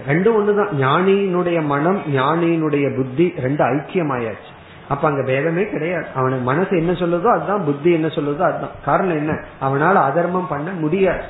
ரெண்டும் 0.08 0.36
ஒண்ணுதான். 0.38 0.72
ஞானியினுடைய 0.80 1.64
மனம் 1.64 2.02
ஞானியினுடைய 2.16 2.96
புத்தி 2.96 3.34
ரெண்டு 3.36 3.64
ஐக்கியமாயாச்சு. 3.64 4.50
அப்ப 4.88 5.08
அங்க 5.08 5.32
பேதமே 5.32 5.70
கிடையாது. 5.70 6.06
அவனுக்கு 6.14 6.44
மனசு 6.44 6.76
என்ன 6.76 6.92
சொல்லுதோ 6.92 7.22
அதுதான் 7.22 7.64
புத்தி 7.64 7.92
என்ன 7.92 8.06
சொல்லுதோ 8.06 8.38
அதுதான். 8.38 8.76
காரணம் 8.84 9.16
என்ன? 9.16 9.32
அவனால 9.62 9.92
அதர்மம் 9.92 10.48
பண்ண 10.48 10.70
முடியாது. 10.70 11.22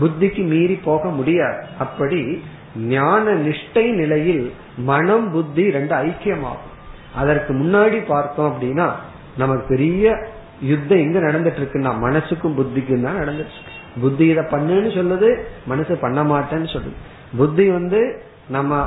புத்திக்கு 0.00 0.46
மீறி 0.46 0.74
போக 0.74 1.08
முடியாது. 1.08 1.64
அப்படி 1.78 2.42
ஞான 2.76 3.34
நிஷ்டை 3.34 3.92
நிலையில் 3.92 4.52
மனம் 4.76 5.30
புத்தி 5.30 5.70
ரெண்டு 5.70 5.94
ஐக்கியமாகும். 5.94 6.70
அதற்கு 7.14 7.54
முன்னாடி 7.54 8.04
பார்த்தோம் 8.06 8.52
அப்படின்னா 8.52 8.90
நமக்கு 9.36 9.64
பெரிய 9.68 10.26
யுத்தம் 10.70 11.02
எங்க 11.04 11.18
நடந்துட்டு 11.18 11.60
இருக்குன்னா 11.60 11.92
மனசுக்கும் 12.04 12.56
புத்திக்கும் 12.58 13.06
தான் 13.06 13.20
நடந்துட்டு 13.22 13.54
இருக்கு. 13.56 13.72
புத்தி 14.02 14.24
இதை 14.32 14.44
பண்ணுன்னு 14.50 14.90
சொல்லுது 14.98 15.28
மனசு 15.70 15.94
பண்ண 16.04 16.20
மாட்டேன்னு 16.22 16.68
சொல்லுது. 16.74 16.98
புத்தி 17.36 17.64
வந்து 17.70 18.00
நம்ம 18.48 18.80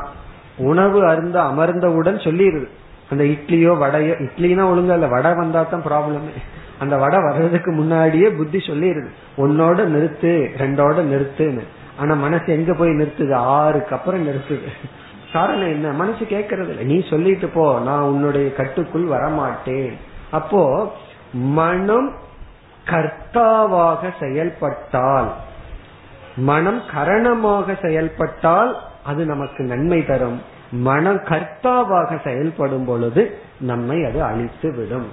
உணவு 0.71 0.99
அருந்த 1.11 1.37
அமர்ந்தவுடன் 1.41 2.19
சொல்லிடுது 2.27 2.67
அந்த 3.11 3.23
இட்லியோ 3.23 3.71
வடையோ 3.81 4.13
இட்லினா 4.25 4.63
ஒழுங்கா 4.71 4.95
இல்ல 4.99 5.07
வடை 5.07 5.31
வந்தா 5.33 5.61
தான் 5.63 5.85
ப்ராப்ளமே 5.87 6.33
அந்த 6.83 6.95
வடை 6.97 7.19
வர்றதுக்கு 7.21 7.71
முன்னாடியே 7.71 8.27
புத்தி 8.29 8.59
சொல்லிடுது 8.67 9.09
ஒன்னோட 9.37 9.79
நிறுத்து 9.95 10.31
ரெண்டோட 10.61 10.97
நிறுத்துன்னு. 11.11 11.63
ஆனா 11.99 12.13
மனசு 12.13 12.47
எங்க 12.53 12.71
போய் 12.73 12.99
நிறுத்துது? 13.01 13.33
ஆறுக்கு 13.33 13.93
அப்புறம் 13.95 14.23
நிறுத்துது. 14.27 14.69
காரணம் 15.33 15.69
என்ன? 15.69 15.91
மனசு 15.91 16.23
கேட்கறது 16.29 16.71
இல்லை 16.73 16.85
நீ 16.85 16.97
சொல்லிட்டு 17.09 17.47
போ 17.47 17.79
நான் 17.85 18.09
உன்னுடைய 18.11 18.47
கட்டுக்குள் 18.55 19.05
வரமாட்டேன். 19.05 19.93
அப்போ 20.31 20.61
மனம் 21.35 22.13
கர்த்தாவாக 22.85 24.13
செயல்பட்டால் 24.19 25.33
மனம் 26.35 26.81
கரணமாக 26.95 27.81
செயல்பட்டால் 27.81 28.81
அது 29.03 29.25
நமக்கு 29.25 29.63
நன்மை 29.63 30.05
தரும். 30.05 30.41
மனம் 30.71 31.21
கர்த்தாவாக 31.23 32.23
செயல்படும் 32.23 32.85
பொழுது 32.85 33.37
நம்மை 33.59 34.05
அது 34.05 34.23
அழித்து 34.23 34.71
விடும். 34.71 35.07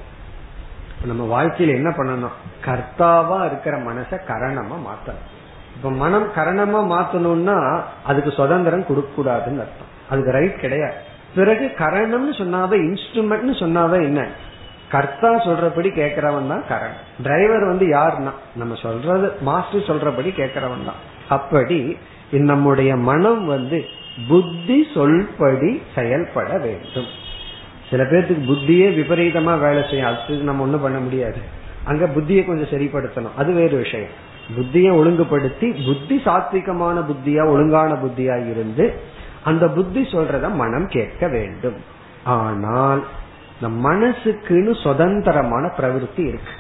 நம்ம 1.05 1.43
வாழ்க்கையில 1.43 1.69
என்ன 1.69 1.89
பண்ணணும்? 1.89 2.33
கர்த்தாவா 2.65 3.47
இருக்கிற 3.47 3.79
மனச 3.79 4.21
கரணமா 4.29 4.77
மாத்தணும். 4.87 5.31
இப்ப 5.77 5.91
மனம் 5.91 6.33
கரணமா 6.37 6.95
மாத்தணும்னா 6.95 7.81
அதுக்கு 8.05 8.31
சுதந்திரம் 8.31 8.87
கொடுக்க 8.87 9.23
கூடாதுன்னு 9.23 9.61
அர்த்தம். 9.61 9.91
அதுக்கு 10.11 10.31
ரைட் 10.31 10.61
கிடையாது. 10.61 10.95
பிறகு 11.35 11.73
கரணம்னு 11.79 12.35
சொன்னாவே 12.35 12.77
இன்ஸ்ட்ருமெண்ட்னு 12.77 13.59
சொன்னாவே 13.59 14.03
என்ன? 14.03 14.27
கர்த்தா 14.93 15.31
சொல்றபடி 15.45 15.91
கேட்கறவன் 15.99 16.51
தான் 16.53 16.65
கரண் 16.71 16.97
டிரைவர் 17.23 17.65
வந்து 17.65 17.87
யாருன்னா 17.87 18.33
நம்ம 18.55 18.75
சொல்றது 18.85 19.29
மாஸ்டர் 19.41 19.89
சொல்றபடி 19.91 20.31
கேட்கறவன் 20.41 20.89
தான். 20.89 21.01
அப்படி 21.29 21.81
நம்முடைய 22.51 22.97
மனம் 22.97 23.47
வந்து 23.47 23.79
புத்தி 24.29 24.79
சொல்படி 24.95 25.71
செயல்பட 25.95 26.51
வேண்டும். 26.59 27.11
சில 27.91 28.03
பேர்த்துக்கு 28.03 28.45
புத்தியே 28.51 28.89
விபரீதமா 28.99 29.55
வேலை 29.59 29.83
செய்யும். 29.89 30.09
அதுக்கு 30.09 30.49
நம்ம 30.51 30.63
ஒண்ணும் 30.63 30.81
பண்ண 30.81 30.99
முடியாது. 30.99 31.41
அங்க 31.85 32.05
புத்தியை 32.07 32.43
கொஞ்சம் 32.47 32.73
சரிப்படுத்தணும். 32.75 33.37
அது 33.37 33.53
வேறு 33.53 33.77
விஷயம். 33.77 34.13
புத்தியை 34.57 34.91
ஒழுங்குபடுத்தி 34.99 35.69
புத்தி 35.87 36.17
சாத்விகமான 36.25 36.97
புத்தியா 37.11 37.43
ஒழுங்கான 37.55 37.91
புத்தியா 38.05 38.37
இருந்து 38.51 38.87
அந்த 39.43 39.65
புத்தி 39.69 40.03
சொல்றத 40.13 40.47
மனம் 40.63 40.89
கேட்க 40.89 41.29
வேண்டும். 41.29 41.79
ஆனால் 42.39 43.03
இந்த 43.63 43.89
மனசுக்குன்னு 43.89 44.83
சுதந்திரமான 44.83 45.73
பிரவருத்தி 45.77 46.29
இருக்கு. 46.29 46.53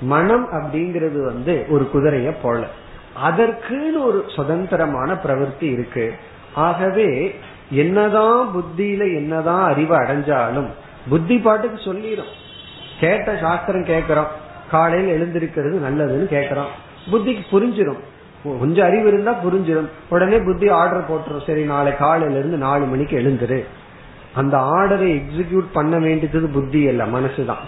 மனம் 0.00 0.48
அப்படிங்கிறது 0.52 1.24
வந்து 1.24 1.66
ஒரு 1.68 1.90
குதிரைய 1.94 2.34
போல. 2.42 2.66
அதற்குன்னு 3.28 4.04
ஒரு 4.04 4.24
சுதந்திரமான 4.36 5.12
பிரவருத்தி 5.12 5.70
இருக்கு. 5.72 6.14
ஆகவே 6.54 7.38
என்னதான் 7.70 8.50
புத்தியில 8.54 8.98
என்னதான் 8.98 9.72
அறிவு 9.72 9.96
அடைஞ்சாலும் 9.96 10.66
புத்தி 11.08 11.38
பாட்டுக்கு 11.38 11.78
சொல்லிடும் 11.78 12.32
கேட்ட 13.00 13.36
சாஸ்திரம் 13.36 13.84
கேட்கிறோம். 13.84 14.26
காலையில் 14.70 15.08
எழுந்திருக்கிறது 15.08 15.80
நல்லதுன்னு 15.90 16.26
கேட்கிறோம். 16.26 16.72
புத்திக்கு 17.12 17.44
புரிஞ்சிடும் 17.52 18.02
கொஞ்சம் 18.44 18.86
அறிவு 18.86 19.08
இருந்தா 19.08 19.44
புரிஞ்சிடும் 19.44 19.88
உடனே 20.08 20.38
புத்தி 20.38 20.68
ஆர்டர் 20.68 21.10
போட்டுரும். 21.10 21.46
சரி 21.46 21.64
நாளை 21.64 21.96
காலையில 21.96 22.38
இருந்து 22.38 22.56
நாலு 22.56 22.84
மணிக்கு 22.84 23.18
எழுந்துரு. 23.18 23.64
அந்த 24.36 24.56
ஆர்டரை 24.56 25.22
எக்ஸிக்யூட் 25.22 25.64
பண்ண 25.72 25.98
வேண்டியது 25.98 26.48
புத்தி 26.48 26.80
இல்ல 26.80 27.06
மனசுதான். 27.06 27.64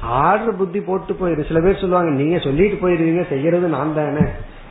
ஆர்டர் 0.00 0.56
புத்தி 0.56 0.80
போட்டு 0.80 1.12
போயிரு. 1.12 1.46
சில 1.46 1.60
பேர் 1.60 1.80
சொல்லுவாங்க 1.80 2.10
நீங்க 2.10 2.38
சொல்லிட்டு 2.38 2.88
போயிருவீங்க 2.88 3.28
செய்யறது 3.28 3.68
நான் 3.68 3.94
தானே. 3.94 4.20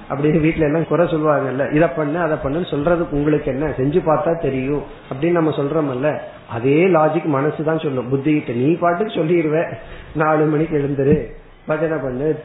அப்படின்னு 0.09 0.39
வீட்டுல 0.39 0.59
எல்லாம் 0.59 0.87
குறை 0.87 1.07
சொல்லுவாங்கல்ல. 1.07 1.73
இதை 1.73 1.87
பண்ணு 1.95 2.19
அதை 2.19 2.37
பண்ணுன்னு 2.43 2.69
சொல்றதுக்கு 2.69 3.09
உங்களுக்கு 3.11 3.51
என்ன? 3.51 3.65
செஞ்சு 3.65 4.01
பார்த்தா 4.05 4.41
தெரியும். 4.41 4.83
அப்படின்னு 5.13 5.31
நம்ம 5.31 5.49
சொல்றோம்ல 5.49 6.19
அதே 6.49 6.87
லாஜிக் 6.87 7.25
மனசு 7.25 7.63
தான் 7.63 7.79
சொல்லும். 7.79 8.13
புத்திகிட்ட 8.13 8.55
நீ 8.55 8.73
பாட்டுக்கு 8.73 9.13
சொல்லிடுவ 9.13 9.73
நாலு 10.13 10.45
மணிக்கு 10.45 10.77
எழுந்துரு. 10.77 11.41
பஜனை 11.67 11.97
பண்ணு. 11.97 12.43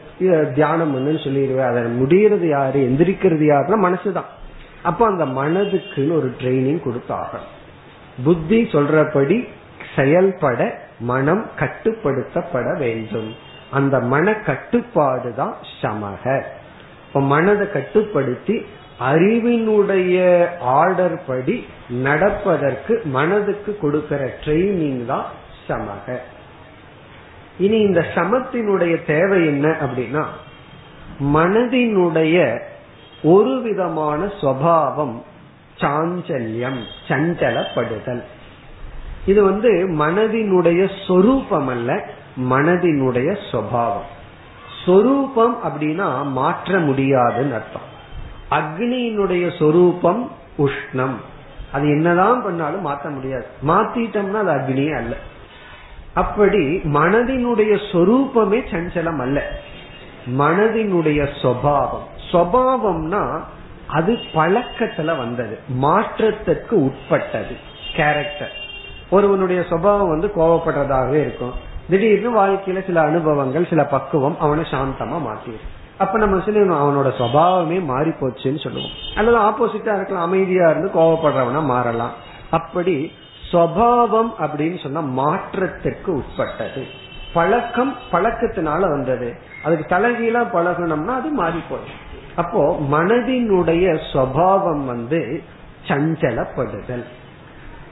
தியானம் 0.53 0.97
பண்ணுன்னு 0.97 1.19
சொல்லிடுவேன் 1.19 1.67
அதை 1.67 1.83
முடியறது 1.83 2.47
யாரு? 2.47 2.79
எந்திரிக்கிறது 2.79 3.45
யாருன்னா 3.47 3.95
மனசுதான். 3.95 4.29
அப்ப 4.83 5.05
அந்த 5.05 5.25
மனதுக்குன்னு 5.25 6.17
ஒரு 6.17 6.33
ட்ரைனிங் 6.39 6.81
கொடுத்தாகணும். 6.83 7.57
புத்தி 8.23 8.63
சொல்றபடி 8.63 9.47
செயல்பட 9.95 10.79
மனம் 10.99 11.45
கட்டுப்படுத்தப்பட 11.59 12.77
வேண்டும். 12.77 13.35
அந்த 13.71 13.99
மன 13.99 14.33
கட்டுப்பாடு 14.33 15.33
தான் 15.35 15.55
சமக. 15.81 16.43
இப்ப 17.07 17.21
மனதை 17.21 17.71
கட்டுப்படுத்தி 17.71 18.65
அறிவினுடைய 18.99 20.45
ஆர்டர் 20.59 21.25
படி 21.27 21.67
நடப்பதற்கு 21.89 23.01
மனதுக்கு 23.05 23.77
கொடுக்கிற 23.77 24.33
ட்ரைனிங் 24.45 25.05
தான் 25.05 25.25
சமக. 25.67 26.17
இனி 27.57 27.79
இந்த 27.79 28.05
சமத்தினுடைய 28.15 29.05
தேவை 29.05 29.45
என்ன 29.45 29.77
அப்படின்னா 29.81 30.25
மனதினுடைய 31.19 32.59
ஒரு 33.23 33.61
விதமான 33.61 34.25
சுவாவம் 34.41 35.23
சாஞ்சல்யம் 35.79 36.81
சஞ்சலப்படுதல். 37.07 38.23
இது 39.25 39.43
வந்து 39.43 39.87
மனதினுடைய 39.87 40.91
சொரூபம் 41.07 41.67
அல்ல 41.67 42.09
மனதினுடைய 42.49 43.37
சுவாவம். 43.51 44.07
சொரூபம் 44.85 45.57
அப்படின்னா 45.63 46.23
மாற்ற 46.23 46.79
முடியாதுன்னு 46.79 47.53
அர்த்தம். 47.53 47.87
அக்னியினுடைய 48.51 49.57
சொரூபம் 49.57 50.31
உஷ்ணம். 50.57 51.15
அது 51.71 51.87
என்னதான் 51.87 52.43
பண்ணாலும் 52.43 52.81
மாற்ற 52.81 53.09
முடியாது. 53.09 53.45
மாத்திட்டோம்னா 53.67 54.31
அது 54.31 54.51
அக்னியே 54.51 54.97
அல்ல. 54.97 55.15
அப்படி 56.13 56.77
மனதினுடைய 56.77 57.79
சொரூபமே 57.91 58.61
சஞ்சலம் 58.71 59.19
அல்ல. 59.19 59.51
மனதினுடைய 60.39 61.27
சுவாவம். 61.41 62.07
சுவாவம்னா 62.31 63.41
அது 63.89 64.13
பழக்கத்துல 64.33 65.17
வந்தது. 65.17 65.59
மாற்றத்திற்கு 65.67 66.83
உட்பட்டது. 66.83 67.55
கேரக்டர் 67.95 68.51
ஒருவனுடைய 69.09 69.63
சுபாவம் 69.63 70.09
வந்து 70.09 70.31
கோவப்படுறதாகவே 70.35 71.21
இருக்கும். 71.21 71.53
திடீர்னு 71.89 72.43
வாழ்க்கையில 72.43 72.85
சில 72.85 73.01
அனுபவங்கள் 73.01 73.67
சில 73.67 73.83
பக்குவம் 73.83 74.39
அவனை 74.39 74.63
சாந்தமா 74.63 75.19
மாத்திடும் 75.27 75.67
அப்ப 75.97 76.17
நம்ம 76.17 76.37
சொல்லணும் 76.37 76.79
அவனோட 76.81 77.09
சுவாவமே 77.09 77.83
மாறி 77.83 78.09
போச்சுன்னு 78.09 78.59
சொல்லுவோம். 78.59 78.91
அல்லது 79.15 79.37
ஆப்போசிட்டா 79.37 79.95
இருக்கலாம். 79.95 80.23
அமைதியா 80.23 80.69
இருந்து 80.69 80.91
கோவப்படுறவனா 80.93 81.63
மாறலாம். 81.63 82.11
அப்படி 82.49 83.13
சுவாவம் 83.51 84.31
அப்படின்னு 84.39 84.83
சொன்னா 84.83 84.99
மாற்றத்திற்கு 84.99 86.15
உட்பட்டது. 86.15 86.85
பழக்கம் 87.33 87.95
பழக்கத்தினால 88.11 88.79
வந்தது. 88.79 89.35
அதுக்கு 89.63 89.95
தலைகீழா 89.95 90.41
பழகணும்னா 90.53 91.13
அது 91.15 91.29
மாறி 91.29 91.61
போயிடும் 91.69 91.99
அப்போ 92.35 92.79
மனதினுடைய 92.91 93.99
சுவாவம் 94.13 94.85
வந்து 94.85 95.43
சஞ்சலப்படுதல். 95.87 97.03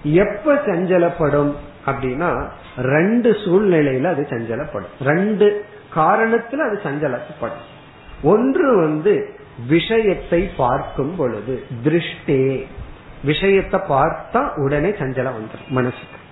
எப்ப 0.03 0.53
சஞ்சலப்படும் 0.53 1.53
அப்படின்னா 1.85 2.45
ரெண்டு 2.77 3.31
சூழ்நிலையில 3.31 4.03
அது 4.03 4.27
சஞ்சலப்படும். 4.29 4.93
ரெண்டு 5.01 5.65
காரணத்துல 5.95 6.57
அது 6.57 6.79
சஞ்சலப்படும். 6.83 7.65
ஒன்று 8.23 8.77
வந்து 8.77 9.35
விஷயத்தை 9.67 10.51
பார்க்கும் 10.57 11.15
பொழுது 11.15 11.63
திருஷ்டே. 11.83 12.65
விஷயத்தை 13.23 13.79
பார்த்தா 13.89 14.55
உடனே 14.55 14.89
சஞ்சலம் 14.89 15.37
வந்துடும் 15.37 15.69
மனசுக்கு. 15.69 16.25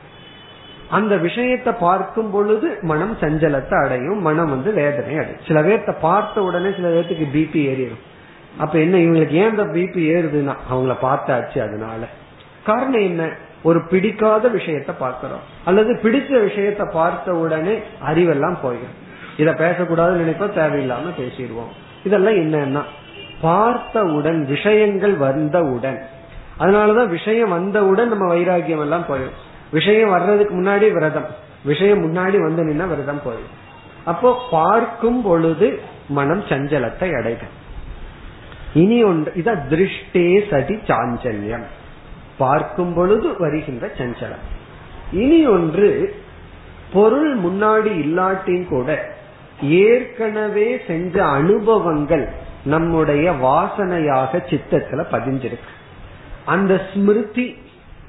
அந்த 0.95 1.17
விஷயத்தை 1.17 1.73
பார்க்கும் 1.73 2.31
பொழுது 2.31 2.77
மனம் 2.81 3.17
சஞ்சலத்தை 3.19 3.83
அடையும் 3.83 4.21
மனம் 4.21 4.49
வந்து 4.49 4.71
வேதனை 4.71 5.17
அடையும். 5.17 5.39
சில 5.47 5.61
பேர்த்த 5.61 5.95
பார்த்த 6.01 6.41
உடனே 6.41 6.71
சில 6.75 6.89
பேர்த்துக்கு 6.89 7.27
பிபி 7.33 7.57
ஏறிடும் 7.71 8.01
அப்ப 8.57 8.79
என்ன 8.79 8.97
இவங்களுக்கு 8.97 9.29
ஏன் 9.29 9.49
அந்த 9.49 9.63
பிபி 9.63 10.01
ஏறுதுன்னா 10.13 10.55
அவங்கள 10.73 10.95
பார்த்தாச்சு 11.01 11.59
அதனால. 11.59 12.05
காரணம் 12.65 12.99
என்ன? 12.99 13.29
ஒரு 13.61 13.87
பிடிக்காத 13.87 14.47
விஷயத்த 14.47 14.89
பார்க்கிறோம். 14.99 15.39
அல்லது 15.65 15.93
பிடிச்ச 15.93 16.31
விஷயத்த 16.31 16.91
பார்த்த 16.91 17.35
உடனே 17.35 17.77
அறிவெல்லாம் 18.05 18.57
போயிடும் 18.63 18.95
இத 19.37 19.51
பேசக்கூடாதுன்னு 19.51 20.23
நினைப்போம் 20.23 20.57
தேவையில்லாம 20.57 21.11
பேசிடுவோம். 21.19 21.73
இதெல்லாம் 22.03 22.33
என்னன்னா 22.33 22.81
பார்த்தவுடன் 23.41 24.45
விஷயங்கள் 24.45 25.13
வந்தவுடன் 25.13 26.01
அதனாலதான் 26.59 27.07
விஷயம் 27.07 27.49
வந்தவுடன் 27.49 28.09
நம்ம 28.09 28.35
வைராகியம் 28.35 28.79
எல்லாம் 28.79 29.05
போயிடும் 29.09 29.37
விஷயம் 29.77 30.13
வர்றதுக்கு 30.15 30.53
முன்னாடி 30.55 30.87
விரதம். 30.97 31.29
விஷயம் 31.69 32.03
முன்னாடி 32.05 32.37
வந்து 32.45 32.63
நின்னா 32.67 32.85
விரதம் 32.93 33.23
போயிடும் 33.25 33.55
அப்போ 34.11 34.29
பார்க்கும் 34.51 35.21
பொழுது 35.27 35.67
மனம் 36.17 36.43
சஞ்சலத்தை 36.49 37.07
அடைகும் 37.19 37.53
இனி 38.81 38.97
ஒன்று 39.03 39.29
இதான் 39.41 39.63
திருஷ்டே 39.71 40.27
சதி 40.49 40.75
சாஞ்சல்யம். 40.89 41.65
பார்க்கும் 42.37 42.93
பொழுது 42.95 43.27
வருகின்ற 43.39 43.85
சஞ்சலம். 43.99 44.43
இனி 45.21 45.39
ஒன்று 45.47 45.89
பொருள் 46.93 47.31
முன்னாடி 47.39 47.91
இல்லாட்டியும் 48.05 48.67
கூட 48.67 48.89
ஏற்கனவே 49.85 50.67
செஞ்ச 50.87 51.15
அனுபவங்கள் 51.37 52.25
நம்முடைய 52.73 53.25
வாசனையாக 53.45 54.41
சித்தத்துல 54.49 55.01
பதிஞ்சிருக்கு. 55.13 55.71
அந்த 56.53 56.73
ஸ்மிருதி 56.89 57.47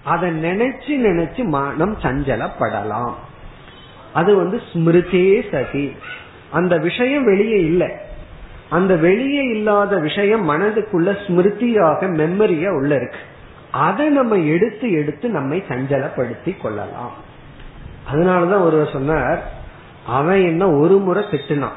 அதை 0.06 0.30
நினைச்சு 0.30 0.88
நினைச்சு 0.88 1.44
மனம் 1.44 1.98
சஞ்சலப்படலாம். 2.02 3.12
அது 4.12 4.36
வந்து 4.36 4.60
ஸ்மிருதே 4.72 5.50
சதி. 5.50 5.96
அந்த 6.50 6.76
விஷயம் 6.76 7.24
வெளியே 7.24 7.64
இல்லை. 7.64 7.88
அந்த 8.70 8.96
வெளியே 8.96 9.42
இல்லாத 9.42 9.96
விஷயம் 9.96 10.50
மனதுக்குள்ள 10.50 11.16
ஸ்மிருதியாக 11.26 12.06
மெமரியா 12.06 12.68
உள்ள 12.68 12.94
இருக்கு. 12.94 13.18
அதை 13.70 14.08
நம்ம 14.08 14.36
எடுத்து 14.36 14.92
எடுத்து 14.92 15.28
நம்மை 15.28 15.64
சஞ்சலப்படுத்தி 15.68 16.56
கொள்ளலாம். 16.60 17.12
அதனாலதான் 18.12 18.60
ஒருவர் 18.60 18.92
சொன்னார் 18.92 19.52
அவன் 20.06 20.42
என்ன 20.42 20.70
ஒரு 20.70 20.98
முறை 20.98 21.24
திட்டுனான். 21.24 21.76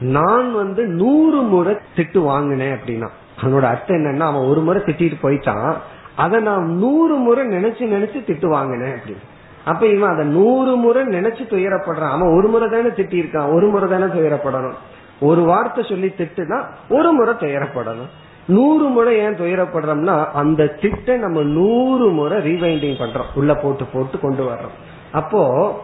நான் 0.00 0.54
வந்து 0.54 0.86
நூறு 0.86 1.42
முறை 1.42 1.76
திட்டு 1.96 2.18
வாங்கினேன் 2.18 2.74
அப்படின்னா 2.74 3.08
அவனோட 3.40 3.62
அர்த்தம் 3.62 3.96
என்னன்னா 3.96 4.20
அவன் 4.20 4.48
ஒரு 4.48 4.60
முறை 4.60 4.82
திட்டிட்டு 4.82 5.14
போயிட்டான். 5.22 5.76
அதை 6.16 6.40
நான் 6.40 6.76
நூறு 6.76 7.14
முறை 7.14 7.46
நினைச்சு 7.46 7.80
நினைச்சு 7.80 8.22
திட்டு 8.26 8.46
வாங்கினேன் 8.46 8.94
அப்படின்னு 8.94 9.30
அப்ப 9.64 9.86
இவன் 9.86 10.10
அதை 10.10 10.26
நூறு 10.26 10.76
முறை 10.76 11.02
நினைச்சு 11.02 11.44
துயரப்படுறான். 11.50 12.10
அவன் 12.10 12.36
ஒரு 12.36 12.48
முறை 12.48 12.68
தானே 12.68 12.88
திட்டிருக்கான் 12.88 13.52
ஒரு 13.52 13.68
முறை 13.68 13.88
தானே 13.88 14.04
துயரப்படணும். 14.04 14.74
ஒரு 15.20 15.42
வார்த்தை 15.42 15.84
சொல்லி 15.88 16.06
திட்டுனா 16.06 16.64
ஒரு 16.88 17.12
முறை 17.12 17.34
துயரப்படணும். 17.34 18.10
நூறு 18.46 18.84
முறை 18.84 19.16
ஏன் 19.16 19.34
துயரப்படுறோம்னா 19.34 20.24
அந்த 20.24 20.66
திட்ட 20.66 21.16
நம்ம 21.16 21.40
நூறு 21.40 22.08
முறை 22.08 22.38
ரீவைண்டிங் 22.38 23.02
பண்றோம். 23.02 23.30
உள்ள 23.34 23.54
போட்டு 23.54 23.84
போட்டு 23.84 24.18
கொண்டு 24.18 24.44
வர்றோம். 24.44 24.76
அப்போ 25.12 25.80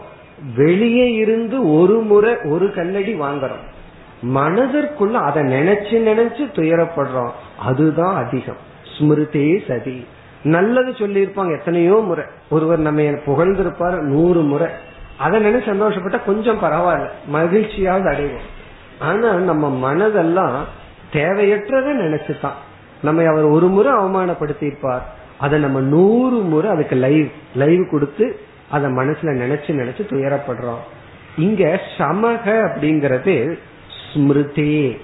வெளியே 0.55 1.11
இருந்து 1.11 1.73
ஒரு 1.73 1.99
முறை 1.99 2.35
ஒரு 2.49 2.65
கல்லடி 2.65 3.13
வாங்குறோம். 3.13 3.65
மனதிற்குள்ள 4.35 5.11
அதை 5.11 5.43
நினைச்சு 5.43 5.95
நினைச்சு 6.11 6.51
துயரப்படுறோம். 6.53 7.29
அதுதான் 7.59 8.25
அதிகம். 8.25 8.67
ஸ்மிருதே 8.97 9.67
சதி. 9.67 10.05
நல்லது 10.43 10.91
சொல்லியிருப்பாங்க. 10.91 11.57
எத்தனையோ 11.57 11.93
முறை. 11.93 12.25
ஒருவர் 12.49 12.79
நம்ம 12.79 13.01
புகழ்ந்திருப்பார் 13.01 13.99
நூறு 13.99 14.41
முறை. 14.41 14.67
அதை 15.17 15.45
நினைச்சு 15.45 15.57
சந்தோஷப்பட்ட 15.57 16.23
கொஞ்சம் 16.25 16.61
பரவாயில்ல. 16.61 17.09
மகிழ்ச்சியாவது 17.33 18.09
அடைவோம். 18.09 18.47
ஆனா 18.99 19.33
நம்ம 19.33 19.93
மனதெல்லாம் 19.93 20.55
தேவையற்றதை 21.13 21.91
நினைச்சுதான். 21.95 22.51
நம்ம 23.01 23.25
அவர் 23.25 23.43
ஒரு 23.43 23.67
முறை 23.67 23.93
அவமானப்படுத்தியிருப்பார். 23.93 25.01
அதை 25.37 25.59
நம்ம 25.59 25.79
நூறு 25.79 26.35
முறை 26.35 26.71
அதுக்கு 26.71 26.95
லைவ் 26.95 27.27
லைவ் 27.55 27.89
கொடுத்து 27.91 28.39
அதை 28.69 28.91
மனசுல 28.91 29.23
நினைச்சு 29.23 29.67
நினைச்சு 29.67 30.03
துயரப்படுறோம். 30.07 30.79
இங்க 31.37 31.79
சமக 31.97 32.45
அப்படிங்கறது 32.45 33.59
ஸ்மிருதி 34.13 34.97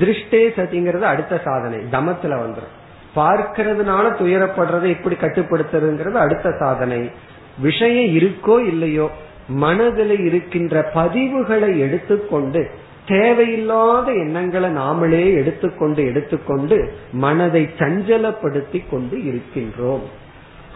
திருஷ்டே 0.00 0.48
சதிங்கிறது 0.56 1.00
அடுத்த 1.00 1.40
சாதனை. 1.44 1.78
தமத்துல 1.78 2.40
வந்துடும் 2.40 2.80
பார்க்கறதுனால 3.14 4.04
துயரப்படுறதை 4.20 4.88
எப்படி 4.88 5.14
கட்டுப்படுத்துறதுங்கிறது 5.14 6.12
அடுத்த 6.12 6.50
சாதனை. 6.58 7.10
விஷயம் 7.58 8.16
இருக்கோ 8.16 8.66
இல்லையோ 8.66 9.10
மனதில் 9.48 10.18
இருக்கின்ற 10.18 10.90
பதிவுகளை 10.94 11.78
எடுத்துக்கொண்டு 11.78 12.70
தேவையில்லாத 13.06 14.12
எண்ணங்களை 14.12 14.70
நாமளே 14.70 15.34
எடுத்துக்கொண்டு 15.34 16.04
எடுத்துக்கொண்டு 16.04 16.92
மனதை 17.12 17.68
சஞ்சலப்படுத்தி 17.78 18.84
கொண்டு 18.90 19.16
இருக்கின்றோம். 19.16 20.04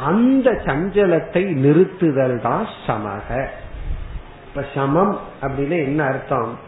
அந்த 0.05 0.51
சஞ்சலத்தை 0.65 1.43
நிறுத்துதல் 1.65 2.41
தான் 2.41 2.67
சமக. 2.87 3.47
இப்ப 4.49 4.65
சமம் 4.75 5.19
அப்படின்னு 5.43 5.77
என்ன 5.85 6.05
அர்த்தம்? 6.05 6.59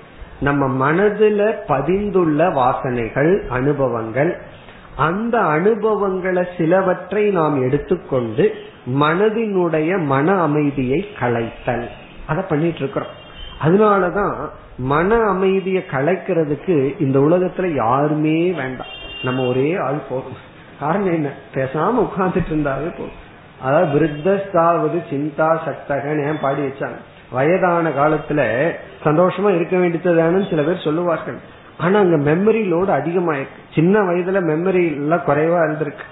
நம்ம 0.40 0.90
மனதுல 0.90 1.54
பதிந்துள்ள 1.68 2.52
வாசனைகள் 2.52 3.48
அனுபவங்கள் 3.48 4.42
அந்த 4.98 5.38
அனுபவங்களை 5.38 6.46
சிலவற்றை 6.58 7.30
நாம் 7.30 7.62
எடுத்துக்கொண்டு 7.62 8.54
மனதினுடைய 9.00 10.04
மன 10.04 10.40
அமைதியை 10.40 11.08
கலைத்தல் 11.18 11.88
அதை 12.26 12.44
பண்ணிட்டு 12.48 12.78
இருக்கிறோம் 12.78 13.26
அதனாலதான் 13.62 14.48
மன 14.78 15.16
அமைதியை 15.16 15.84
கலைக்கிறதுக்கு 15.90 17.00
இந்த 17.00 17.18
உலகத்துல 17.18 17.74
யாருமே 17.74 18.50
வேண்டாம். 18.50 18.86
நம்ம 19.22 19.46
ஒரே 19.46 19.76
ஆள் 19.76 20.00
போதும். 20.08 20.36
காரணம் 20.80 21.12
என்ன? 21.12 21.28
பேசாம 21.54 22.06
உட்கார்ந்துட்டு 22.06 22.52
இருந்தாவே 22.52 22.90
போதும். 22.90 23.26
அதாவது 23.62 24.00
விருத்தஸ்தாவது 24.00 25.02
சிந்தா 25.10 25.58
சக்தகன் 25.64 26.24
ஏன் 26.26 26.40
பாடி 26.40 26.62
வச்சாங்க? 26.62 26.96
வயதான 27.30 27.88
காலத்துல 27.88 28.70
சந்தோஷமா 29.04 29.54
இருக்க 29.54 29.76
வேண்டியதுதானு 29.76 30.48
சில 30.48 30.62
பேர் 30.62 30.84
சொல்லுவார்கள். 30.84 31.38
ஆனா 31.78 31.98
அங்க 31.98 32.16
மெமரி 32.30 32.62
லோடு 32.72 32.92
அதிகமாயிருக்கு. 33.00 33.58
சின்ன 33.74 34.00
வயதுல 34.00 34.40
மெமரி 34.50 34.84
எல்லாம் 34.94 35.26
குறைவா 35.26 35.60
இருந்திருக்கு. 35.66 36.06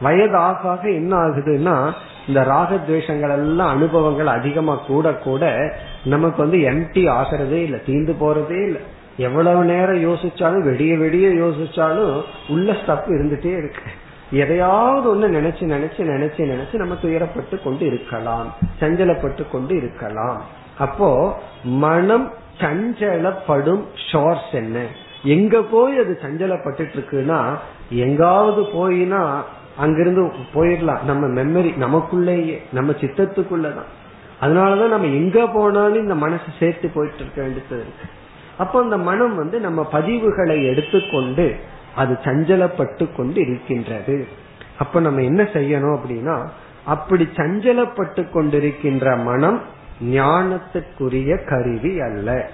வயது 0.00 0.36
ஆக 0.36 0.68
ஆக 0.68 0.90
என்ன 0.90 1.16
ஆகுதுன்னா 1.16 1.94
இந்த 2.28 2.40
ராகத்வேஷங்கள் 2.40 3.30
எல்லாம் 3.30 3.68
அனுபவங்கள் 3.68 4.26
அதிகமா 4.26 4.74
கூட 4.86 5.12
கூட 5.12 5.74
நமக்கு 6.04 6.42
வந்து 6.42 6.58
எம்டி 6.58 7.02
ஆகிறதே 7.18 7.60
இல்லை 7.62 7.80
தீந்து 7.86 8.14
போறதே 8.20 8.64
இல்லை. 8.64 8.80
எவ்வளவு 9.16 9.64
நேரம் 9.64 10.04
யோசிச்சாலும் 10.08 10.62
வெடிய 10.62 10.96
வெடிய 10.96 11.28
யோசிச்சாலும் 11.28 12.22
உள்ள 12.48 12.72
ஸ்டப் 12.72 13.08
இருந்துட்டே 13.08 13.52
இருக்கு. 13.56 13.90
எதையாவது 14.30 15.06
ஒண்ணு 15.14 15.32
நினைச்சு 15.34 15.64
நினைச்சு 15.74 16.02
நினைச்சு 16.12 16.42
நினைச்சு 16.52 16.72
நம்ம 16.72 16.94
துயரப்பட்டு 17.02 17.62
கொண்டு 17.64 17.86
இருக்கலாம் 17.86 18.54
சஞ்சலப்பட்டு 18.80 19.50
கொண்டு 19.50 19.76
இருக்கலாம். 19.76 20.42
அப்போ 20.78 21.38
மனம் 21.64 22.32
சஞ்சலப்படும் 22.60 23.82
ஷோர்ஸ் 24.12 24.52
என்ன? 24.52 24.78
எங்க 25.22 25.62
போய் 25.62 25.98
அது 25.98 26.18
சஞ்சலப்பட்டு 26.22 26.86
இருக்குன்னா 26.94 27.58
எங்காவது 27.90 28.62
போயினா 28.62 29.42
அங்கிருந்து 29.76 30.32
போயிடலாம். 30.54 31.02
நம்ம 31.02 31.42
மெமரி 31.42 31.76
நமக்குள்ளேயே 31.78 32.58
நம்ம 32.72 32.92
சித்தத்துக்குள்ளதான். 32.92 33.90
அதனாலதான் 34.40 34.88
நம்ம 34.88 35.06
எங்க 35.06 35.46
போனாலும் 35.46 36.02
இந்த 36.02 36.14
மனசு 36.14 36.42
சேர்த்து 36.58 36.88
போயிட்டு 36.88 37.18
இருக்க 37.18 37.42
வேண்டியது 37.42 37.74
இருக்கு. 37.74 38.06
அப்போ 38.58 38.82
அந்த 38.82 38.98
மனம் 38.98 39.36
வந்து 39.36 39.60
நம்ம 39.60 39.88
பதிவுகளை 39.92 40.66
எடுத்துக்கொண்டு 40.66 41.56
அது 41.96 42.18
சஞ்சலப்பட்டு 42.22 43.16
கொண்டு 43.16 43.40
இருக்கின்றது. 43.40 44.26
அப்ப 44.78 45.00
நம்ம 45.00 45.22
என்ன 45.22 45.42
செய்யணும் 45.42 45.98
அப்படின்னா 45.98 46.48
அப்படி 46.84 47.28
சஞ்சலப்பட்டு 47.36 48.26
கொண்டிருக்கின்ற 48.30 49.22
மனம் 49.22 49.62
ஞானத்துக்குரிய 50.04 51.44
கருவி 51.44 52.00
அல்ல. 52.00 52.50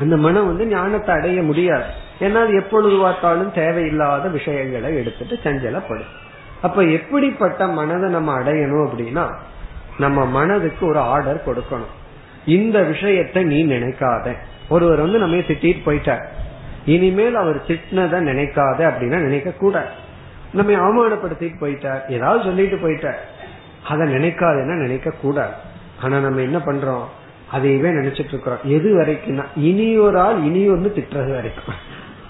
அந்த 0.00 0.16
மனம் 0.16 0.46
வந்து 0.46 0.66
ஞானத்தை 0.66 1.14
அடைய 1.14 1.42
முடியாது. 1.42 1.84
ஏன்னா 2.20 2.34
அது 2.34 2.54
எப்பொழுது 2.54 2.96
பார்த்தாலும் 2.96 3.52
தேவையில்லாத 3.52 4.28
விஷயங்களை 4.28 4.96
எடுத்துட்டு 4.96 5.38
சஞ்சலப்படும். 5.44 6.12
அப்ப 6.62 6.82
எப்படிப்பட்ட 6.82 7.66
மனதை 7.66 8.10
நம்ம 8.10 8.38
அடையணும் 8.40 8.86
அப்படின்னா 8.88 9.34
நம்ம 9.98 10.24
மனதுக்கு 10.24 10.86
ஒரு 10.86 10.98
ஆர்டர் 10.98 11.46
கொடுக்கணும். 11.46 11.94
இந்த 12.46 12.82
விஷயத்தை 12.82 13.44
நீ 13.44 13.66
நினைக்காத. 13.66 14.36
ஒருவர் 14.68 15.00
வந்து 15.00 15.18
நம்ம 15.18 15.36
திட்டிட்டு 15.36 15.80
போயிட்டார். 15.86 16.24
இனிமேல் 16.84 17.34
அவர் 17.34 17.66
திட்டினதை 17.66 18.18
நினைக்காத 18.30 18.80
அப்படின்னா 18.90 19.18
நினைக்க 19.18 19.50
கூடாது 19.50 19.86
நம்ம 20.52 20.72
அவமானப்படுத்திட்டு 20.72 21.58
போயிட்டார். 21.60 22.00
ஏதாவது 22.08 22.44
சொல்லிட்டு 22.44 22.76
போயிட்டார். 22.76 23.18
அதை 23.88 24.14
நினைக்காதுன்னா 24.14 24.76
நினைக்க 24.76 25.10
கூடாது 25.10 25.54
ஆனா 26.02 26.18
நம்ம 26.18 26.40
என்ன 26.40 26.58
பண்றோம்? 26.58 27.04
அதையவே 27.52 27.90
நினைச்சிட்டு 27.98 28.32
இருக்கிறோம். 28.34 28.64
எது 28.64 28.88
வரைக்கும்னா 28.98 29.44
இனி 29.56 29.98
ஒரு 29.98 30.20
ஆள் 30.20 30.42
இனி 30.42 30.68
ஒன்று 30.68 30.92
திட்டுறது 30.96 31.32
வரைக்கும். 31.34 31.74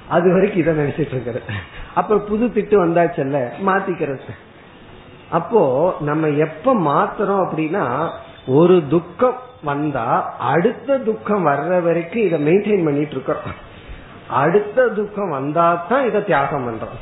அது 0.08 0.32
வரைக்கும் 0.32 0.60
இதை 0.60 0.74
நினைச்சிட்டு 0.74 1.14
இருக்கிறது. 1.16 1.42
அப்ப 1.94 2.18
புது 2.18 2.46
திட்டு 2.46 2.76
வந்தாச்சல்ல 2.84 3.40
மாத்திக்கிறது. 3.66 4.34
அப்போ 5.30 5.62
நம்ம 6.00 6.28
எப்ப 6.28 6.74
மாத்துறோம் 6.74 7.44
அப்படின்னா 7.46 8.10
ஒரு 8.46 8.82
துக்கம் 8.88 9.40
வந்தா 9.64 10.36
அடுத்த 10.38 10.98
துக்கம் 10.98 11.46
வர்ற 11.46 11.82
வரைக்கும் 11.82 12.22
இதை 12.22 12.46
மெயின்டைன் 12.46 12.84
பண்ணிட்டு 12.84 13.10
இருக்கிறோம். 13.10 13.66
அடுத்த 14.28 14.88
துக்கம் 14.88 15.30
வந்தா 15.30 15.86
தான் 15.88 16.06
இதை 16.06 16.24
தியாகம் 16.24 16.66
பண்றோம். 16.66 16.96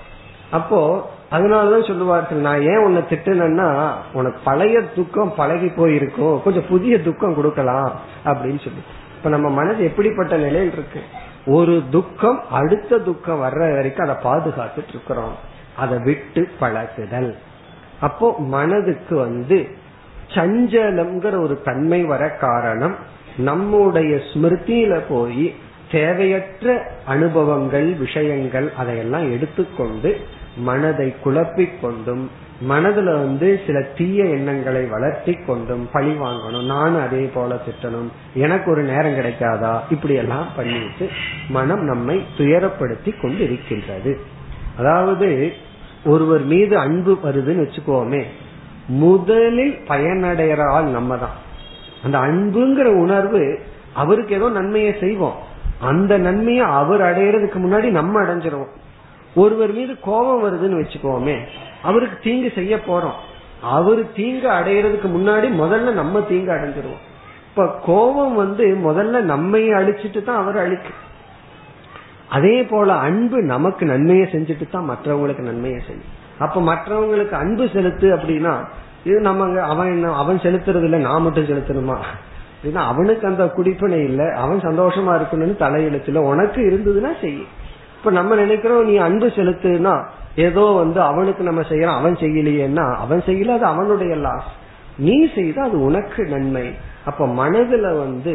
அப்போ 0.51 1.11
அதனாலதான் 1.31 1.87
சொல்லுவார்கள் 1.87 2.39
நான் 2.39 2.63
ஏன் 2.63 2.85
உன்னை 2.85 3.03
திட்டுனேன்னா 3.03 3.93
உனக்கு 4.13 4.41
பழைய 4.45 4.81
துக்கம் 4.81 5.35
பழகி 5.35 5.69
போயிருக்கும். 5.69 6.43
கொஞ்சம் 6.43 6.67
புதிய 6.69 7.01
துக்கம் 7.01 7.35
கொடுக்கலாம் 7.35 8.01
அப்படின்னு 8.25 8.41
சொல்லி. 8.41 8.83
இப்ப 9.17 9.29
நம்ம 9.29 9.49
மனது 9.49 9.85
எப்படிப்பட்ட 9.85 10.37
நிலையில் 10.37 10.73
இருக்கு? 10.73 11.01
ஒரு 11.47 11.83
துக்கம் 11.91 12.51
அடுத்த 12.51 12.99
துக்கம் 12.99 13.43
வர்ற 13.43 13.75
வரைக்கும் 13.75 14.09
அதை 14.09 14.33
பாதுகாத்துட்டு 14.33 14.89
இருக்கிறோம். 14.89 15.35
அதை 15.77 15.99
விட்டு 15.99 16.49
பழகுதல். 16.59 17.37
அப்போ 18.01 18.35
மனதுக்கு 18.39 19.17
வந்து 19.17 19.69
சஞ்சலம்ங்கிற 20.29 21.43
ஒரு 21.43 21.61
தன்மை 21.65 22.05
வர 22.05 22.31
காரணம் 22.31 22.97
நம்முடைய 23.37 24.17
ஸ்மிருதியில 24.17 25.01
போய் 25.09 25.55
தேவையற்ற 25.93 26.91
அனுபவங்கள் 27.07 27.93
விஷயங்கள் 27.93 28.73
அதையெல்லாம் 28.77 29.33
எடுத்துக்கொண்டு 29.33 30.21
மனதை 30.57 31.15
குழப்பிக் 31.21 31.83
கொண்டும் 31.83 32.31
மனதுல 32.69 33.05
வந்து 33.05 33.61
சில 33.67 33.81
தீய 33.81 34.25
எண்ணங்களை 34.25 34.85
வளர்த்தி 34.85 35.33
கொண்டும் 35.33 35.89
பழி 35.93 36.11
வாங்கணும். 36.11 36.67
நானும் 36.67 37.03
அதே 37.03 37.31
போல 37.35 37.55
திட்டணும். 37.55 38.09
எனக்கு 38.35 38.71
ஒரு 38.71 38.83
நேரம் 38.83 39.15
கிடைக்காதா? 39.15 39.81
இப்படி 39.91 40.15
எல்லாம் 40.15 40.47
பண்ணிட்டு 40.57 41.09
மனம் 41.49 41.85
நம்மை 41.85 42.23
துயரப்படுத்தி 42.39 43.21
கொண்டு 43.21 43.45
இருக்கின்றது 43.45 44.21
அதாவது 44.79 45.53
ஒருவர் 46.05 46.45
மீது 46.45 46.79
அன்பு 46.79 47.19
வருதுன்னு 47.25 47.67
வச்சுக்கோமே 47.67 48.25
முதலில் 48.87 49.79
பயனடைகிற 49.89 50.69
ஆள் 50.71 50.85
நம்ம 50.85 51.17
தான் 51.17 51.45
அந்த 52.05 52.19
அன்புங்கிற 52.19 52.85
உணர்வு 52.85 53.59
அவருக்கு 53.95 54.35
ஏதோ 54.35 54.49
நன்மையை 54.49 54.95
செய்வோம். 55.01 55.35
அந்த 55.81 56.19
நன்மையை 56.19 56.65
அவர் 56.65 57.01
அடையிறதுக்கு 57.01 57.59
முன்னாடி 57.59 57.91
நம்ம 57.91 58.23
அடைஞ்சிருவோம். 58.23 58.73
ஒருவர் 59.43 59.73
மீது 59.79 59.93
கோபம் 60.01 60.43
வருதுன்னு 60.45 60.81
வச்சுக்கோமே 60.81 61.37
அவருக்கு 61.89 62.17
தீங்கு 62.27 62.51
செய்ய 62.59 62.75
போறோம். 62.89 63.19
அவரு 63.77 64.03
தீங்கு 64.15 64.49
அடையிறதுக்கு 64.49 65.09
முன்னாடி 65.17 65.49
முதல்ல 65.63 65.93
நம்ம 66.01 66.21
தீங்கு 66.31 66.51
அடைஞ்சிருவோம். 66.53 67.03
இப்ப 67.51 67.67
கோபம் 67.89 68.35
வந்து 68.35 68.65
முதல்ல 68.87 69.21
நம்மையை 69.33 69.73
அழிச்சிட்டு 69.81 70.23
தான் 70.23 70.41
அவர் 70.43 70.59
அழிக்கு 70.65 70.93
அதே 72.37 72.57
போல 72.63 72.93
அன்பு 73.09 73.39
நமக்கு 73.53 73.85
நன்மையை 73.87 74.25
செஞ்சுட்டு 74.33 74.67
தான் 74.71 74.89
மற்றவங்களுக்கு 74.91 75.43
நன்மையை 75.51 75.81
செய்யும். 75.87 76.11
அப்ப 76.39 76.61
மற்றவங்களுக்கு 76.61 77.37
அன்பு 77.43 77.65
செலுத்து 77.75 78.07
அப்படின்னா 78.17 78.55
இது 79.05 79.19
நம்ம 79.21 79.63
அவன் 79.73 79.91
என்ன 79.93 80.15
அவன் 80.23 80.39
செலுத்துறது 80.47 80.87
இல்ல 80.89 80.99
நான் 80.99 81.23
மட்டும் 81.23 81.51
செலுத்தணுமா? 81.51 81.99
அவனுக்கு 82.93 83.25
அந்த 83.27 83.45
குடிப்பனை 83.57 83.99
இல்ல 84.11 84.23
அவன் 84.45 84.61
சந்தோஷமா 84.61 85.13
இருக்கணும்னு 85.19 85.57
தலையெழுத்துல 85.65 86.23
உனக்கு 86.31 86.61
இருந்ததுன்னா 86.71 87.13
செய்யும் 87.21 87.53
இப்ப 87.99 88.11
நம்ம 88.11 88.35
நினைக்கிறோம் 88.35 88.85
நீ 88.85 88.97
அன்பு 88.97 89.27
செலுத்துனா 89.27 90.05
ஏதோ 90.37 90.61
வந்து 90.61 91.01
அவனுக்கு 91.01 91.43
நம்ம 91.45 91.61
செய்யறோம் 91.61 91.99
அவன் 92.01 92.15
செய்யலையேன்னா 92.15 92.95
அவன் 92.95 93.23
செய்யல 93.27 93.49
அது 93.49 93.65
அவனுடைய 93.65 94.17
லாஸ் 94.17 94.51
நீ 94.99 95.31
செய்த 95.35 95.63
அது 95.63 95.81
உனக்கு 95.81 96.25
நன்மை. 96.25 96.67
அப்ப 97.05 97.27
மனதுல 97.27 97.99
வந்து 97.99 98.35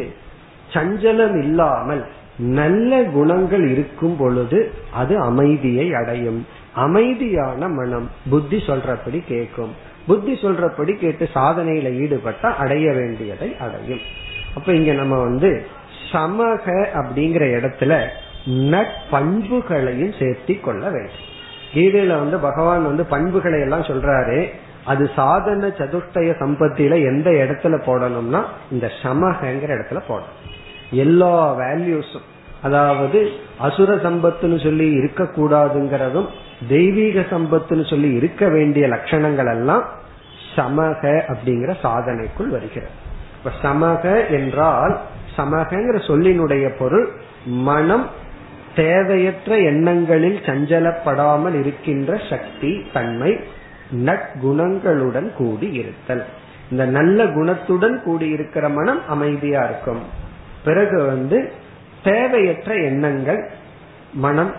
சஞ்சலம் 0.72 1.38
இல்லாமல் 1.42 2.06
நல்ல 2.36 3.02
குணங்கள் 3.02 3.64
இருக்கும் 3.70 4.16
பொழுது 4.16 4.72
அது 4.92 5.18
அமைதியை 5.18 5.94
அடையும். 5.94 6.46
அமைதியான 6.74 7.68
மனம் 7.68 8.10
புத்தி 8.30 8.56
சொல்றபடி 8.56 9.22
கேட்கும். 9.28 9.72
புத்தி 10.06 10.32
சொல்றபடி 10.32 10.92
கேட்டு 10.94 11.28
சாதனையில 11.34 11.90
ஈடுபட்டா 12.02 12.54
அடைய 12.54 12.92
வேண்டியதை 12.92 13.56
அடையும். 13.60 14.00
அப்ப 14.56 14.72
இங்க 14.72 14.92
நம்ம 14.92 15.18
வந்து 15.18 15.66
சமக 16.12 16.66
அப்படிங்கிற 16.94 17.44
இடத்துல 17.58 17.92
நட்பண்புகளையும் 18.46 20.12
சேர்த்தி 20.18 20.60
கொள்ள 20.60 20.90
வேண்டும். 20.90 21.30
கீதையில 21.74 22.18
வந்து 22.18 22.38
பகவான் 22.38 22.84
வந்து 22.84 23.04
பண்புகளை 23.04 23.60
எல்லாம் 23.60 23.82
சொல்றாரு. 23.82 24.48
அது 24.84 25.10
சாதன 25.16 25.66
சதுஷ்டய 25.66 26.30
சம்பத்தியில 26.40 27.04
எந்த 27.06 27.30
இடத்துல 27.30 27.74
போடணும்னா 27.86 28.42
இந்த 28.70 28.90
சமகங்கிற 29.02 29.70
இடத்துல 29.76 30.00
போடணும். 30.08 30.40
எல்லா 30.90 31.56
வேல்யூஸும் 31.58 32.28
அதாவது 32.62 33.30
அசுர 33.58 33.94
சம்பத்துன்னு 33.94 34.62
சொல்லி 34.62 34.98
இருக்கக்கூடாதுங்கிறதும் 34.98 36.26
தெய்வீக 36.68 37.20
சம்பத்துன்னு 37.20 37.90
சொல்லி 37.90 38.12
இருக்க 38.12 38.48
வேண்டிய 38.48 38.86
லட்சணங்கள் 38.86 39.50
எல்லாம் 39.50 39.84
சமக 40.56 41.22
அப்படிங்கிற 41.28 41.74
சாதனைக்குள் 41.82 42.48
வருகிறது. 42.48 42.92
இப்ப 43.38 43.50
சமக 43.62 44.28
என்றால் 44.30 45.00
சமகங்கிற 45.36 45.96
சொல்லினுடைய 46.06 46.76
பொருள் 46.78 47.08
மனம் 47.44 48.20
தேவையற்ற 48.74 49.58
எண்ணங்களில் 49.58 50.38
சஞ்சலப்படாமல் 50.46 51.56
இருக்கின்ற 51.60 52.20
சக்தி 52.30 52.84
தன்மை 52.92 53.40
நற்குணங்களுடன் 54.06 55.32
கூடி 55.32 55.72
இருத்தல். 55.72 56.24
இந்த 56.70 56.84
நல்ல 56.86 57.24
குணத்துடன் 57.24 58.02
கூடி 58.02 58.28
இருக்கிற 58.28 58.68
மனம் 58.68 59.00
அமைதியா 59.08 59.62
இருக்கும். 59.64 60.02
பிறகு 60.64 61.04
வந்து 61.04 61.52
தேவையற்ற 62.02 62.74
எண்ணங்கள் 62.74 63.50
மனம் 64.12 64.52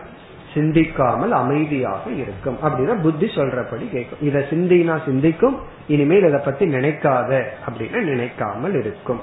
சிந்திக்காமல் 0.53 1.32
அமைதியாக 1.32 2.11
இருக்கும். 2.11 2.57
அப்படின்னா 2.64 3.01
புத்தி 3.01 3.26
சொல்றபடி 3.26 3.86
கேட்கும். 3.91 4.22
இதை 4.22 4.41
சிந்தினா 4.49 5.05
சிந்திக்கும் 5.05 5.57
இனிமேல் 5.88 6.28
இதை 6.28 6.39
பத்தி 6.45 6.66
நினைக்காத 6.66 7.43
அப்படின்னு 7.66 8.01
நினைக்காமல் 8.01 8.76
இருக்கும். 8.80 9.20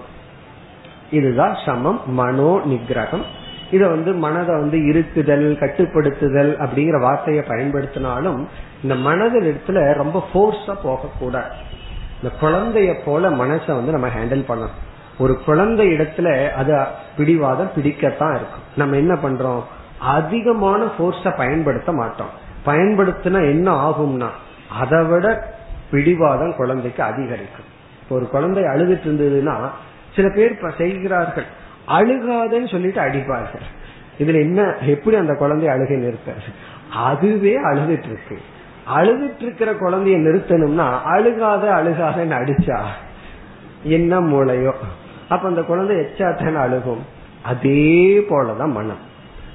இதுதான் 1.11 1.57
சமம் 1.65 2.01
மனோ 2.07 2.61
நிகிரகம் 2.67 3.25
இத 3.71 3.89
வந்து 3.89 4.13
மனதை 4.13 4.55
வந்து 4.55 4.87
இருக்குதல் 4.87 5.57
கட்டுப்படுத்துதல் 5.61 6.67
அப்படிங்கிற 6.67 7.01
வார்த்தையை 7.01 7.45
பயன்படுத்தினாலும் 7.49 8.47
இந்த 8.83 8.95
மனதில் 8.95 9.55
இடத்துல 9.55 9.93
ரொம்ப 9.93 10.27
போர்ஸா 10.35 10.77
போகக்கூடாது. 10.83 11.55
இந்த 12.23 12.37
குழந்தைய 12.41 12.95
போல 13.05 13.31
மனசை 13.31 13.67
வந்து 13.67 13.93
நம்ம 13.93 14.09
ஹேண்டில் 14.09 14.45
பண்ணணும். 14.49 14.79
ஒரு 15.19 15.41
குழந்தை 15.45 15.89
இடத்துல 15.89 16.51
அது 16.51 16.87
பிடிவாதம் 17.17 17.71
பிடிக்கத்தான் 17.77 18.39
இருக்கும். 18.39 18.63
நம்ம 18.77 18.97
என்ன 18.97 19.15
பண்றோம்? 19.15 19.63
அதிகமான 19.99 20.85
போர்ஸ 20.99 21.37
பயன்படுத்த 21.37 21.93
மாட்டோம். 21.93 22.31
பயன்படுத்தினா 22.67 23.51
என்ன 23.51 23.91
ஆகும்னா 23.91 24.29
அதை 24.81 25.05
விட 25.05 25.55
பிடிவாதம் 25.91 26.57
குழந்தைக்கு 26.57 27.03
அதிகரிக்கும். 27.03 27.69
ஒரு 28.09 28.29
குழந்தை 28.29 28.63
அழுதுட்டு 28.63 29.07
இருந்ததுன்னா 29.07 29.57
சில 30.17 30.29
பேர் 30.35 30.75
செய்கிறார்கள். 30.79 31.45
அழுகாதன்னு 31.87 32.71
சொல்லிட்டு 32.71 33.01
அடிப்பார்கள் 33.01 33.67
இதுல 34.19 34.41
என்ன 34.41 34.75
எப்படி 34.81 35.17
அந்த 35.17 35.33
குழந்தைய 35.33 35.67
அழுகை 35.67 35.97
நிறுத்த 35.97 36.33
அதுவே 36.95 37.57
அழுதுட்டு 37.57 38.05
இருக்கு 38.05 38.39
அழுதுட்டு 38.97 39.43
இருக்கிற 39.43 39.73
குழந்தைய 39.73 40.17
நிறுத்தணும்னா 40.17 41.03
அழுகாத 41.03 41.71
அழுகாதன்னு 41.71 42.39
அடிச்சா 42.41 42.81
என்ன 43.83 44.21
மூளையோ? 44.21 44.73
அப்ப 45.29 45.49
அந்த 45.49 45.63
குழந்தை 45.63 45.97
எச்சாத்தான 45.97 46.55
அழுகும். 46.55 46.99
அதே 47.43 48.19
போலதான் 48.31 48.73
மனம். 48.73 49.09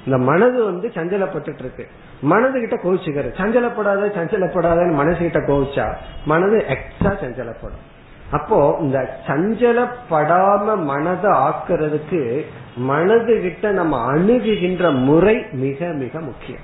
இந்த 0.04 0.18
மனது 0.18 0.64
வந்து 0.64 0.88
சஞ்சலப்பட்டு 0.94 1.58
இருக்கு 1.58 1.88
மனது 2.20 2.60
கிட்ட 2.60 2.76
கோவிச்சுக்கிறது. 2.76 3.34
சஞ்சலப்படாத 3.34 4.08
சஞ்சலப்படாதன்னு 4.18 4.92
மனசு 4.92 5.18
கிட்ட 5.18 5.38
கோவிச்சா 5.38 5.94
மனது 6.24 6.64
எக்ஸ்ட்ரா 6.68 7.10
சஞ்சலப்படும். 7.10 7.95
அப்போ 8.30 8.76
இந்த 8.80 9.20
சஞ்சலப்படாம 9.26 10.82
மனதை 10.82 11.30
ஆக்குறதுக்கு 11.30 12.44
மனது 12.76 13.40
கிட்ட 13.40 13.70
நம்ம 13.70 14.14
அணுகுகின்ற 14.14 14.94
முறை 14.94 15.44
மிக 15.52 15.86
மிக 15.86 16.20
முக்கியம். 16.20 16.60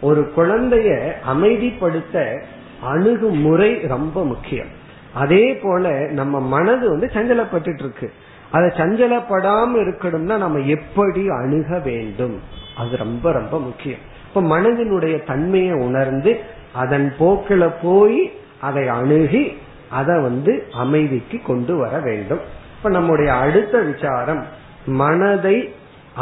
ஒரு 0.00 0.32
குழந்தைய 0.36 1.12
அமைதிப்படுத்த 1.34 2.42
அணுகும் 2.82 3.38
முறை 3.38 3.80
ரொம்ப 3.80 4.24
முக்கியம். 4.24 4.66
அதே 5.14 5.54
போல 5.54 5.90
நம்ம 6.10 6.40
மனது 6.40 6.88
வந்து 6.88 7.10
சஞ்சலப்பட்டு 7.14 7.78
இருக்கு 7.78 8.12
அதை 8.50 8.68
சஞ்சலப்படாம 8.68 9.68
இருக்கணும்னா 9.74 10.36
நம்ம 10.36 10.58
எப்படி 10.58 11.28
அணுக 11.28 11.78
வேண்டும்? 11.78 12.40
அது 12.76 12.96
ரொம்ப 12.96 13.32
ரொம்ப 13.32 13.60
முக்கியம். 13.60 13.98
இப்ப 14.28 14.58
மனதினுடைய 14.58 15.26
தன்மையை 15.26 15.72
உணர்ந்து 15.72 16.40
அதன் 16.72 17.14
போக்கில 17.18 17.72
போய் 17.82 18.32
அதை 18.60 18.88
அணுகி 18.88 19.62
அதை 19.94 20.20
வந்து 20.20 20.52
அமைதிக்கு 20.72 21.40
கொண்டு 21.42 21.76
வர 21.76 22.00
வேண்டும். 22.00 22.40
இப்ப 22.76 22.88
நம்முடைய 22.88 23.34
அடுத்த 23.34 23.78
விசாரம் 23.78 24.46
மனதை 24.86 25.74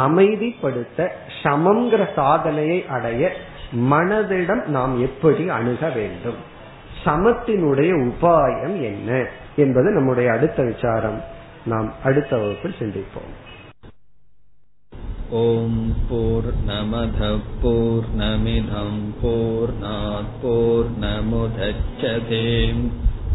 அமைதிப்படுத்த 0.07 1.07
சமங்கிற 1.43 2.13
சாதனையை 2.15 2.87
அடைய 2.87 3.31
மனதிடம் 3.75 4.65
நாம் 4.65 5.01
எப்படி 5.01 5.49
அணுக 5.49 5.89
வேண்டும்? 5.89 6.35
சமத்தினுடைய 7.05 7.91
உபாயம் 8.03 8.81
என்ன 8.81 9.27
என்பது 9.55 9.89
நம்முடைய 9.91 10.31
அடுத்த 10.31 10.63
விசாரம். 10.63 11.23
நாம் 11.65 11.93
அடுத்த 12.03 12.37
வகுப்பில் 12.37 12.75
சிந்திப்போம். 12.79 13.33
ஓம் 15.29 15.95
போர் 16.09 16.53
நமத 16.67 17.39
போர் 17.61 18.05